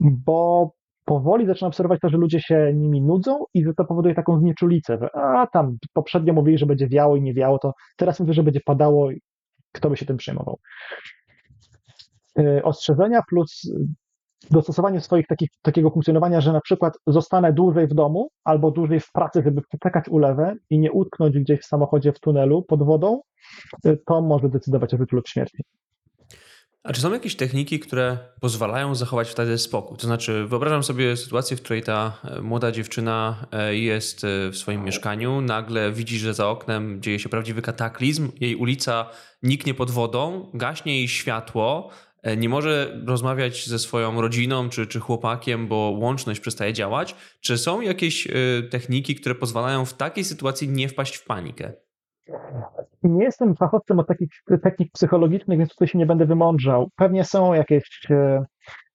bo 0.00 0.70
powoli 1.10 1.46
zaczynam 1.46 1.68
obserwować 1.68 2.00
to, 2.00 2.08
że 2.08 2.16
ludzie 2.16 2.40
się 2.40 2.72
nimi 2.74 3.02
nudzą 3.02 3.44
i 3.54 3.64
to 3.76 3.84
powoduje 3.84 4.14
taką 4.14 4.38
znieczulicę, 4.38 4.98
że 5.00 5.16
a 5.16 5.46
tam 5.46 5.76
poprzednio 5.92 6.32
mówili, 6.32 6.58
że 6.58 6.66
będzie 6.66 6.88
wiało 6.88 7.16
i 7.16 7.22
nie 7.22 7.34
wiało, 7.34 7.58
to 7.58 7.72
teraz 7.96 8.20
mówię, 8.20 8.32
że 8.32 8.42
będzie 8.42 8.60
padało 8.60 9.10
i 9.10 9.20
kto 9.72 9.90
by 9.90 9.96
się 9.96 10.06
tym 10.06 10.16
przejmował. 10.16 10.58
Yy, 12.36 12.62
ostrzeżenia 12.62 13.22
plus 13.28 13.72
dostosowanie 14.50 15.00
swoich 15.00 15.26
takich, 15.26 15.48
takiego 15.62 15.90
funkcjonowania, 15.90 16.40
że 16.40 16.52
na 16.52 16.60
przykład 16.60 16.94
zostanę 17.06 17.52
dłużej 17.52 17.86
w 17.86 17.94
domu 17.94 18.28
albo 18.44 18.70
dłużej 18.70 19.00
w 19.00 19.12
pracy, 19.12 19.42
żeby 19.44 19.62
przeczekać 19.62 20.08
ulewę 20.08 20.54
i 20.70 20.78
nie 20.78 20.92
utknąć 20.92 21.38
gdzieś 21.38 21.60
w 21.60 21.64
samochodzie 21.64 22.12
w 22.12 22.20
tunelu 22.20 22.62
pod 22.62 22.82
wodą, 22.82 23.20
yy, 23.84 23.98
to 24.06 24.22
może 24.22 24.48
decydować 24.48 24.94
o 24.94 24.98
życiu 24.98 25.16
lub 25.16 25.28
śmierci. 25.28 25.62
A 26.82 26.92
czy 26.92 27.00
są 27.00 27.12
jakieś 27.12 27.36
techniki, 27.36 27.80
które 27.80 28.18
pozwalają 28.40 28.94
zachować 28.94 29.30
wtedy 29.30 29.58
spokój? 29.58 29.98
To 29.98 30.06
znaczy, 30.06 30.46
wyobrażam 30.46 30.82
sobie 30.82 31.16
sytuację, 31.16 31.56
w 31.56 31.62
której 31.62 31.82
ta 31.82 32.20
e, 32.24 32.40
młoda 32.40 32.72
dziewczyna 32.72 33.46
e, 33.52 33.76
jest 33.76 34.24
e, 34.24 34.50
w 34.50 34.56
swoim 34.56 34.84
mieszkaniu, 34.84 35.40
nagle 35.40 35.92
widzi, 35.92 36.18
że 36.18 36.34
za 36.34 36.48
oknem 36.48 37.02
dzieje 37.02 37.18
się 37.18 37.28
prawdziwy 37.28 37.62
kataklizm, 37.62 38.32
jej 38.40 38.56
ulica 38.56 39.06
niknie 39.42 39.74
pod 39.74 39.90
wodą, 39.90 40.50
gaśnie 40.54 40.98
jej 40.98 41.08
światło, 41.08 41.90
nie 42.36 42.48
może 42.48 43.00
rozmawiać 43.06 43.66
ze 43.66 43.78
swoją 43.78 44.20
rodziną 44.20 44.68
czy, 44.68 44.86
czy 44.86 45.00
chłopakiem, 45.00 45.68
bo 45.68 45.76
łączność 45.76 46.40
przestaje 46.40 46.72
działać. 46.72 47.14
Czy 47.40 47.58
są 47.58 47.80
jakieś 47.80 48.28
techniki, 48.70 49.14
które 49.14 49.34
pozwalają 49.34 49.84
w 49.84 49.94
takiej 49.94 50.24
sytuacji 50.24 50.68
nie 50.68 50.88
wpaść 50.88 51.16
w 51.16 51.24
panikę? 51.24 51.72
Nie 53.02 53.24
jestem 53.24 53.56
fachowcem 53.56 53.98
od 53.98 54.06
takich 54.06 54.28
technik 54.62 54.92
psychologicznych, 54.92 55.58
więc 55.58 55.70
tutaj 55.70 55.88
się 55.88 55.98
nie 55.98 56.06
będę 56.06 56.26
wymądrzał. 56.26 56.88
Pewnie 56.96 57.24
są 57.24 57.54
jakieś, 57.54 58.06
e, 58.10 58.44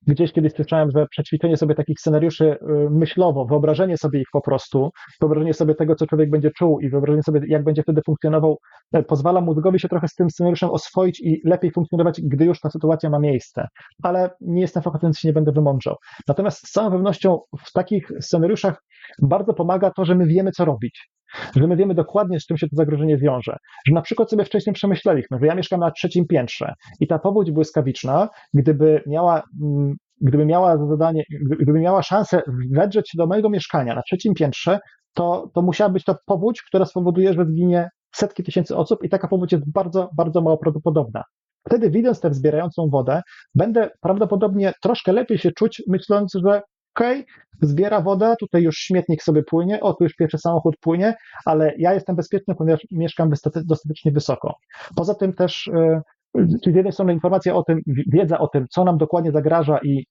gdzieś 0.07 0.31
kiedyś 0.31 0.53
słyszałem, 0.53 0.91
że 0.91 1.07
przećwiczenie 1.07 1.57
sobie 1.57 1.75
takich 1.75 1.99
scenariuszy 1.99 2.51
e, 2.51 2.57
myślowo, 2.89 3.45
wyobrażenie 3.45 3.97
sobie 3.97 4.19
ich 4.19 4.27
po 4.33 4.41
prostu, 4.41 4.89
wyobrażenie 5.21 5.53
sobie 5.53 5.75
tego, 5.75 5.95
co 5.95 6.07
człowiek 6.07 6.29
będzie 6.29 6.51
czuł 6.51 6.79
i 6.79 6.89
wyobrażenie 6.89 7.23
sobie, 7.23 7.41
jak 7.47 7.63
będzie 7.63 7.83
wtedy 7.83 8.01
funkcjonował, 8.05 8.57
e, 8.93 9.03
pozwala 9.03 9.41
mózgowi 9.41 9.79
się 9.79 9.89
trochę 9.89 10.07
z 10.07 10.15
tym 10.15 10.29
scenariuszem 10.29 10.69
oswoić 10.69 11.19
i 11.19 11.41
lepiej 11.45 11.71
funkcjonować, 11.71 12.21
gdy 12.21 12.45
już 12.45 12.59
ta 12.59 12.69
sytuacja 12.69 13.09
ma 13.09 13.19
miejsce. 13.19 13.67
Ale 14.03 14.29
nie 14.41 14.61
jestem 14.61 14.83
fachowcem, 14.83 15.07
więc 15.07 15.19
się 15.19 15.27
nie 15.27 15.33
będę 15.33 15.51
wymądrzał. 15.51 15.95
Natomiast 16.27 16.67
z 16.67 16.71
całą 16.71 16.91
pewnością 16.91 17.39
w 17.65 17.71
takich 17.71 18.11
scenariuszach 18.21 18.83
bardzo 19.21 19.53
pomaga 19.53 19.91
to, 19.91 20.05
że 20.05 20.15
my 20.15 20.25
wiemy, 20.25 20.51
co 20.51 20.65
robić 20.65 21.14
że 21.55 21.67
my 21.67 21.75
wiemy 21.75 21.93
dokładnie, 21.93 22.39
z 22.39 22.45
czym 22.45 22.57
się 22.57 22.67
to 22.69 22.75
zagrożenie 22.75 23.17
wiąże. 23.17 23.57
Że 23.87 23.93
na 23.93 24.01
przykład 24.01 24.29
sobie 24.29 24.45
wcześniej 24.45 24.73
przemyśleliśmy, 24.73 25.37
że 25.39 25.45
ja 25.45 25.55
mieszkam 25.55 25.79
na 25.79 25.91
trzecim 25.91 26.27
piętrze 26.27 26.73
i 26.99 27.07
ta 27.07 27.19
powódź 27.19 27.51
błyskawiczna, 27.51 28.29
gdyby 28.53 29.03
miała 29.07 29.43
mm, 29.63 29.95
gdyby 30.21 30.45
miała 30.45 30.87
zadanie, 30.87 31.23
gdyby 31.59 31.79
miała 31.79 32.03
szansę 32.03 32.41
wedrzeć 32.71 33.09
się 33.09 33.17
do 33.17 33.27
mojego 33.27 33.49
mieszkania 33.49 33.95
na 33.95 34.01
trzecim 34.01 34.33
piętrze, 34.33 34.79
to, 35.13 35.49
to 35.53 35.61
musiała 35.61 35.89
być 35.89 36.03
to 36.03 36.15
powódź, 36.25 36.61
która 36.61 36.85
spowoduje, 36.85 37.33
że 37.33 37.45
zginie 37.45 37.89
setki 38.15 38.43
tysięcy 38.43 38.75
osób 38.75 39.03
i 39.03 39.09
taka 39.09 39.27
powódź 39.27 39.51
jest 39.51 39.71
bardzo, 39.71 40.09
bardzo 40.17 40.41
mało 40.41 40.57
prawdopodobna. 40.57 41.23
Wtedy 41.67 41.89
widząc 41.89 42.19
tę 42.19 42.29
wzbierającą 42.29 42.89
wodę, 42.91 43.21
będę 43.55 43.89
prawdopodobnie 44.01 44.73
troszkę 44.83 45.11
lepiej 45.11 45.37
się 45.37 45.51
czuć, 45.51 45.83
myśląc, 45.87 46.33
że 46.45 46.61
okej, 46.95 47.19
okay, 47.19 47.25
zbiera 47.61 48.01
woda, 48.01 48.35
tutaj 48.35 48.63
już 48.63 48.77
śmietnik 48.77 49.23
sobie 49.23 49.43
płynie, 49.43 49.79
o, 49.81 49.93
tu 49.93 50.03
już 50.03 50.13
pierwszy 50.13 50.37
samochód 50.37 50.77
płynie, 50.81 51.15
ale 51.45 51.73
ja 51.77 51.93
jestem 51.93 52.15
bezpieczny, 52.15 52.55
ponieważ 52.55 52.81
mieszkam 52.91 53.29
dostatecznie 53.65 54.11
wysoko. 54.11 54.55
Poza 54.95 55.15
tym 55.15 55.33
też, 55.33 55.67
e, 55.67 56.01
czyli 56.35 56.73
z 56.73 56.75
jednej 56.75 56.93
strony 56.93 57.13
informacja 57.13 57.55
o 57.55 57.63
tym, 57.63 57.79
wiedza 58.07 58.39
o 58.39 58.47
tym, 58.47 58.65
co 58.69 58.83
nam 58.83 58.97
dokładnie 58.97 59.31
zagraża 59.31 59.79
i 59.83 60.05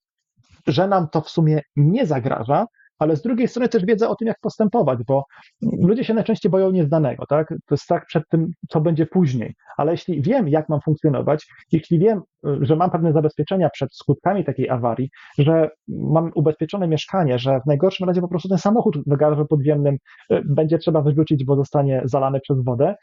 że 0.67 0.87
nam 0.87 1.07
to 1.11 1.21
w 1.21 1.29
sumie 1.29 1.61
nie 1.75 2.05
zagraża, 2.05 2.65
ale 2.99 3.15
z 3.15 3.21
drugiej 3.21 3.47
strony 3.47 3.69
też 3.69 3.85
wiedza 3.85 4.09
o 4.09 4.15
tym, 4.15 4.27
jak 4.27 4.39
postępować, 4.41 4.99
bo 5.07 5.23
ludzie 5.61 6.03
się 6.03 6.13
najczęściej 6.13 6.51
boją 6.51 6.71
nieznanego, 6.71 7.25
tak? 7.25 7.49
To 7.49 7.75
jest 7.75 7.83
strach 7.83 8.05
przed 8.05 8.23
tym, 8.29 8.51
co 8.69 8.81
będzie 8.81 9.05
później. 9.05 9.55
Ale 9.77 9.91
jeśli 9.91 10.21
wiem, 10.21 10.49
jak 10.49 10.69
mam 10.69 10.81
funkcjonować, 10.81 11.47
jeśli 11.71 11.99
wiem, 11.99 12.21
że 12.61 12.75
mam 12.75 12.91
pewne 12.91 13.13
zabezpieczenia 13.13 13.69
przed 13.69 13.95
skutkami 13.95 14.45
takiej 14.45 14.69
awarii, 14.69 15.09
że 15.37 15.69
mam 15.87 16.31
ubezpieczone 16.35 16.87
mieszkanie, 16.87 17.39
że 17.39 17.59
w 17.59 17.65
najgorszym 17.67 18.07
razie 18.07 18.21
po 18.21 18.27
prostu 18.27 18.49
ten 18.49 18.57
samochód 18.57 18.97
w 18.97 19.17
garażu 19.17 19.45
podziemnym 19.45 19.97
e, 20.29 20.41
będzie 20.45 20.77
trzeba 20.77 21.01
wyrzucić, 21.01 21.45
bo 21.45 21.55
zostanie 21.55 22.01
zalany 22.05 22.39
przez 22.39 22.63
wodę, 22.63 22.95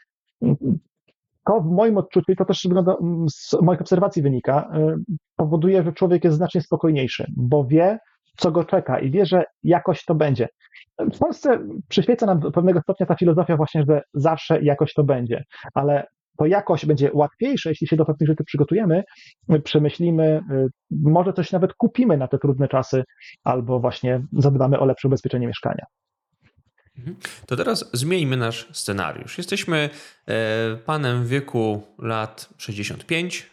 to 1.45 1.61
w 1.61 1.65
moim 1.65 1.97
odczuciu, 1.97 2.31
i 2.31 2.35
to 2.35 2.45
też 2.45 2.67
z 3.27 3.61
moich 3.61 3.81
obserwacji 3.81 4.21
wynika, 4.21 4.69
e, 4.73 4.95
powoduje, 5.35 5.83
że 5.83 5.93
człowiek 5.93 6.23
jest 6.23 6.37
znacznie 6.37 6.61
spokojniejszy, 6.61 7.25
bo 7.37 7.65
wie, 7.65 7.99
co 8.37 8.51
go 8.51 8.63
czeka 8.63 8.99
i 8.99 9.11
wie, 9.11 9.25
że 9.25 9.43
jakoś 9.63 10.05
to 10.05 10.15
będzie. 10.15 10.47
W 10.99 11.19
Polsce 11.19 11.59
przyświeca 11.87 12.25
nam 12.25 12.39
do 12.39 12.51
pewnego 12.51 12.81
stopnia 12.81 13.05
ta 13.05 13.15
filozofia 13.15 13.57
właśnie, 13.57 13.83
że 13.89 14.01
zawsze 14.13 14.61
jakoś 14.61 14.93
to 14.93 15.03
będzie, 15.03 15.43
ale 15.73 16.07
to 16.37 16.45
jakoś 16.45 16.85
będzie 16.85 17.09
łatwiejsze, 17.13 17.69
jeśli 17.69 17.87
się 17.87 17.95
do 17.95 18.05
pewnych 18.05 18.27
rzeczy 18.27 18.43
przygotujemy, 18.43 19.03
przemyślimy, 19.63 20.41
y, 20.51 20.67
może 20.91 21.33
coś 21.33 21.51
nawet 21.51 21.73
kupimy 21.73 22.17
na 22.17 22.27
te 22.27 22.37
trudne 22.37 22.67
czasy, 22.67 23.03
albo 23.43 23.79
właśnie 23.79 24.21
zadbamy 24.31 24.79
o 24.79 24.85
lepsze 24.85 25.07
ubezpieczenie 25.07 25.47
mieszkania. 25.47 25.85
Mhm. 26.97 27.15
To 27.47 27.55
teraz 27.55 27.89
zmieńmy 27.93 28.37
nasz 28.37 28.69
scenariusz. 28.71 29.37
Jesteśmy 29.37 29.89
e, 30.27 30.77
panem 30.85 31.25
wieku 31.25 31.83
lat 31.99 32.49
65, 32.57 33.52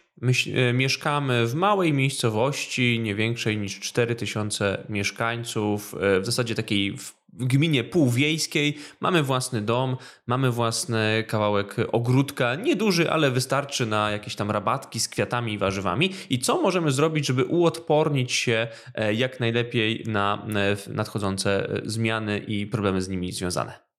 mieszkamy 0.73 1.47
w 1.47 1.55
małej 1.55 1.93
miejscowości, 1.93 2.99
nie 2.99 3.15
większej 3.15 3.57
niż 3.57 3.79
4000 3.79 4.85
mieszkańców, 4.89 5.95
e, 6.01 6.19
w 6.19 6.25
zasadzie 6.25 6.55
takiej 6.55 6.97
w 6.97 7.45
gminie 7.45 7.83
półwiejskiej. 7.83 8.77
Mamy 8.99 9.23
własny 9.23 9.61
dom, 9.61 9.97
mamy 10.27 10.51
własny 10.51 11.23
kawałek 11.27 11.75
ogródka, 11.91 12.55
nieduży, 12.55 13.11
ale 13.11 13.31
wystarczy 13.31 13.85
na 13.85 14.11
jakieś 14.11 14.35
tam 14.35 14.51
rabatki 14.51 14.99
z 14.99 15.09
kwiatami 15.09 15.53
i 15.53 15.57
warzywami. 15.57 16.13
I 16.29 16.39
co 16.39 16.61
możemy 16.61 16.91
zrobić, 16.91 17.27
żeby 17.27 17.45
uodpornić 17.45 18.31
się 18.31 18.67
e, 18.95 19.13
jak 19.13 19.39
najlepiej 19.39 20.03
na 20.07 20.47
nadchodzące 20.89 21.81
zmiany 21.85 22.37
i 22.37 22.67
problemy 22.67 23.01
z 23.01 23.09
nimi 23.09 23.31
związane? 23.31 23.90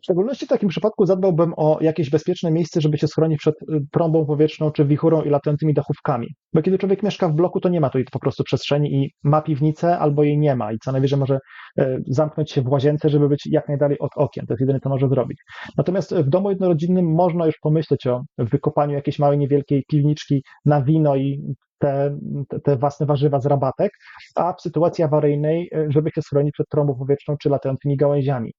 W 0.00 0.04
szczególności 0.04 0.46
w 0.46 0.48
takim 0.48 0.68
przypadku 0.68 1.06
zadbałbym 1.06 1.52
o 1.56 1.78
jakieś 1.80 2.10
bezpieczne 2.10 2.50
miejsce, 2.50 2.80
żeby 2.80 2.98
się 2.98 3.08
schronić 3.08 3.38
przed 3.38 3.54
y, 3.62 3.80
trąbą 3.92 4.26
powietrzną 4.26 4.70
czy 4.70 4.84
wichurą 4.84 5.22
i 5.22 5.30
latającymi 5.30 5.74
dachówkami. 5.74 6.26
Bo 6.54 6.62
kiedy 6.62 6.78
człowiek 6.78 7.02
mieszka 7.02 7.28
w 7.28 7.32
bloku, 7.32 7.60
to 7.60 7.68
nie 7.68 7.80
ma 7.80 7.90
tu 7.90 7.98
po 8.12 8.18
prostu 8.18 8.44
przestrzeni 8.44 8.94
i 8.94 9.10
ma 9.24 9.42
piwnicę 9.42 9.98
albo 9.98 10.22
jej 10.22 10.38
nie 10.38 10.56
ma 10.56 10.72
i 10.72 10.78
co 10.84 10.92
najwyżej 10.92 11.18
może 11.18 11.38
y, 11.80 12.02
zamknąć 12.06 12.52
się 12.52 12.62
w 12.62 12.68
łazience, 12.68 13.08
żeby 13.08 13.28
być 13.28 13.46
jak 13.50 13.68
najdalej 13.68 13.98
od 13.98 14.10
okien. 14.16 14.46
To 14.46 14.52
jest 14.52 14.60
jedyne, 14.60 14.80
co 14.80 14.88
może 14.88 15.08
zrobić. 15.08 15.38
Natomiast 15.76 16.14
w 16.14 16.28
domu 16.28 16.50
jednorodzinnym 16.50 17.14
można 17.14 17.46
już 17.46 17.54
pomyśleć 17.62 18.06
o 18.06 18.22
wykopaniu 18.38 18.94
jakiejś 18.94 19.18
małej, 19.18 19.38
niewielkiej 19.38 19.84
piwniczki 19.88 20.42
na 20.64 20.82
wino 20.82 21.16
i 21.16 21.54
te, 21.78 22.18
te, 22.64 22.76
własne 22.76 23.06
warzywa 23.06 23.40
z 23.40 23.46
rabatek, 23.46 23.92
a 24.34 24.52
w 24.52 24.60
sytuacji 24.60 25.04
awaryjnej, 25.04 25.70
y, 25.74 25.86
żeby 25.88 26.10
się 26.10 26.22
schronić 26.22 26.52
przed 26.52 26.68
trąbą 26.68 26.94
powietrzną 26.94 27.36
czy 27.36 27.48
latającymi 27.48 27.96
gałęziami. 27.96 28.52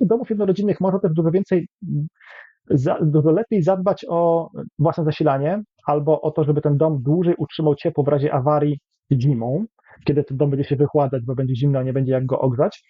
Domów 0.00 0.30
jednorodzinnych 0.30 0.80
można 0.80 0.98
też 0.98 1.12
dużo 1.12 1.30
więcej, 1.30 1.68
dużo 3.02 3.30
lepiej 3.30 3.62
zadbać 3.62 4.04
o 4.08 4.50
własne 4.78 5.04
zasilanie 5.04 5.62
albo 5.86 6.20
o 6.20 6.30
to, 6.30 6.44
żeby 6.44 6.60
ten 6.60 6.76
dom 6.76 7.02
dłużej 7.02 7.34
utrzymał 7.38 7.74
ciepło 7.74 8.04
w 8.04 8.08
razie 8.08 8.32
awarii 8.32 8.78
zimą, 9.12 9.64
kiedy 10.04 10.24
ten 10.24 10.36
dom 10.36 10.50
będzie 10.50 10.64
się 10.64 10.76
wychładzać, 10.76 11.24
bo 11.24 11.34
będzie 11.34 11.56
zimno, 11.56 11.78
a 11.78 11.82
nie 11.82 11.92
będzie 11.92 12.12
jak 12.12 12.26
go 12.26 12.40
ogrzać. 12.40 12.82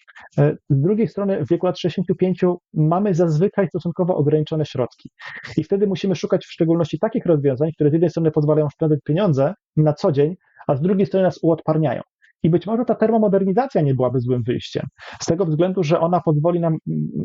Z 0.71 0.81
drugiej 0.81 1.09
strony 1.09 1.45
w 1.45 1.49
wieku 1.49 1.67
lat 1.67 1.79
65 1.79 2.45
mamy 2.75 3.15
zazwyczaj 3.15 3.69
stosunkowo 3.69 4.17
ograniczone 4.17 4.67
środki 4.67 5.11
i 5.57 5.65
wtedy 5.65 5.87
musimy 5.87 6.17
szukać 6.17 6.45
w 6.45 6.53
szczególności 6.53 6.99
takich 6.99 7.27
rozwiązań, 7.27 7.73
które 7.73 7.91
z 7.91 7.93
jednej 7.93 8.11
strony 8.11 8.31
pozwalają 8.31 8.71
spędzać 8.71 9.01
pieniądze 9.05 9.55
na 9.77 9.93
co 9.93 10.13
dzień, 10.13 10.35
a 10.67 10.77
z 10.77 10.81
drugiej 10.81 11.07
strony 11.07 11.25
nas 11.25 11.39
uodparniają. 11.43 12.01
I 12.45 12.51
być 12.51 12.67
może 12.67 12.85
ta 12.85 12.95
termomodernizacja 12.95 13.81
nie 13.81 13.95
byłaby 13.95 14.21
złym 14.21 14.43
wyjściem, 14.43 14.87
z 15.21 15.27
tego 15.27 15.47
względu, 15.47 15.83
że 15.83 16.01
ona 16.01 16.21
pozwoli 16.21 16.61
nam, 16.61 16.77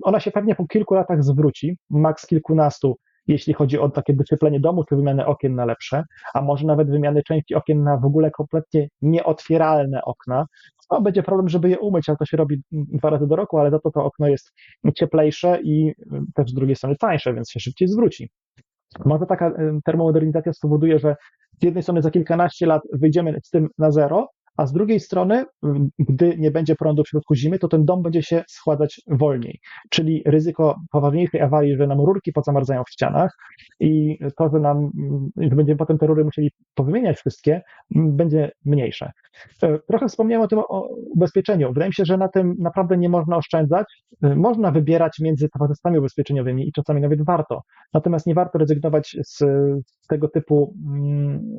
ona 0.01 0.19
się 0.19 0.31
pewnie 0.31 0.55
po 0.55 0.67
kilku 0.67 0.93
latach 0.93 1.23
zwróci, 1.23 1.77
maks 1.89 2.27
kilkunastu, 2.27 2.95
jeśli 3.27 3.53
chodzi 3.53 3.79
o 3.79 3.89
takie 3.89 4.13
docieplenie 4.13 4.59
domu, 4.59 4.83
czy 4.83 4.95
wymianę 4.95 5.25
okien 5.25 5.55
na 5.55 5.65
lepsze, 5.65 6.03
a 6.33 6.41
może 6.41 6.67
nawet 6.67 6.89
wymiany 6.89 7.23
części 7.23 7.55
okien 7.55 7.83
na 7.83 7.97
w 7.97 8.05
ogóle 8.05 8.31
kompletnie 8.31 8.87
nieotwieralne 9.01 10.01
okna. 10.03 10.45
No, 10.91 11.01
będzie 11.01 11.23
problem, 11.23 11.49
żeby 11.49 11.69
je 11.69 11.79
umyć, 11.79 12.09
ale 12.09 12.17
to 12.17 12.25
się 12.25 12.37
robi 12.37 12.61
dwa 12.71 13.09
razy 13.09 13.27
do 13.27 13.35
roku, 13.35 13.57
ale 13.57 13.71
za 13.71 13.79
to 13.79 13.91
to 13.91 14.03
okno 14.03 14.27
jest 14.27 14.51
cieplejsze 14.95 15.59
i 15.63 15.93
też 16.35 16.51
z 16.51 16.53
drugiej 16.53 16.75
strony 16.75 16.95
tańsze, 16.99 17.33
więc 17.33 17.51
się 17.51 17.59
szybciej 17.59 17.87
zwróci. 17.87 18.29
Może 19.05 19.25
taka 19.25 19.51
termomodernizacja 19.85 20.53
spowoduje, 20.53 20.99
że 20.99 21.15
z 21.61 21.63
jednej 21.63 21.83
strony 21.83 22.01
za 22.01 22.11
kilkanaście 22.11 22.65
lat 22.65 22.81
wyjdziemy 22.93 23.39
z 23.43 23.49
tym 23.49 23.67
na 23.77 23.91
zero, 23.91 24.27
a 24.59 24.65
z 24.65 24.73
drugiej 24.73 24.99
strony, 24.99 25.45
gdy 25.99 26.37
nie 26.37 26.51
będzie 26.51 26.75
prądu 26.75 27.03
w 27.03 27.07
środku 27.07 27.35
zimy, 27.35 27.59
to 27.59 27.67
ten 27.67 27.85
dom 27.85 28.03
będzie 28.03 28.23
się 28.23 28.43
schładzać 28.47 29.01
wolniej, 29.07 29.59
czyli 29.89 30.23
ryzyko 30.25 30.75
poważniejszej 30.91 31.41
awarii, 31.41 31.77
że 31.77 31.87
nam 31.87 32.01
rurki 32.01 32.31
pozamarzają 32.31 32.83
w 32.83 32.89
ścianach 32.89 33.37
i 33.79 34.19
to, 34.37 34.49
że 34.49 34.59
nam, 34.59 34.91
że 35.37 35.55
będziemy 35.55 35.77
potem 35.77 35.97
te 35.97 36.07
rury 36.07 36.23
musieli 36.23 36.51
powymieniać 36.75 37.17
wszystkie, 37.17 37.61
będzie 37.91 38.51
mniejsze. 38.65 39.11
Trochę 39.87 40.07
wspomniałem 40.07 40.43
o 40.43 40.47
tym 40.47 40.59
o 40.59 40.87
ubezpieczeniu. 41.15 41.73
Wydaje 41.73 41.89
mi 41.89 41.93
się, 41.93 42.05
że 42.05 42.17
na 42.17 42.27
tym 42.27 42.55
naprawdę 42.59 42.97
nie 42.97 43.09
można 43.09 43.37
oszczędzać. 43.37 44.03
Można 44.21 44.71
wybierać 44.71 45.19
między 45.19 45.49
towarzystwami 45.49 45.99
ubezpieczeniowymi 45.99 46.67
i 46.67 46.71
czasami 46.71 47.01
nawet 47.01 47.25
warto. 47.25 47.61
Natomiast 47.93 48.27
nie 48.27 48.33
warto 48.33 48.57
rezygnować 48.57 49.17
z, 49.23 49.37
z 50.03 50.07
tego 50.07 50.27
typu, 50.27 50.73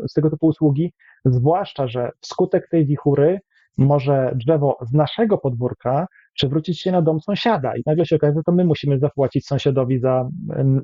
z 0.08 0.12
tego 0.12 0.30
typu 0.30 0.46
usługi, 0.46 0.92
zwłaszcza, 1.24 1.88
że 1.88 2.10
wskutek 2.20 2.68
tej 2.70 2.86
wichury 2.90 3.40
może 3.78 4.32
drzewo 4.34 4.76
z 4.82 4.92
naszego 4.92 5.38
podwórka 5.38 6.06
przewrócić 6.34 6.80
się 6.80 6.92
na 6.92 7.02
dom 7.02 7.20
sąsiada 7.20 7.76
i 7.76 7.82
nagle 7.86 8.06
się 8.06 8.16
okaże, 8.16 8.32
że 8.34 8.42
to 8.46 8.52
my 8.52 8.64
musimy 8.64 8.98
zapłacić 8.98 9.46
sąsiadowi 9.46 10.00
za 10.00 10.28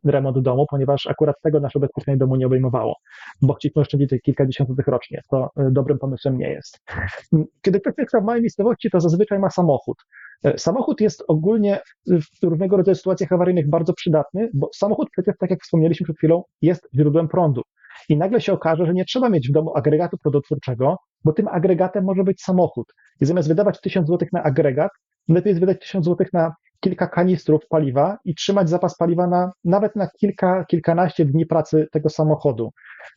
remont 0.04 0.38
domu, 0.38 0.66
ponieważ 0.70 1.06
akurat 1.06 1.36
tego 1.42 1.60
nasze 1.60 1.78
ubezpieczenie 1.78 2.16
domu 2.16 2.36
nie 2.36 2.46
obejmowało, 2.46 2.96
bo 3.42 3.54
chcieliśmy 3.54 3.82
oszczędzić 3.82 4.10
kilkadziesiąt 4.22 4.68
złotych 4.68 4.86
rocznie. 4.86 5.20
To 5.30 5.50
e, 5.56 5.70
dobrym 5.70 5.98
pomysłem 5.98 6.38
nie 6.38 6.48
jest. 6.50 6.80
Kiedy 7.62 7.80
ktoś 7.80 7.94
mieszka 7.98 8.20
w 8.20 8.24
małej 8.24 8.42
miejscowości, 8.42 8.90
to 8.90 9.00
zazwyczaj 9.00 9.38
ma 9.38 9.50
samochód. 9.50 9.96
E, 10.44 10.58
samochód 10.58 11.00
jest 11.00 11.24
ogólnie 11.28 11.80
w 12.06 12.44
różnego 12.44 12.76
rodzaju 12.76 12.94
sytuacjach 12.94 13.32
awaryjnych 13.32 13.70
bardzo 13.70 13.92
przydatny, 13.92 14.50
bo 14.54 14.68
samochód 14.74 15.08
przecież, 15.12 15.34
tak 15.40 15.50
jak 15.50 15.62
wspomnieliśmy 15.62 16.04
przed 16.04 16.16
chwilą, 16.16 16.42
jest 16.62 16.88
źródłem 16.94 17.28
prądu. 17.28 17.62
I 18.08 18.16
nagle 18.16 18.40
się 18.40 18.52
okaże, 18.52 18.86
że 18.86 18.94
nie 18.94 19.04
trzeba 19.04 19.28
mieć 19.28 19.48
w 19.48 19.52
domu 19.52 19.76
agregatu 19.76 20.18
prądotwórczego, 20.18 20.96
bo 21.24 21.32
tym 21.32 21.48
agregatem 21.48 22.04
może 22.04 22.24
być 22.24 22.42
samochód. 22.42 22.92
I 23.20 23.26
zamiast 23.26 23.48
wydawać 23.48 23.80
1000 23.80 24.08
zł 24.08 24.28
na 24.32 24.42
agregat, 24.42 24.90
lepiej 25.28 25.50
jest 25.50 25.60
wydać 25.60 25.80
1000 25.80 26.04
zł 26.04 26.26
na 26.32 26.54
kilka 26.80 27.06
kanistrów 27.06 27.66
paliwa 27.68 28.18
i 28.24 28.34
trzymać 28.34 28.68
zapas 28.68 28.96
paliwa 28.96 29.26
na 29.26 29.52
nawet 29.64 29.96
na 29.96 30.08
kilka, 30.20 30.64
kilkanaście 30.64 31.24
dni 31.24 31.46
pracy 31.46 31.86
tego 31.92 32.08
samochodu. 32.08 32.70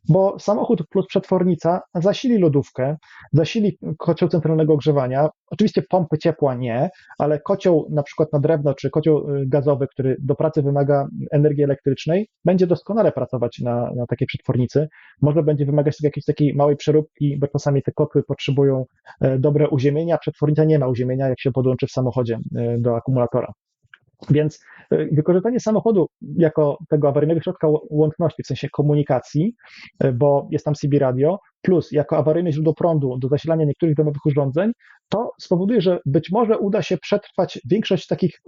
Bo 0.10 0.40
samochód 0.40 0.88
plus 0.90 1.08
przetwornica 1.08 1.82
zasili 1.96 2.38
lodówkę, 2.38 2.98
zasili 3.34 3.78
kocioł 3.98 4.30
centralnego 4.30 4.74
ogrzewania. 4.74 5.30
Oczywiście 5.52 5.82
pompy 5.90 6.18
ciepła 6.18 6.56
nie, 6.56 6.90
ale 7.20 7.40
kocioł 7.40 7.88
na 7.92 8.04
przykład 8.04 8.34
na 8.34 8.40
drewno 8.40 8.74
czy 8.74 8.90
kocioł 8.90 9.36
y, 9.36 9.48
gazowy, 9.48 9.88
który 9.88 10.16
do 10.20 10.36
pracy 10.36 10.62
wymaga 10.62 11.08
energii 11.32 11.64
elektrycznej, 11.64 12.28
będzie 12.46 12.68
doskonale 12.68 13.12
pracować 13.12 13.60
na, 13.60 13.92
na 13.96 14.06
takiej 14.06 14.28
przetwornicy. 14.28 14.88
Może 15.22 15.44
będzie 15.44 15.66
wymagać 15.66 15.98
jakiejś 16.04 16.26
takiej 16.26 16.56
małej 16.56 16.76
przeróbki, 16.76 17.38
bo 17.40 17.48
czasami 17.48 17.84
te 17.84 17.92
kotły 17.92 18.24
potrzebują 18.24 18.86
e, 19.22 19.40
dobre 19.40 19.70
uziemienia, 19.70 20.18
przetwornica 20.18 20.64
nie 20.64 20.80
ma 20.80 20.88
uziemienia, 20.88 21.28
jak 21.28 21.40
się 21.42 21.52
podłączy 21.52 21.88
w 21.88 21.92
samochodzie 21.92 22.40
e, 22.56 22.78
do 22.78 22.96
akumulatora. 22.96 23.54
Więc 24.30 24.60
e, 24.92 25.06
wykorzystanie 25.06 25.60
samochodu 25.60 26.08
jako 26.38 26.78
tego 26.90 27.08
awaryjnego 27.08 27.42
środka 27.42 27.68
łączności, 27.90 28.44
w 28.44 28.48
sensie 28.48 28.70
komunikacji, 28.70 29.56
e, 30.00 30.12
bo 30.12 30.48
jest 30.52 30.66
tam 30.66 30.74
CB 30.74 31.00
radio, 31.00 31.40
plus 31.62 31.92
jako 31.92 32.18
awaryjne 32.18 32.52
źródło 32.52 32.74
prądu 32.74 33.18
do 33.18 33.28
zasilania 33.28 33.66
niektórych 33.66 33.96
domowych 33.96 34.26
urządzeń, 34.26 34.72
to 35.10 35.32
spowoduje, 35.42 35.82
że 35.82 36.00
być 36.06 36.32
może 36.32 36.58
uda 36.58 36.82
się 36.82 36.98
przetrwać 36.98 37.60
większość 37.66 38.08
takich 38.08 38.42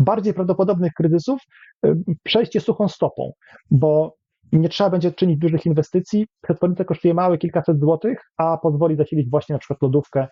bardziej 0.00 0.34
prawdopodobnych 0.34 0.92
kryzysów, 0.92 1.40
e, 1.86 1.94
przejście 2.22 2.60
suchą 2.60 2.88
stopą, 2.88 3.32
bo 3.70 4.16
nie 4.58 4.68
trzeba 4.68 4.90
będzie 4.90 5.12
czynić 5.12 5.38
dużych 5.38 5.66
inwestycji. 5.66 6.26
Przetwornica 6.42 6.84
kosztuje 6.84 7.14
małe 7.14 7.38
kilkaset 7.38 7.80
złotych, 7.80 8.30
a 8.36 8.58
pozwoli 8.58 8.96
zasilić 8.96 9.30
właśnie 9.30 9.52
na 9.52 9.58
przykład 9.58 9.82
lodówkę, 9.82 10.26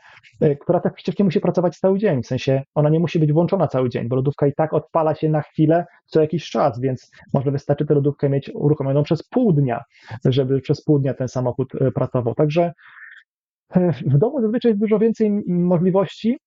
y, 0.44 0.56
która 0.60 0.80
tak 0.80 0.94
przecież 0.94 1.18
nie 1.18 1.24
musi 1.24 1.40
pracować 1.40 1.78
cały 1.78 1.98
dzień, 1.98 2.22
w 2.22 2.26
sensie 2.26 2.62
ona 2.74 2.88
nie 2.88 3.00
musi 3.00 3.18
być 3.18 3.32
włączona 3.32 3.68
cały 3.68 3.88
dzień, 3.88 4.08
bo 4.08 4.16
lodówka 4.16 4.46
i 4.46 4.52
tak 4.54 4.74
odpala 4.74 5.14
się 5.14 5.28
na 5.28 5.42
chwilę 5.42 5.86
co 6.06 6.20
jakiś 6.20 6.50
czas, 6.50 6.80
więc 6.80 7.10
może 7.34 7.50
wystarczy 7.50 7.86
tę 7.86 7.94
lodówkę 7.94 8.28
mieć 8.28 8.50
uruchomioną 8.54 9.02
przez 9.02 9.22
pół 9.22 9.52
dnia, 9.52 9.80
żeby 10.24 10.60
przez 10.60 10.84
pół 10.84 10.98
dnia 10.98 11.14
ten 11.14 11.28
samochód 11.28 11.74
y, 11.74 11.92
pracował. 11.92 12.34
Także 12.34 12.72
y, 13.76 13.92
w 14.06 14.18
domu 14.18 14.40
zazwyczaj 14.40 14.70
jest 14.70 14.80
dużo 14.80 14.98
więcej 14.98 15.30
możliwości. 15.46 16.38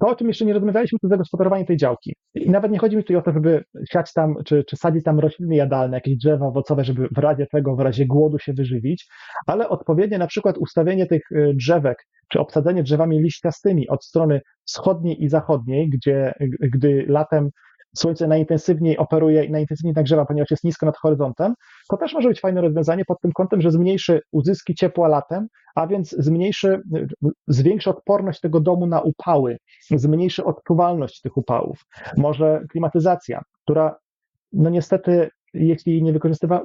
To, 0.00 0.08
o 0.08 0.16
czym 0.16 0.28
jeszcze 0.28 0.44
nie 0.44 0.52
rozmawialiśmy, 0.52 0.98
to 0.98 1.08
zagospodarowanie 1.08 1.64
tej 1.64 1.76
działki. 1.76 2.14
I 2.34 2.50
nawet 2.50 2.72
nie 2.72 2.78
chodzi 2.78 2.96
mi 2.96 3.04
tu 3.04 3.18
o 3.18 3.22
to, 3.22 3.32
żeby 3.32 3.64
siać 3.92 4.12
tam, 4.12 4.34
czy, 4.44 4.64
czy 4.64 4.76
sadzić 4.76 5.04
tam 5.04 5.20
rośliny 5.20 5.56
jadalne, 5.56 5.96
jakieś 5.96 6.16
drzewa 6.16 6.46
owocowe, 6.46 6.84
żeby 6.84 7.08
w 7.16 7.18
razie 7.18 7.46
tego, 7.46 7.76
w 7.76 7.80
razie 7.80 8.06
głodu 8.06 8.38
się 8.38 8.52
wyżywić, 8.52 9.08
ale 9.46 9.68
odpowiednie 9.68 10.18
na 10.18 10.26
przykład 10.26 10.58
ustawienie 10.58 11.06
tych 11.06 11.22
y, 11.32 11.54
drzewek, 11.54 11.98
czy 12.28 12.40
obsadzenie 12.40 12.82
drzewami 12.82 13.22
liściastymi 13.22 13.88
od 13.88 14.04
strony 14.04 14.40
wschodniej 14.64 15.24
i 15.24 15.28
zachodniej, 15.28 15.90
gdzie, 15.90 16.32
gdy 16.60 17.04
latem 17.08 17.50
słońce 17.98 18.28
najintensywniej 18.28 18.98
operuje 18.98 19.44
i 19.44 19.50
najintensywniej 19.50 19.94
nagrzewa, 19.94 20.26
ponieważ 20.26 20.50
jest 20.50 20.64
nisko 20.64 20.86
nad 20.86 20.96
horyzontem, 20.96 21.54
to 21.88 21.96
też 21.96 22.14
może 22.14 22.28
być 22.28 22.40
fajne 22.40 22.60
rozwiązanie 22.60 23.04
pod 23.04 23.20
tym 23.20 23.32
kątem, 23.32 23.60
że 23.60 23.70
zmniejszy 23.70 24.20
uzyski 24.32 24.74
ciepła 24.74 25.08
latem, 25.08 25.48
a 25.74 25.86
więc 25.86 26.10
zmniejszy, 26.10 26.82
zwiększy 27.48 27.90
odporność 27.90 28.40
tego 28.40 28.60
domu 28.60 28.86
na 28.86 29.00
upały, 29.00 29.58
zmniejszy 29.90 30.44
odczuwalność 30.44 31.20
tych 31.20 31.36
upałów. 31.36 31.84
Może 32.16 32.62
klimatyzacja, 32.70 33.42
która 33.62 33.96
no 34.52 34.70
niestety 34.70 35.28
jeśli 35.56 36.02
nie, 36.02 36.12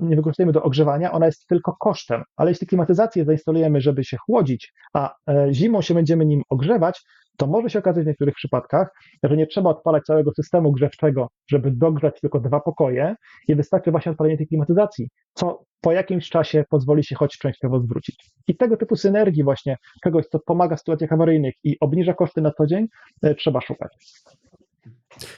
nie 0.02 0.16
wykorzystujemy 0.16 0.52
do 0.52 0.64
ogrzewania, 0.64 1.12
ona 1.12 1.26
jest 1.26 1.48
tylko 1.48 1.76
kosztem, 1.80 2.24
ale 2.38 2.52
jeśli 2.52 2.68
klimatyzację 2.68 3.26
zainstalujemy, 3.26 3.82
żeby 3.82 4.04
się 4.04 4.18
chłodzić, 4.18 4.74
a 4.94 5.16
e, 5.30 5.48
zimą 5.54 5.82
się 5.82 5.94
będziemy 5.94 6.26
nim 6.26 6.42
ogrzewać, 6.50 7.02
to 7.38 7.48
może 7.48 7.70
się 7.70 7.80
okazać 7.80 8.04
w 8.04 8.08
niektórych 8.08 8.36
przypadkach, 8.36 8.88
że 9.24 9.38
nie 9.38 9.48
trzeba 9.48 9.70
odpalać 9.70 10.04
całego 10.04 10.32
systemu 10.34 10.72
grzewczego, 10.72 11.28
żeby 11.52 11.72
dogrzać 11.72 12.22
tylko 12.22 12.40
dwa 12.40 12.60
pokoje 12.60 13.16
i 13.48 13.56
wystarczy 13.56 13.92
właśnie 13.92 14.12
odpalenie 14.12 14.38
tej 14.38 14.48
klimatyzacji, 14.48 15.10
co 15.34 15.64
po 15.82 15.92
jakimś 15.92 16.30
czasie 16.30 16.64
pozwoli 16.70 17.04
się 17.04 17.16
choć 17.16 17.38
częściowo 17.38 17.80
zwrócić. 17.80 18.32
I 18.48 18.58
tego 18.58 18.78
typu 18.78 18.96
synergii 18.96 19.44
właśnie, 19.44 19.78
czegoś, 20.04 20.26
co 20.26 20.40
pomaga 20.40 20.76
w 20.76 20.80
sytuacjach 20.80 21.14
awaryjnych 21.14 21.54
i 21.64 21.78
obniża 21.80 22.14
koszty 22.14 22.42
na 22.42 22.52
co 22.52 22.68
dzień, 22.68 22.88
e, 23.24 23.36
trzeba 23.36 23.62
szukać. 23.62 23.92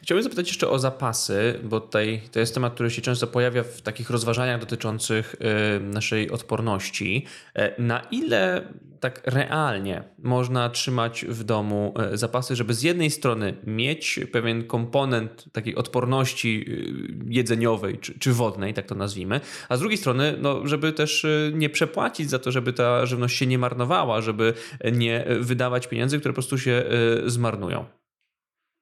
Chciałbym 0.01 0.23
zapytać 0.23 0.47
jeszcze 0.47 0.69
o 0.69 0.79
zapasy, 0.79 1.59
bo 1.63 1.79
tutaj 1.79 2.21
to 2.31 2.39
jest 2.39 2.53
temat, 2.53 2.73
który 2.73 2.91
się 2.91 3.01
często 3.01 3.27
pojawia 3.27 3.63
w 3.63 3.81
takich 3.81 4.09
rozważaniach 4.09 4.59
dotyczących 4.59 5.35
y, 5.35 5.79
naszej 5.79 6.31
odporności. 6.31 7.25
E, 7.55 7.81
na 7.81 7.99
ile 8.11 8.67
tak 9.03 9.21
realnie 9.25 10.03
można 10.19 10.69
trzymać 10.69 11.25
w 11.29 11.43
domu 11.43 11.93
e, 11.99 12.17
zapasy, 12.17 12.55
żeby 12.55 12.73
z 12.73 12.83
jednej 12.83 13.11
strony 13.11 13.53
mieć 13.63 14.19
pewien 14.31 14.63
komponent 14.63 15.45
takiej 15.51 15.75
odporności 15.75 16.65
y, 16.67 17.33
jedzeniowej 17.33 17.97
czy, 18.19 18.33
wodnej, 18.33 18.73
tak 18.73 18.85
to 18.85 18.95
nazwijmy, 18.95 19.41
a 19.69 19.77
z 19.77 19.79
drugiej 19.79 19.97
strony, 19.97 20.35
no, 20.41 20.67
żeby 20.67 20.93
też 20.93 21.23
y, 21.23 21.51
nie 21.55 21.69
przepłacić 21.69 22.29
za 22.29 22.39
to, 22.39 22.51
żeby 22.51 22.73
ta 22.73 23.05
żywność 23.05 23.37
się 23.37 23.47
nie 23.47 23.57
marnowała, 23.57 24.21
żeby 24.21 24.53
nie 24.91 25.25
wydawać 25.39 25.87
pieniędzy, 25.87 26.19
które 26.19 26.31
po 26.31 26.35
prostu 26.35 26.57
się 26.57 26.83
zmarnują. 27.25 28.02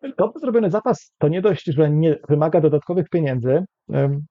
Dobrze 0.02 0.40
zrobiony 0.40 0.70
zapas 0.70 1.14
to 1.18 1.28
nie 1.28 1.42
dość, 1.42 1.66
że 1.66 1.90
nie 1.90 2.16
wymaga 2.30 2.62
dodatkowych 2.62 3.10
pieniędzy, 3.10 3.66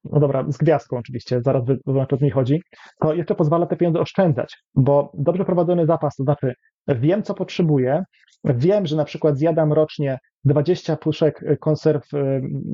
no 0.03 0.19
dobra, 0.19 0.45
z 0.47 0.57
gwiazdką 0.57 0.97
oczywiście, 0.97 1.41
zaraz 1.41 1.65
wytłumaczę 1.65 2.15
o 2.15 2.19
co 2.19 2.25
mi 2.25 2.31
chodzi, 2.31 2.61
to 2.99 3.13
jeszcze 3.13 3.35
pozwala 3.35 3.65
te 3.65 3.75
pieniądze 3.75 3.99
oszczędzać, 3.99 4.57
bo 4.75 5.11
dobrze 5.13 5.45
prowadzony 5.45 5.85
zapas, 5.85 6.15
to 6.15 6.23
znaczy 6.23 6.53
wiem 6.87 7.23
co 7.23 7.33
potrzebuję, 7.33 8.03
wiem, 8.43 8.85
że 8.85 8.95
na 8.95 9.05
przykład 9.05 9.37
zjadam 9.37 9.73
rocznie 9.73 10.17
20 10.43 10.95
puszek 10.95 11.43
konserw, 11.59 12.03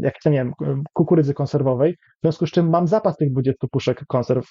jak 0.01 0.13
nie 0.25 0.31
wiem, 0.31 0.53
kukurydzy 0.93 1.33
konserwowej, 1.33 1.93
w 1.93 2.21
związku 2.23 2.47
z 2.47 2.51
czym 2.51 2.69
mam 2.69 2.87
zapas 2.87 3.17
tych 3.17 3.31
20 3.31 3.67
puszek 3.71 4.03
konserw, 4.07 4.45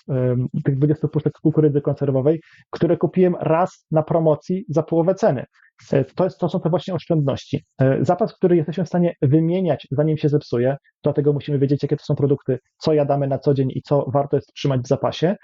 tych 0.65 0.77
20 0.77 1.09
puszek 1.09 1.33
kukurydzy 1.43 1.81
konserwowej, 1.81 2.41
które 2.71 2.97
kupiłem 2.97 3.35
raz 3.41 3.87
na 3.91 4.03
promocji 4.03 4.65
za 4.69 4.83
połowę 4.83 5.15
ceny. 5.15 5.45
E, 5.93 6.05
to, 6.05 6.24
jest, 6.24 6.39
to 6.39 6.49
są 6.49 6.61
te 6.61 6.70
właśnie 6.70 6.95
oszczędności. 6.95 7.64
E, 7.81 7.99
zapas, 8.05 8.35
który 8.35 8.57
jesteśmy 8.57 8.85
w 8.85 8.89
stanie 8.89 9.14
wymieniać, 9.22 9.87
zanim 9.91 10.16
się 10.16 10.29
zepsuje, 10.29 10.77
dlatego 11.05 11.33
musimy 11.33 11.59
wiedzieć, 11.59 11.83
jakie 11.83 11.97
to 11.97 12.05
są 12.05 12.14
produkty, 12.14 12.59
co 12.79 12.93
jadamy 12.93 13.27
na 13.27 13.39
co 13.39 13.55
dzień 13.55 13.68
i 13.74 13.83
co 13.83 14.11
warto 14.12 14.37
jest 14.37 14.53
trzymać 14.55 14.81
w 14.81 14.89
zapasie. 14.89 15.37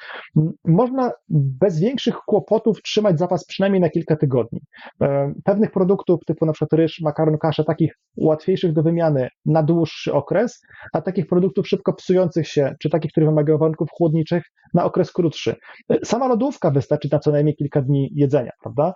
Można 0.64 1.12
bez 1.28 1.80
większych 1.80 2.14
kłopotów 2.14 2.82
trzymać 2.82 3.18
zapas 3.18 3.44
przynajmniej 3.44 3.80
na 3.80 3.90
kilka 3.90 4.16
tygodni. 4.16 4.60
E, 5.02 5.32
pewnych 5.44 5.70
produktów, 5.70 6.20
typu 6.26 6.46
na 6.46 6.52
przykład 6.52 6.72
ryż, 6.72 7.00
makaron, 7.00 7.38
kasze, 7.38 7.64
takich 7.64 7.94
łatwiejszych 8.16 8.72
do 8.72 8.82
wymiany 8.82 9.28
na 9.46 9.62
dłuższy 9.62 10.12
okres, 10.12 10.62
a 10.92 11.00
takich 11.00 11.26
produktów 11.26 11.68
szybko 11.68 11.92
psujących 11.92 12.48
się, 12.48 12.74
czy 12.82 12.90
takich, 12.90 13.10
które 13.12 13.26
wymagają 13.26 13.58
warunków 13.58 13.88
chłodniczych, 13.90 14.42
na 14.74 14.84
okres 14.84 15.12
krótszy. 15.12 15.56
Sama 16.04 16.28
lodówka 16.28 16.70
wystarczy 16.70 17.08
na 17.12 17.18
co 17.18 17.30
najmniej 17.30 17.56
kilka 17.56 17.82
dni 17.82 18.10
jedzenia, 18.14 18.50
prawda? 18.62 18.92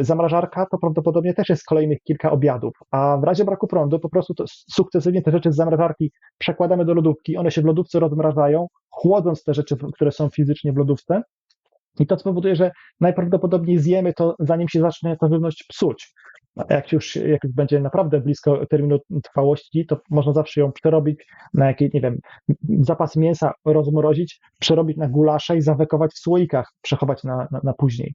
Zamrażarka 0.00 0.66
to 0.70 0.75
to 0.76 0.80
prawdopodobnie 0.80 1.34
też 1.34 1.48
jest 1.48 1.64
kolejnych 1.64 1.98
kilka 2.02 2.30
obiadów, 2.30 2.72
a 2.90 3.18
w 3.20 3.24
razie 3.24 3.44
braku 3.44 3.66
prądu 3.66 3.98
po 3.98 4.08
prostu 4.08 4.34
sukcesywnie 4.70 5.22
te 5.22 5.30
rzeczy 5.30 5.52
z 5.52 5.56
zamrażarki 5.56 6.12
przekładamy 6.38 6.84
do 6.84 6.94
lodówki, 6.94 7.36
one 7.36 7.50
się 7.50 7.62
w 7.62 7.64
lodówce 7.64 8.00
rozmrażają, 8.00 8.66
chłodząc 8.90 9.44
te 9.44 9.54
rzeczy, 9.54 9.76
które 9.94 10.12
są 10.12 10.28
fizycznie 10.28 10.72
w 10.72 10.76
lodówce, 10.76 11.22
i 11.98 12.06
to 12.06 12.18
spowoduje, 12.18 12.56
że 12.56 12.70
najprawdopodobniej 13.00 13.78
zjemy 13.78 14.12
to, 14.12 14.34
zanim 14.38 14.68
się 14.68 14.80
zacznie 14.80 15.16
ta 15.20 15.28
żywność 15.28 15.64
psuć. 15.68 16.14
Jak 16.70 16.92
już, 16.92 17.16
jak 17.16 17.44
już 17.44 17.52
będzie 17.52 17.80
naprawdę 17.80 18.20
blisko 18.20 18.66
terminu 18.66 18.98
trwałości, 19.24 19.86
to 19.86 20.00
można 20.10 20.32
zawsze 20.32 20.60
ją 20.60 20.72
przerobić 20.72 21.26
na 21.54 21.66
jakiś, 21.66 21.92
nie 21.94 22.00
wiem, 22.00 22.18
zapas 22.80 23.16
mięsa 23.16 23.52
rozmrozić, 23.64 24.40
przerobić 24.60 24.96
na 24.96 25.08
gulasze 25.08 25.56
i 25.56 25.60
zawekować 25.60 26.10
w 26.12 26.18
słoikach, 26.18 26.72
przechować 26.82 27.24
na, 27.24 27.48
na, 27.50 27.60
na 27.64 27.72
później. 27.72 28.14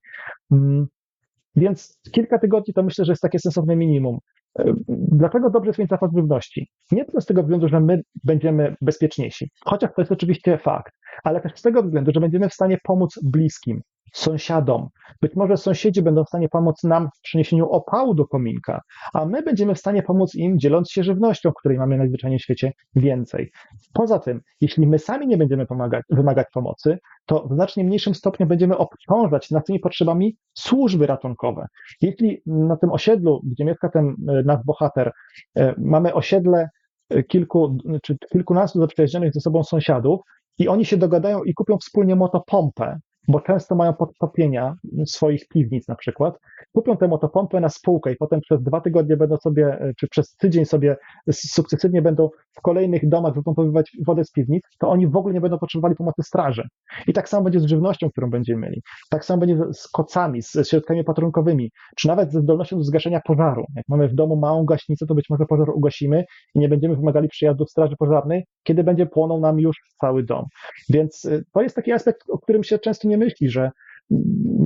Więc 1.55 1.99
kilka 2.11 2.39
tygodni 2.39 2.73
to 2.73 2.83
myślę, 2.83 3.05
że 3.05 3.11
jest 3.11 3.21
takie 3.21 3.39
sensowne 3.39 3.75
minimum. 3.75 4.17
E, 4.59 4.73
dlaczego 4.89 5.49
dobrze 5.49 5.69
jest 5.69 5.79
mieć 5.79 5.89
żywności? 6.15 6.69
Nie 6.91 7.05
tylko 7.05 7.21
z 7.21 7.25
tego 7.25 7.41
względu, 7.43 7.67
że 7.67 7.79
my 7.79 8.01
będziemy 8.23 8.75
bezpieczniejsi, 8.81 9.51
chociaż 9.65 9.89
to 9.95 10.01
jest 10.01 10.11
oczywiście 10.11 10.57
fakt, 10.57 10.93
ale 11.23 11.41
też 11.41 11.51
z 11.55 11.61
tego 11.61 11.83
względu, 11.83 12.11
że 12.13 12.19
będziemy 12.19 12.49
w 12.49 12.53
stanie 12.53 12.77
pomóc 12.83 13.19
bliskim, 13.23 13.81
sąsiadom. 14.11 14.87
Być 15.21 15.35
może 15.35 15.57
sąsiedzi 15.57 16.01
będą 16.01 16.23
w 16.23 16.27
stanie 16.27 16.49
pomóc 16.49 16.83
nam 16.83 17.09
w 17.17 17.21
przyniesieniu 17.21 17.69
opału 17.69 18.13
do 18.13 18.27
kominka, 18.27 18.81
a 19.13 19.25
my 19.25 19.43
będziemy 19.43 19.75
w 19.75 19.79
stanie 19.79 20.03
pomóc 20.03 20.35
im, 20.35 20.59
dzieląc 20.59 20.91
się 20.91 21.03
żywnością, 21.03 21.51
której 21.51 21.77
mamy 21.77 21.97
najzwyczajniej 21.97 22.39
w 22.39 22.43
świecie 22.43 22.73
więcej. 22.95 23.51
Poza 23.93 24.19
tym, 24.19 24.41
jeśli 24.61 24.87
my 24.87 24.99
sami 24.99 25.27
nie 25.27 25.37
będziemy 25.37 25.65
pomagać, 25.65 26.05
wymagać 26.09 26.47
pomocy, 26.53 26.97
to 27.25 27.47
w 27.47 27.53
znacznie 27.53 27.83
mniejszym 27.83 28.15
stopniu 28.15 28.47
będziemy 28.47 28.77
obciążać 28.77 29.51
nad 29.51 29.65
tymi 29.65 29.79
potrzebami 29.79 30.37
służby 30.53 31.07
ratunkowe. 31.07 31.67
Jeśli 32.01 32.41
na 32.45 32.77
tym 32.77 32.91
osiedlu, 32.91 33.41
gdzie 33.43 33.65
mieszka 33.65 33.89
ten 33.89 34.07
e, 34.07 34.43
nasz 34.45 34.59
bohater, 34.65 35.11
e, 35.55 35.75
mamy 35.77 36.13
osiedle 36.13 36.69
e, 37.09 37.23
kilku 37.23 37.77
czy 38.03 38.17
kilkunastu 38.31 38.79
zaprzyjaźnionych 38.79 39.33
ze 39.33 39.41
sobą 39.41 39.63
sąsiadów 39.63 40.21
i 40.57 40.67
oni 40.67 40.85
się 40.85 40.97
dogadają 40.97 41.43
i 41.43 41.53
kupią 41.53 41.77
wspólnie 41.77 42.15
motopompę, 42.15 42.99
bo 43.27 43.39
często 43.39 43.75
mają 43.75 43.93
podtopienia 43.93 44.75
swoich 45.05 45.47
piwnic 45.47 45.87
na 45.87 45.95
przykład, 45.95 46.39
kupią 46.73 46.97
tę 46.97 47.07
motopompę 47.07 47.59
na 47.59 47.69
spółkę 47.69 48.11
i 48.11 48.15
potem 48.15 48.41
przez 48.41 48.63
dwa 48.63 48.81
tygodnie 48.81 49.17
będą 49.17 49.37
sobie, 49.37 49.65
e, 49.67 49.93
czy 49.97 50.07
przez 50.07 50.35
tydzień 50.35 50.65
sobie 50.65 50.97
sukcesywnie 51.31 52.01
będą 52.01 52.29
w 52.57 52.61
kolejnych 52.61 53.09
domach 53.09 53.33
wypompowywać 53.33 53.91
wodę 54.05 54.23
z 54.23 54.31
piwnic, 54.31 54.63
to 54.79 54.89
oni 54.89 55.07
w 55.07 55.15
ogóle 55.15 55.33
nie 55.33 55.41
będą 55.41 55.57
potrzebowali 55.57 55.95
pomocy 55.95 56.23
straży. 56.23 56.67
I 57.07 57.13
tak 57.13 57.29
samo 57.29 57.43
będzie 57.43 57.59
z 57.59 57.65
żywnością, 57.65 58.09
którą 58.09 58.29
będziemy 58.29 58.61
mieli. 58.61 58.81
Tak 59.09 59.25
samo 59.25 59.39
będzie 59.39 59.57
z 59.73 59.87
kocami, 59.87 60.41
z 60.41 60.69
środkami 60.69 60.99
opatrunkowymi, 60.99 61.71
czy 61.97 62.07
nawet 62.07 62.31
ze 62.31 62.41
zdolnością 62.41 62.77
do 62.77 62.83
zgaszenia 62.83 63.21
pożaru. 63.25 63.65
Jak 63.75 63.85
mamy 63.89 64.07
w 64.07 64.15
domu 64.15 64.35
małą 64.35 64.65
gaśnicę, 64.65 65.05
to 65.05 65.15
być 65.15 65.29
może 65.29 65.45
pożar 65.45 65.69
ugasimy 65.69 66.23
i 66.55 66.59
nie 66.59 66.69
będziemy 66.69 66.95
wymagali 66.95 67.27
przyjazdu 67.27 67.65
straży 67.65 67.95
pożarnej, 67.99 68.45
kiedy 68.63 68.83
będzie 68.83 69.05
płonął 69.05 69.39
nam 69.39 69.59
już 69.59 69.77
cały 70.01 70.23
dom. 70.23 70.45
Więc 70.89 71.25
e, 71.25 71.41
to 71.53 71.61
jest 71.61 71.75
taki 71.75 71.91
aspekt, 71.91 72.21
o 72.29 72.39
którym 72.39 72.63
się 72.63 72.79
często 72.79 73.07
nie 73.07 73.10
myśli, 73.17 73.49
że 73.49 73.71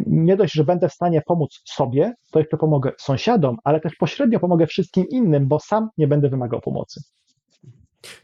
nie 0.08 0.38
dość, 0.38 0.54
że 0.54 0.64
będę 0.64 0.90
w 0.90 0.94
stanie 0.94 1.22
pomóc 1.26 1.62
sobie, 1.66 2.14
to 2.32 2.40
jeszcze 2.40 2.58
pomogę 2.58 2.92
sąsiadom, 2.98 3.58
ale 3.64 3.80
też 3.80 3.96
pośrednio 3.96 4.40
pomogę 4.40 4.68
wszystkim 4.68 5.06
innym, 5.10 5.48
bo 5.48 5.60
sam 5.60 5.90
nie 5.98 6.08
będę 6.08 6.30
wymagał 6.30 6.62
pomocy. 6.62 7.02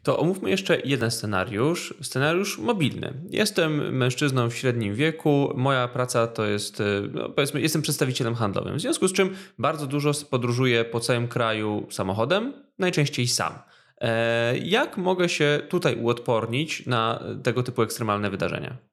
To 0.04 0.20
omówmy 0.20 0.50
jeszcze 0.50 0.78
jeden 0.86 1.12
scenariusz, 1.12 1.94
scenariusz 2.02 2.60
mobilny. 2.60 3.14
Jestem 3.30 3.98
mężczyzną 3.98 4.50
w 4.50 4.56
średnim 4.56 4.96
wieku, 4.96 5.50
moja 5.56 5.88
praca 5.88 6.28
to 6.28 6.46
jest, 6.46 6.84
no 7.14 7.30
powiedzmy, 7.30 7.62
jestem 7.62 7.82
przedstawicielem 7.82 8.36
handlowym, 8.36 8.78
w 8.78 8.82
związku 8.82 9.08
z 9.08 9.14
czym 9.14 9.36
bardzo 9.60 9.88
dużo 9.88 10.12
podróżuję 10.30 10.86
po 10.86 11.00
całym 11.00 11.28
kraju 11.28 11.88
samochodem, 11.90 12.54
najczęściej 12.80 13.28
sam. 13.28 13.54
E, 14.02 14.58
jak 14.58 14.98
mogę 14.98 15.30
się 15.30 15.60
tutaj 15.70 15.96
uodpornić 15.96 16.86
na 16.86 17.24
tego 17.44 17.64
typu 17.64 17.82
ekstremalne 17.82 18.30
wydarzenia? 18.30 18.91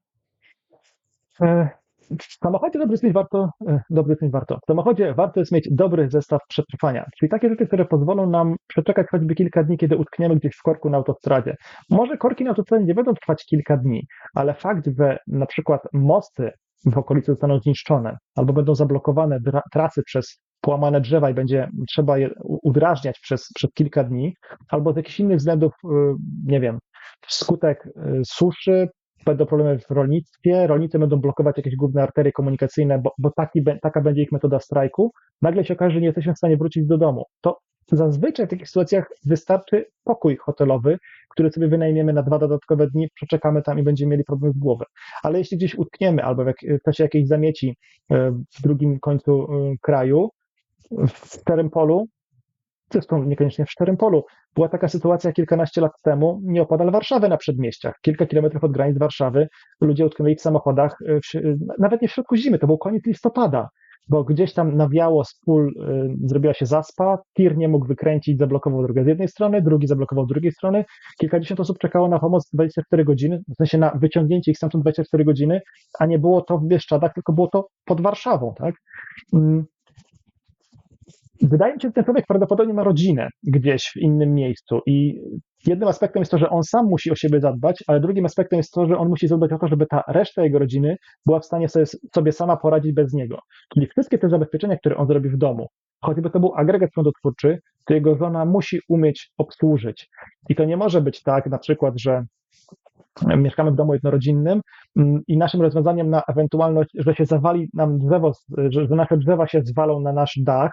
E, 1.43 1.69
w 2.19 2.39
samochodzie 2.43 2.79
dobry 2.79 2.93
jest 2.93 3.13
warto, 3.13 3.51
e, 3.69 3.81
dobry 3.91 4.17
jest 4.21 4.33
warto. 4.33 4.59
W 4.63 4.67
samochodzie 4.67 5.15
warto 5.15 5.41
jest 5.41 5.53
mieć 5.53 5.69
dobry 5.71 6.11
zestaw 6.11 6.41
przetrwania, 6.49 7.07
czyli 7.19 7.31
takie 7.31 7.49
rzeczy, 7.49 7.67
które 7.67 7.85
pozwolą 7.85 8.31
nam 8.31 8.57
przeczekać 8.67 9.07
choćby 9.11 9.35
kilka 9.35 9.65
dni, 9.65 9.79
kiedy 9.79 9.97
utkniemy 9.97 10.37
gdzieś 10.37 10.57
w 10.57 10.63
korku 10.63 10.91
na 10.91 10.97
autostradzie. 10.97 11.57
Może 11.91 12.17
korki 12.17 12.45
na 12.45 12.51
autostradzie 12.51 12.85
nie 12.85 12.95
będą 12.95 13.15
trwać 13.15 13.45
kilka 13.45 13.77
dni, 13.77 14.07
ale 14.35 14.55
fakt, 14.55 14.89
że 14.99 15.19
na 15.27 15.47
przykład 15.47 15.83
mosty 15.93 16.51
w 16.87 16.99
okolicy 16.99 17.33
zostaną 17.33 17.59
zniszczone 17.59 18.17
albo 18.37 18.53
będą 18.53 18.75
zablokowane 18.75 19.39
trasy 19.73 20.03
przez 20.03 20.41
połamane 20.61 21.01
drzewa 21.01 21.31
i 21.31 21.35
będzie 21.35 21.69
trzeba 21.89 22.19
je 22.19 22.31
udrażniać 22.43 23.19
przez, 23.21 23.49
przez 23.55 23.73
kilka 23.73 24.05
dni, 24.05 24.35
albo 24.69 24.93
z 24.93 24.97
jakichś 24.97 25.21
innych 25.21 25.39
względów, 25.39 25.73
y, 25.85 25.89
nie 26.47 26.61
wiem, 26.61 26.79
wskutek 27.27 27.87
y, 27.87 28.21
suszy, 28.27 28.89
będą 29.31 29.47
problemy 29.47 29.79
w 29.79 29.91
rolnictwie, 29.91 30.67
rolnicy 30.67 30.99
będą 30.99 31.17
blokować 31.17 31.57
jakieś 31.57 31.77
główne 31.77 32.03
arterie 32.03 32.33
komunikacyjne, 32.33 32.99
bo, 32.99 33.13
bo 33.19 33.31
taki, 33.31 33.65
taka 33.83 34.01
będzie 34.01 34.23
ich 34.23 34.33
metoda 34.33 34.61
strajku, 34.61 35.13
nagle 35.43 35.65
się 35.65 35.75
okaże, 35.75 35.95
że 35.95 36.01
nie 36.01 36.07
jesteśmy 36.07 36.35
w 36.35 36.39
stanie 36.39 36.57
wrócić 36.57 36.87
do 36.87 36.99
domu. 36.99 37.25
To 37.41 37.59
zazwyczaj 37.93 38.47
w 38.47 38.51
takich 38.51 38.69
sytuacjach 38.69 39.09
wystarczy 39.27 39.87
pokój 40.05 40.37
hotelowy, 40.37 40.99
który 41.31 41.51
sobie 41.51 41.69
wynajmiemy 41.69 42.13
na 42.13 42.23
dwa 42.23 42.39
dodatkowe 42.39 42.87
dni, 42.87 43.09
przeczekamy 43.15 43.63
tam 43.63 43.79
i 43.79 43.83
będziemy 43.83 44.11
mieli 44.11 44.25
problem 44.25 44.53
z 44.53 44.59
głowy. 44.59 44.85
Ale 45.23 45.39
jeśli 45.39 45.57
gdzieś 45.57 45.75
utkniemy 45.75 46.25
albo 46.25 46.45
w 46.45 46.83
czasie 46.85 47.05
jakiejś 47.05 47.29
zamieci 47.29 47.77
e, 48.11 48.31
w 48.31 48.63
drugim 48.63 49.01
końcu 49.01 49.43
e, 49.43 49.75
kraju, 49.83 50.31
w 50.91 51.27
starym 51.27 51.71
polu, 51.71 52.07
zresztą 52.93 53.25
niekoniecznie 53.25 53.67
w 53.67 53.71
Szczerym 53.71 53.97
Polu. 53.97 54.25
Była 54.55 54.69
taka 54.69 54.89
sytuacja 54.89 55.33
kilkanaście 55.33 55.81
lat 55.81 55.93
temu, 56.03 56.41
nieopodal 56.45 56.91
Warszawy 56.91 57.29
na 57.29 57.37
przedmieściach, 57.37 57.95
kilka 58.03 58.27
kilometrów 58.27 58.65
od 58.65 58.73
granic 58.73 58.99
Warszawy, 58.99 59.49
ludzie 59.81 60.07
utknęli 60.07 60.37
w 60.37 60.41
samochodach, 60.41 60.97
e, 61.09 61.21
w, 61.21 61.59
nawet 61.79 62.03
nie 62.03 62.09
w 62.09 62.13
środku 62.13 62.37
zimy, 62.37 62.59
to 62.59 62.67
był 62.67 62.79
koniec 62.79 63.07
listopada, 63.07 63.69
bo 64.09 64.25
gdzieś 64.25 64.53
tam 64.53 64.77
nawiało 64.77 65.25
z 65.25 65.41
pól, 65.47 65.69
y, 65.69 66.29
zrobiła 66.29 66.55
się 66.55 66.67
zaspa, 66.67 67.19
tir 67.37 67.57
nie 67.57 67.69
mógł 67.69 67.87
wykręcić, 67.87 68.39
zablokował 68.39 68.83
drogę 68.83 69.05
z 69.05 69.07
jednej 69.07 69.29
strony, 69.29 69.63
drugi 69.63 69.87
zablokował 69.87 70.25
z 70.25 70.29
drugiej 70.29 70.53
strony, 70.53 70.85
kilkadziesiąt 71.21 71.61
osób 71.61 71.79
czekało 71.79 72.09
na 72.09 72.19
pomoc 72.19 72.51
24 72.53 73.05
godziny, 73.05 73.43
w 73.49 73.55
sensie 73.57 73.79
na 73.79 73.91
wyciągnięcie 73.91 74.51
ich 74.51 74.57
stamtąd 74.57 74.85
24 74.85 75.25
godziny, 75.25 75.61
a 75.99 76.07
nie 76.07 76.19
było 76.19 76.43
to 76.43 76.59
w 76.59 76.67
Bieszczadach, 76.67 77.15
tylko 77.15 77.33
było 77.33 77.49
to 77.49 77.69
pod 77.85 78.01
Warszawą, 78.01 78.55
tak? 78.57 78.75
Wydaje 81.43 81.75
mi 81.75 81.81
się, 81.81 81.89
że 81.89 81.93
ten 81.93 82.05
człowiek 82.05 82.27
prawdopodobnie 82.27 82.75
ma 82.75 82.85
rodzinę 82.85 83.29
gdzieś 83.43 83.91
w 83.95 83.97
innym 83.97 84.35
miejscu 84.35 84.81
i 84.87 85.21
jednym 85.67 85.89
aspektem 85.89 86.21
jest 86.21 86.31
to, 86.31 86.39
że 86.39 86.51
on 86.51 86.63
sam 86.63 86.87
musi 86.87 87.11
o 87.11 87.17
siebie 87.17 87.41
zadbać, 87.41 87.85
ale 87.87 88.01
drugim 88.01 88.25
aspektem 88.25 88.57
jest 88.57 88.73
to, 88.73 88.87
że 88.87 88.99
on 88.99 89.09
musi 89.09 89.29
zadbać 89.29 89.53
o 89.53 89.59
to, 89.59 89.69
żeby 89.69 89.87
ta 89.87 90.03
reszta 90.09 90.45
jego 90.45 90.59
rodziny 90.59 90.97
była 91.27 91.41
w 91.41 91.45
stanie 91.45 91.69
sobie, 91.69 91.87
sobie 92.15 92.33
sama 92.33 92.57
poradzić 92.57 92.93
bez 92.93 93.13
niego. 93.13 93.39
Czyli 93.75 93.87
wszystkie 93.87 94.19
te 94.19 94.29
zabezpieczenia, 94.29 94.77
które 94.77 94.97
on 94.97 95.07
zrobi 95.07 95.29
w 95.29 95.37
domu, 95.37 95.67
choćby 96.05 96.31
to 96.31 96.41
był 96.41 96.55
agregat 96.55 96.91
prądotwórczy, 96.95 97.59
to 97.87 97.95
jego 97.95 98.17
żona 98.17 98.45
musi 98.45 98.79
umieć 98.89 99.31
obsłużyć. 99.39 100.09
I 100.49 100.55
to 100.55 100.65
nie 100.65 100.77
może 100.77 101.01
być 101.01 101.23
tak 101.23 101.47
na 101.47 101.59
przykład, 101.59 101.95
że 102.01 102.25
mieszkamy 103.37 103.71
w 103.71 103.75
domu 103.75 103.95
jednorodzinnym 103.95 104.61
mm, 104.97 105.21
i 105.29 105.39
naszym 105.39 105.63
rozwiązaniem 105.63 106.11
na 106.11 106.23
ewentualność, 106.29 106.91
że 106.95 107.15
się 107.15 107.27
zawali 107.27 107.69
nam 107.75 107.99
drzewo, 107.99 108.33
że, 108.69 108.87
nasze 108.91 109.17
drzewa 109.17 109.47
się 109.47 109.61
zwalą 109.65 110.01
na 110.01 110.13
nasz 110.13 110.39
dach, 110.43 110.73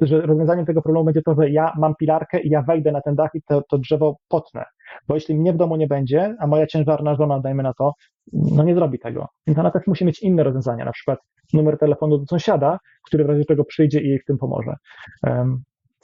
że 0.00 0.20
rozwiązaniem 0.20 0.66
tego 0.66 0.82
problemu 0.82 1.04
będzie 1.04 1.22
to, 1.22 1.34
że 1.34 1.50
ja 1.50 1.72
mam 1.78 1.94
pilarkę 1.94 2.40
i 2.40 2.48
ja 2.50 2.62
wejdę 2.62 2.92
na 2.92 3.00
ten 3.00 3.14
dach 3.14 3.30
i 3.34 3.42
to, 3.42 3.62
to 3.70 3.78
drzewo 3.78 4.16
potnę. 4.28 4.64
Bo 5.08 5.14
jeśli 5.14 5.34
mnie 5.34 5.52
w 5.52 5.56
domu 5.56 5.76
nie 5.76 5.86
będzie, 5.86 6.36
a 6.38 6.46
moja 6.46 6.66
ciężarna 6.66 7.14
żona, 7.14 7.40
dajmy 7.40 7.62
na 7.62 7.74
to, 7.74 7.92
no 8.32 8.62
nie 8.64 8.74
zrobi 8.74 8.98
tego. 8.98 9.28
Więc 9.46 9.58
ona 9.58 9.70
też 9.70 9.86
musi 9.86 10.04
mieć 10.04 10.22
inne 10.22 10.44
rozwiązania, 10.44 10.84
na 10.84 10.92
przykład 10.92 11.18
numer 11.52 11.78
telefonu 11.78 12.18
do 12.18 12.26
sąsiada, 12.26 12.78
który 13.06 13.24
w 13.24 13.28
razie 13.28 13.44
czego 13.44 13.64
przyjdzie 13.64 14.00
i 14.00 14.08
jej 14.08 14.18
w 14.18 14.24
tym 14.24 14.38
pomoże. 14.38 14.74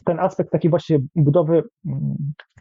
Ten 0.04 0.20
aspekt 0.20 0.52
takiej 0.52 0.70
właśnie 0.70 0.98
budowy 1.16 1.62
mm, 1.86 2.16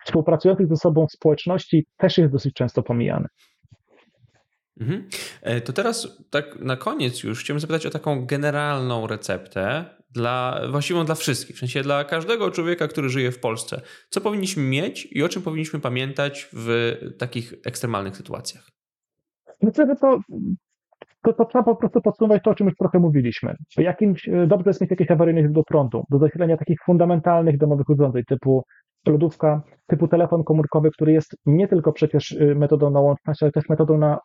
współpracujących 0.06 0.68
ze 0.68 0.76
sobą 0.76 1.08
społeczności 1.10 1.86
też 1.98 2.18
jest 2.18 2.34
dosyć 2.34 2.54
często 2.54 2.84
pomijany. 2.84 3.28
Mhm. 4.80 5.10
E, 5.42 5.62
to 5.62 5.74
teraz 5.74 6.24
tak 6.30 6.60
na 6.60 6.78
koniec 6.78 7.24
już 7.24 7.40
chciałbym 7.40 7.60
zapytać 7.60 7.86
o 7.86 7.90
taką 7.90 8.26
generalną 8.26 9.08
receptę 9.08 9.86
dla, 10.14 10.62
właściwą 10.72 11.06
dla 11.06 11.16
wszystkich, 11.16 11.56
w 11.56 11.60
sensie 11.60 11.82
dla 11.82 12.04
każdego 12.04 12.52
człowieka, 12.52 12.88
który 12.88 13.10
żyje 13.10 13.32
w 13.32 13.40
Polsce. 13.40 13.82
Co 14.10 14.22
powinniśmy 14.22 14.64
mieć 14.64 15.08
i 15.12 15.24
o 15.24 15.30
czym 15.30 15.42
powinniśmy 15.42 15.80
pamiętać 15.80 16.50
w 16.54 16.96
takich 17.18 17.54
ekstremalnych 17.66 18.18
sytuacjach? 18.18 18.70
Myślę, 19.62 19.88
że 19.88 19.96
to, 19.96 20.20
to, 21.24 21.34
to 21.34 21.46
trzeba 21.46 21.64
po 21.64 21.76
prostu 21.76 22.02
podsumować 22.02 22.44
to, 22.44 22.52
o 22.52 22.56
czym 22.56 22.68
już 22.68 22.76
trochę 22.76 23.00
mówiliśmy. 23.00 23.56
Jakimś, 23.78 24.30
e, 24.30 24.48
dobrze 24.48 24.70
jest 24.70 24.82
mieć 24.82 24.92
jakieś 24.92 25.12
awaryjne 25.12 25.42
źródło 25.42 25.64
prądu 25.64 26.04
do 26.10 26.20
zasilenia 26.20 26.58
takich 26.58 26.78
fundamentalnych 26.86 27.58
domowych 27.58 27.90
urządzeń 27.90 28.24
typu 28.28 28.64
lodówka 29.12 29.62
typu 29.88 30.08
telefon 30.08 30.44
komórkowy, 30.44 30.92
który 30.92 31.12
jest 31.12 31.38
nie 31.46 31.68
tylko 31.68 31.94
przecież 31.94 32.32
y, 32.32 32.56
metodą 32.56 32.90
na 32.90 33.00
łączność, 33.00 33.44
ale 33.44 33.52
też 33.52 33.70
metodą 33.70 33.98
na 33.98 34.20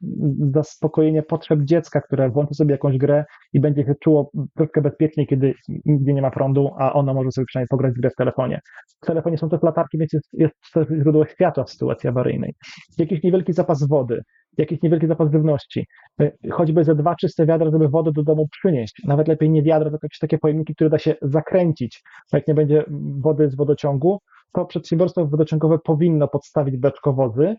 zaspokojenie 0.55 1.23
potrzeb 1.23 1.61
dziecka, 1.63 2.01
które 2.01 2.31
włączy 2.31 2.55
sobie 2.55 2.73
jakąś 2.73 2.99
grę 2.99 3.25
i 3.53 3.61
będzie 3.61 3.85
się 3.85 3.95
czuło 4.01 4.31
troszkę 4.57 4.83
bezpieczniej, 4.83 5.27
kiedy 5.27 5.55
nigdzie 5.85 6.13
nie 6.15 6.23
ma 6.23 6.31
prądu, 6.31 6.71
a 6.79 6.93
ono 6.93 7.15
może 7.15 7.31
sobie 7.31 7.45
przynajmniej 7.45 7.69
pograć 7.69 7.95
w 7.95 8.01
grę 8.01 8.11
w 8.11 8.17
telefonie. 8.17 8.61
W 9.03 9.07
telefonie 9.07 9.39
są 9.39 9.49
też 9.49 9.63
latarki, 9.63 9.99
więc 9.99 10.13
jest, 10.13 10.29
jest 10.33 10.55
źródło 11.03 11.27
światła 11.27 11.65
w 11.65 11.71
sytuacji 11.71 12.09
awaryjnej. 12.09 12.55
Jakiś 12.99 13.23
niewielki 13.23 13.53
zapas 13.53 13.89
wody, 13.89 14.23
jakiś 14.59 14.83
niewielki 14.83 15.07
zapas 15.07 15.33
żywności, 15.33 15.87
y, 16.23 16.33
choćby 16.51 16.85
ze 16.85 16.95
dwa 16.95 17.15
czyste 17.15 17.47
wiadra, 17.47 17.71
żeby 17.71 17.89
wodę 17.89 18.11
do 18.13 18.23
domu 18.23 18.49
przynieść. 18.51 19.03
Nawet 19.05 19.29
lepiej 19.29 19.51
nie 19.51 19.63
wiadra, 19.63 19.91
tylko 19.91 20.07
jakieś 20.07 20.19
takie 20.19 20.39
pojemniki, 20.39 20.75
które 20.75 20.91
da 20.91 20.99
się 20.99 21.15
zakręcić. 21.23 22.03
Bo 22.33 22.39
jak 22.39 22.49
nie 22.49 22.55
będzie 22.55 22.85
wody 23.21 23.51
z 23.51 23.57
wodociągu, 23.57 24.19
to 24.53 24.65
przedsiębiorstwo 24.65 25.27
wodociągowe 25.27 25.79
powinno 25.79 26.29
podstawić 26.29 26.77
beczkowozy, 26.77 27.57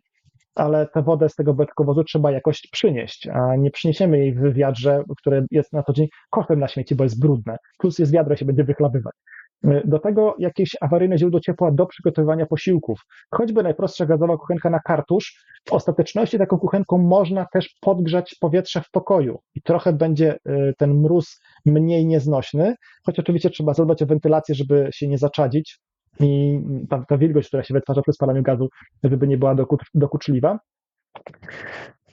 ale 0.55 0.87
tę 0.87 1.03
wodę 1.03 1.29
z 1.29 1.35
tego 1.35 1.53
beczkowozu 1.53 2.03
trzeba 2.03 2.31
jakoś 2.31 2.61
przynieść, 2.71 3.27
a 3.27 3.55
nie 3.55 3.71
przyniesiemy 3.71 4.19
jej 4.19 4.33
w 4.33 4.53
wiadrze, 4.53 5.03
które 5.17 5.45
jest 5.51 5.73
na 5.73 5.83
co 5.83 5.93
dzień 5.93 6.07
kosztem 6.29 6.59
na 6.59 6.67
śmieci, 6.67 6.95
bo 6.95 7.03
jest 7.03 7.19
brudne, 7.19 7.57
plus 7.79 7.99
jest 7.99 8.11
wiadro 8.11 8.35
się 8.35 8.45
będzie 8.45 8.63
wychlabywać. 8.63 9.13
Do 9.85 9.99
tego 9.99 10.35
jakieś 10.39 10.75
awaryjne 10.81 11.17
źródło 11.17 11.39
ciepła 11.39 11.71
do 11.71 11.85
przygotowywania 11.85 12.45
posiłków. 12.45 12.99
Choćby 13.31 13.63
najprostsza 13.63 14.05
gazowa 14.05 14.37
kuchenka 14.37 14.69
na 14.69 14.79
kartusz, 14.79 15.45
w 15.67 15.73
ostateczności 15.73 16.37
taką 16.37 16.57
kuchenką 16.57 16.97
można 16.97 17.45
też 17.53 17.75
podgrzać 17.81 18.35
powietrze 18.39 18.81
w 18.81 18.91
pokoju 18.91 19.39
i 19.55 19.61
trochę 19.61 19.93
będzie 19.93 20.37
y, 20.49 20.73
ten 20.77 20.93
mróz 20.93 21.39
mniej 21.65 22.05
nieznośny, 22.05 22.75
choć 23.05 23.19
oczywiście 23.19 23.49
trzeba 23.49 23.73
zadbać 23.73 24.01
o 24.01 24.05
wentylację, 24.05 24.55
żeby 24.55 24.89
się 24.93 25.07
nie 25.07 25.17
zaczadzić, 25.17 25.79
i 26.19 26.59
ta, 26.89 27.05
ta 27.07 27.17
wilgoć, 27.17 27.47
która 27.47 27.63
się 27.63 27.73
wytwarza 27.73 28.01
przy 28.01 28.13
spalaniu 28.13 28.43
gazu, 28.43 28.69
żeby 29.03 29.27
nie 29.27 29.37
była 29.37 29.55
dokuczliwa. 29.93 30.59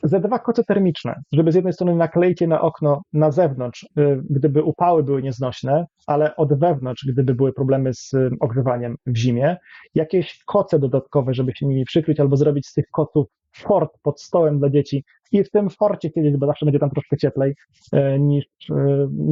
Ze 0.02 0.20
dwa 0.20 0.38
koce 0.38 0.64
termiczne, 0.64 1.14
żeby 1.32 1.52
z 1.52 1.54
jednej 1.54 1.72
strony 1.72 1.96
nakleić 1.96 2.40
je 2.40 2.46
na 2.46 2.60
okno 2.60 3.02
na 3.12 3.30
zewnątrz, 3.30 3.82
y, 3.82 4.22
gdyby 4.30 4.62
upały 4.62 5.02
były 5.02 5.22
nieznośne, 5.22 5.86
ale 6.06 6.36
od 6.36 6.58
wewnątrz, 6.58 7.06
gdyby 7.12 7.34
były 7.34 7.52
problemy 7.52 7.94
z 7.94 8.14
y, 8.14 8.30
ogrzewaniem 8.40 8.96
w 9.06 9.16
zimie. 9.16 9.56
Jakieś 9.94 10.44
koce 10.46 10.78
dodatkowe, 10.78 11.34
żeby 11.34 11.52
się 11.54 11.66
nimi 11.66 11.84
przykryć, 11.84 12.20
albo 12.20 12.36
zrobić 12.36 12.66
z 12.66 12.72
tych 12.72 12.84
koców 12.92 13.26
fort 13.56 13.90
pod 14.02 14.22
stołem 14.22 14.58
dla 14.58 14.70
dzieci 14.70 15.04
i 15.32 15.44
w 15.44 15.50
tym 15.50 15.70
forcie 15.70 16.10
siedzieć, 16.14 16.36
bo 16.36 16.46
zawsze 16.46 16.66
będzie 16.66 16.78
tam 16.78 16.90
troszkę 16.90 17.16
cieplej 17.16 17.54
y, 17.94 18.18
niż, 18.20 18.46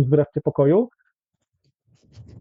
w 0.08 0.12
reszcie 0.12 0.40
pokoju. 0.44 0.88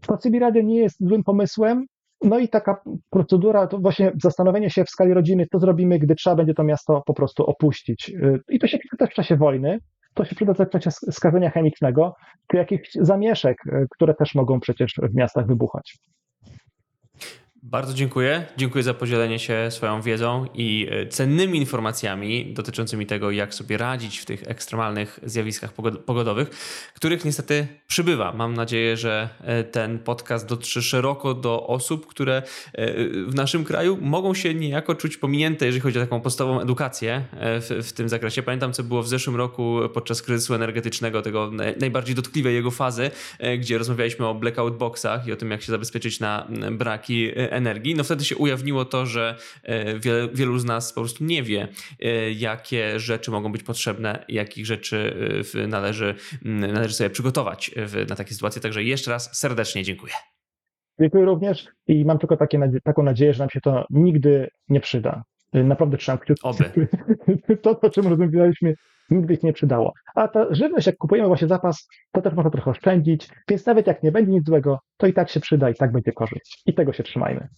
To 0.06 0.18
Radio 0.40 0.62
nie 0.62 0.76
jest 0.76 0.96
złym 1.00 1.24
pomysłem, 1.24 1.86
no 2.22 2.38
i 2.38 2.48
taka 2.48 2.82
procedura, 3.10 3.66
to 3.66 3.78
właśnie 3.78 4.12
zastanowienie 4.22 4.70
się 4.70 4.84
w 4.84 4.90
skali 4.90 5.14
rodziny, 5.14 5.46
co 5.52 5.58
zrobimy, 5.58 5.98
gdy 5.98 6.14
trzeba 6.14 6.36
będzie 6.36 6.54
to 6.54 6.64
miasto 6.64 7.02
po 7.06 7.14
prostu 7.14 7.44
opuścić. 7.44 8.10
Y, 8.10 8.40
I 8.48 8.58
to 8.58 8.66
się 8.66 8.78
przyda 8.78 9.06
w 9.06 9.14
czasie 9.14 9.36
wojny, 9.36 9.78
to 10.14 10.24
się 10.24 10.36
przyda 10.36 10.54
w 10.54 10.70
czasie 10.70 10.90
skażenia 10.90 11.50
chemicznego, 11.50 12.14
czy 12.50 12.56
jakichś 12.56 12.90
zamieszek, 12.94 13.56
y, 13.66 13.86
które 13.90 14.14
też 14.14 14.34
mogą 14.34 14.60
przecież 14.60 14.94
w 15.02 15.14
miastach 15.14 15.46
wybuchać. 15.46 15.98
Bardzo 17.62 17.94
dziękuję. 17.94 18.46
Dziękuję 18.56 18.84
za 18.84 18.94
podzielenie 18.94 19.38
się 19.38 19.70
swoją 19.70 20.02
wiedzą 20.02 20.46
i 20.54 20.88
e, 20.90 21.06
cennymi 21.06 21.58
informacjami 21.58 22.54
dotyczącymi 22.54 23.06
tego, 23.06 23.30
jak 23.30 23.54
sobie 23.54 23.78
radzić 23.78 24.18
w 24.18 24.24
tych 24.24 24.42
ekstremalnych 24.46 25.20
zjawiskach 25.22 25.72
pogodowych, 26.06 26.50
których 26.94 27.24
niestety 27.24 27.66
przybywa. 27.86 28.32
Mam 28.32 28.54
nadzieję, 28.54 28.96
że 28.96 29.28
e, 29.40 29.64
ten 29.64 29.98
podcast 29.98 30.46
dotrze 30.46 30.82
szeroko 30.82 31.34
do 31.34 31.66
osób, 31.66 32.06
które 32.06 32.42
e, 32.72 32.94
w 33.24 33.34
naszym 33.34 33.64
kraju 33.64 33.98
mogą 34.00 34.34
się 34.34 34.54
niejako 34.54 34.94
czuć 34.94 35.16
pominięte, 35.16 35.66
jeżeli 35.66 35.80
chodzi 35.80 35.98
o 35.98 36.02
taką 36.02 36.20
podstawową 36.20 36.60
edukację 36.60 37.24
w, 37.32 37.86
w 37.88 37.92
tym 37.92 38.08
zakresie. 38.08 38.42
Pamiętam, 38.42 38.72
co 38.72 38.82
było 38.82 39.02
w 39.02 39.08
zeszłym 39.08 39.36
roku 39.36 39.78
podczas 39.94 40.22
kryzysu 40.22 40.54
energetycznego, 40.54 41.22
tego 41.22 41.50
najbardziej 41.80 42.14
dotkliwej 42.14 42.54
jego 42.54 42.70
fazy, 42.70 43.10
gdzie 43.58 43.78
rozmawialiśmy 43.78 44.26
o 44.26 44.34
blackout 44.34 44.76
boxach 44.76 45.26
i 45.26 45.32
o 45.32 45.36
tym, 45.36 45.50
jak 45.50 45.62
się 45.62 45.72
zabezpieczyć 45.72 46.20
na 46.20 46.48
braki 46.72 47.30
energii, 47.50 47.94
no 47.94 48.04
wtedy 48.04 48.24
się 48.24 48.36
ujawniło 48.36 48.84
to, 48.84 49.06
że 49.06 49.36
e, 49.62 49.98
wiele, 49.98 50.28
wielu 50.28 50.58
z 50.58 50.64
nas 50.64 50.92
po 50.92 51.00
prostu 51.00 51.24
nie 51.24 51.42
wie, 51.42 51.68
e, 52.00 52.32
jakie 52.32 53.00
rzeczy 53.00 53.30
mogą 53.30 53.52
być 53.52 53.62
potrzebne, 53.62 54.24
jakich 54.28 54.66
rzeczy 54.66 55.16
e, 55.54 55.66
należy, 55.66 56.14
należy 56.42 56.94
sobie 56.94 57.10
przygotować 57.10 57.70
na 58.08 58.16
takie 58.16 58.34
sytuacje. 58.34 58.62
Także 58.62 58.84
jeszcze 58.84 59.10
raz 59.10 59.38
serdecznie 59.38 59.84
dziękuję. 59.84 60.12
Dziękuję 61.00 61.24
również 61.24 61.66
i 61.86 62.04
mam 62.04 62.18
tylko 62.18 62.36
takie, 62.36 62.70
taką 62.84 63.02
nadzieję, 63.02 63.34
że 63.34 63.38
nam 63.38 63.50
się 63.50 63.60
to 63.60 63.86
nigdy 63.90 64.50
nie 64.68 64.80
przyda. 64.80 65.22
Naprawdę 65.52 65.96
trzymam 65.96 66.18
kciuki. 66.18 66.40
Oby. 66.42 66.88
To, 67.62 67.80
o 67.80 67.90
czym 67.90 68.06
rozmawialiśmy, 68.06 68.74
nigdy 69.10 69.34
się 69.34 69.40
nie 69.42 69.52
przydało. 69.52 69.92
A 70.14 70.28
ta 70.28 70.54
żywność, 70.54 70.86
jak 70.86 70.96
kupujemy 70.96 71.28
właśnie 71.28 71.48
zapas, 71.48 71.88
to 72.12 72.22
też 72.22 72.34
można 72.34 72.50
trochę 72.50 72.70
oszczędzić, 72.70 73.28
więc 73.48 73.66
nawet 73.66 73.86
jak 73.86 74.02
nie 74.02 74.12
będzie 74.12 74.32
nic 74.32 74.46
złego, 74.46 74.78
to 74.96 75.06
i 75.06 75.12
tak 75.12 75.30
się 75.30 75.40
przyda, 75.40 75.70
i 75.70 75.74
tak 75.74 75.92
będzie 75.92 76.12
korzyść. 76.12 76.62
I 76.66 76.74
tego 76.74 76.92
się 76.92 77.02
trzymajmy. 77.02 77.48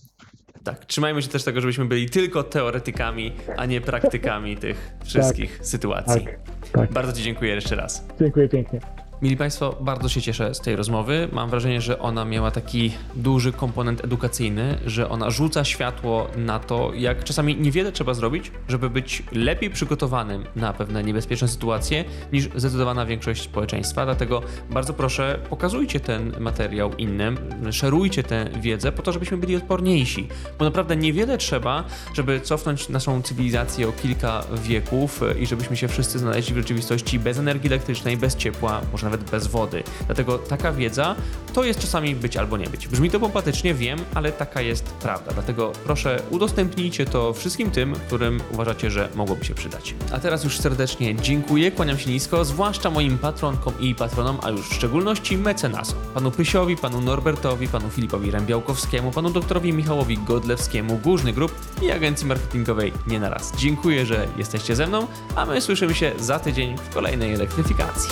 Tak, 0.65 0.85
trzymajmy 0.85 1.23
się 1.23 1.29
też 1.29 1.45
tego, 1.45 1.61
żebyśmy 1.61 1.85
byli 1.85 2.11
tylko 2.11 2.43
teoretykami, 2.43 3.33
a 3.57 3.67
nie 3.67 3.81
praktykami 3.81 4.57
tych 4.57 4.93
wszystkich 5.05 5.57
tak, 5.57 5.67
sytuacji. 5.67 6.25
Tak, 6.25 6.39
tak. 6.73 6.93
Bardzo 6.93 7.13
Ci 7.13 7.23
dziękuję 7.23 7.55
jeszcze 7.55 7.77
raz. 7.77 8.09
Dziękuję 8.21 8.49
pięknie. 8.49 8.81
Mili 9.23 9.37
Państwo, 9.37 9.77
bardzo 9.81 10.09
się 10.09 10.23
cieszę 10.23 10.55
z 10.55 10.61
tej 10.61 10.77
rozmowy. 10.77 11.29
Mam 11.33 11.51
wrażenie, 11.51 11.81
że 11.81 11.99
ona 11.99 12.25
miała 12.25 12.51
taki 12.51 12.93
duży 13.17 13.53
komponent 13.53 14.05
edukacyjny, 14.05 14.79
że 14.87 15.09
ona 15.09 15.31
rzuca 15.31 15.65
światło 15.65 16.27
na 16.37 16.59
to, 16.59 16.93
jak 16.95 17.25
czasami 17.25 17.57
niewiele 17.57 17.93
trzeba 17.93 18.15
zrobić, 18.15 18.53
żeby 18.69 18.91
być 18.91 19.23
lepiej 19.33 19.71
przygotowanym 19.71 20.45
na 20.57 20.73
pewne 20.73 21.05
niebezpieczne 21.05 21.49
sytuacje 21.49 22.05
niż 22.33 22.45
zdecydowana 22.45 23.07
większość 23.07 23.43
społeczeństwa. 23.43 24.05
Dlatego 24.05 24.43
bardzo 24.71 24.93
proszę, 24.93 25.39
pokazujcie 25.51 26.01
ten 26.01 26.33
materiał 26.39 26.97
innym, 26.97 27.39
szerujcie 27.71 28.23
tę 28.23 28.47
wiedzę 28.61 28.93
po 28.93 29.03
to, 29.03 29.13
żebyśmy 29.13 29.37
byli 29.37 29.57
odporniejsi, 29.57 30.29
bo 30.59 30.65
naprawdę 30.65 30.97
niewiele 30.97 31.39
trzeba, 31.39 31.85
żeby 32.15 32.41
cofnąć 32.41 32.89
naszą 32.89 33.23
cywilizację 33.23 33.89
o 33.89 33.93
kilka 33.93 34.45
wieków 34.63 35.21
i 35.41 35.47
żebyśmy 35.47 35.77
się 35.77 35.89
wszyscy 35.89 36.19
znaleźli 36.19 36.55
w 36.55 36.57
rzeczywistości 36.57 37.19
bez 37.19 37.39
energii 37.39 37.67
elektrycznej, 37.69 38.17
bez 38.17 38.37
ciepła, 38.37 38.81
można 38.93 39.10
nawet 39.11 39.31
bez 39.31 39.47
wody. 39.47 39.83
Dlatego 40.07 40.39
taka 40.39 40.73
wiedza 40.73 41.17
to 41.53 41.65
jest 41.65 41.81
czasami 41.81 42.15
być 42.15 42.37
albo 42.37 42.57
nie 42.57 42.67
być. 42.67 42.89
Brzmi 42.89 43.11
to 43.11 43.21
pompatycznie, 43.21 43.75
wiem, 43.75 43.99
ale 44.15 44.33
taka 44.33 44.61
jest 44.61 44.85
prawda. 44.85 45.33
Dlatego 45.33 45.73
proszę 45.85 46.23
udostępnijcie 46.31 47.07
to 47.07 47.33
wszystkim 47.33 47.71
tym, 47.71 47.95
którym 47.95 48.41
uważacie, 48.53 48.91
że 48.91 49.09
mogłoby 49.15 49.45
się 49.45 49.55
przydać. 49.55 49.95
A 50.13 50.19
teraz 50.19 50.45
już 50.45 50.59
serdecznie 50.59 51.15
dziękuję, 51.15 51.73
kłaniam 51.73 51.99
się 51.99 52.11
nisko, 52.11 52.45
zwłaszcza 52.45 52.91
moim 52.91 53.19
patronkom 53.19 53.73
i 53.81 53.95
patronom, 53.95 54.39
a 54.43 54.51
już 54.51 54.69
w 54.69 54.75
szczególności 54.75 55.39
mecenasom. 55.39 55.99
Panu 56.15 56.31
Pysiowi, 56.31 56.77
panu 56.77 57.01
Norbertowi, 57.01 57.69
panu 57.69 57.91
Filipowi 57.91 58.31
Rębiałkowskiemu, 58.31 59.11
panu 59.11 59.31
doktorowi 59.31 59.73
Michałowi 59.73 60.19
Godlewskiemu, 60.19 60.99
Górny 60.99 61.33
Grup 61.33 61.53
i 61.83 61.91
agencji 61.91 62.27
marketingowej 62.27 62.93
Nie 63.07 63.21
na 63.21 63.31
raz. 63.31 63.53
Dziękuję, 63.57 64.07
że 64.07 64.29
jesteście 64.37 64.77
ze 64.77 64.87
mną, 64.87 65.07
a 65.37 65.47
my 65.47 65.61
słyszymy 65.61 65.95
się 65.95 66.13
za 66.19 66.39
tydzień 66.39 66.77
w 66.79 66.95
kolejnej 66.95 67.35
elektryfikacji. 67.35 68.11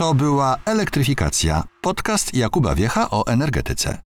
To 0.00 0.14
była 0.14 0.56
Elektryfikacja, 0.64 1.64
podcast 1.80 2.34
Jakuba 2.34 2.74
Wiecha 2.74 3.10
o 3.10 3.26
energetyce. 3.26 4.09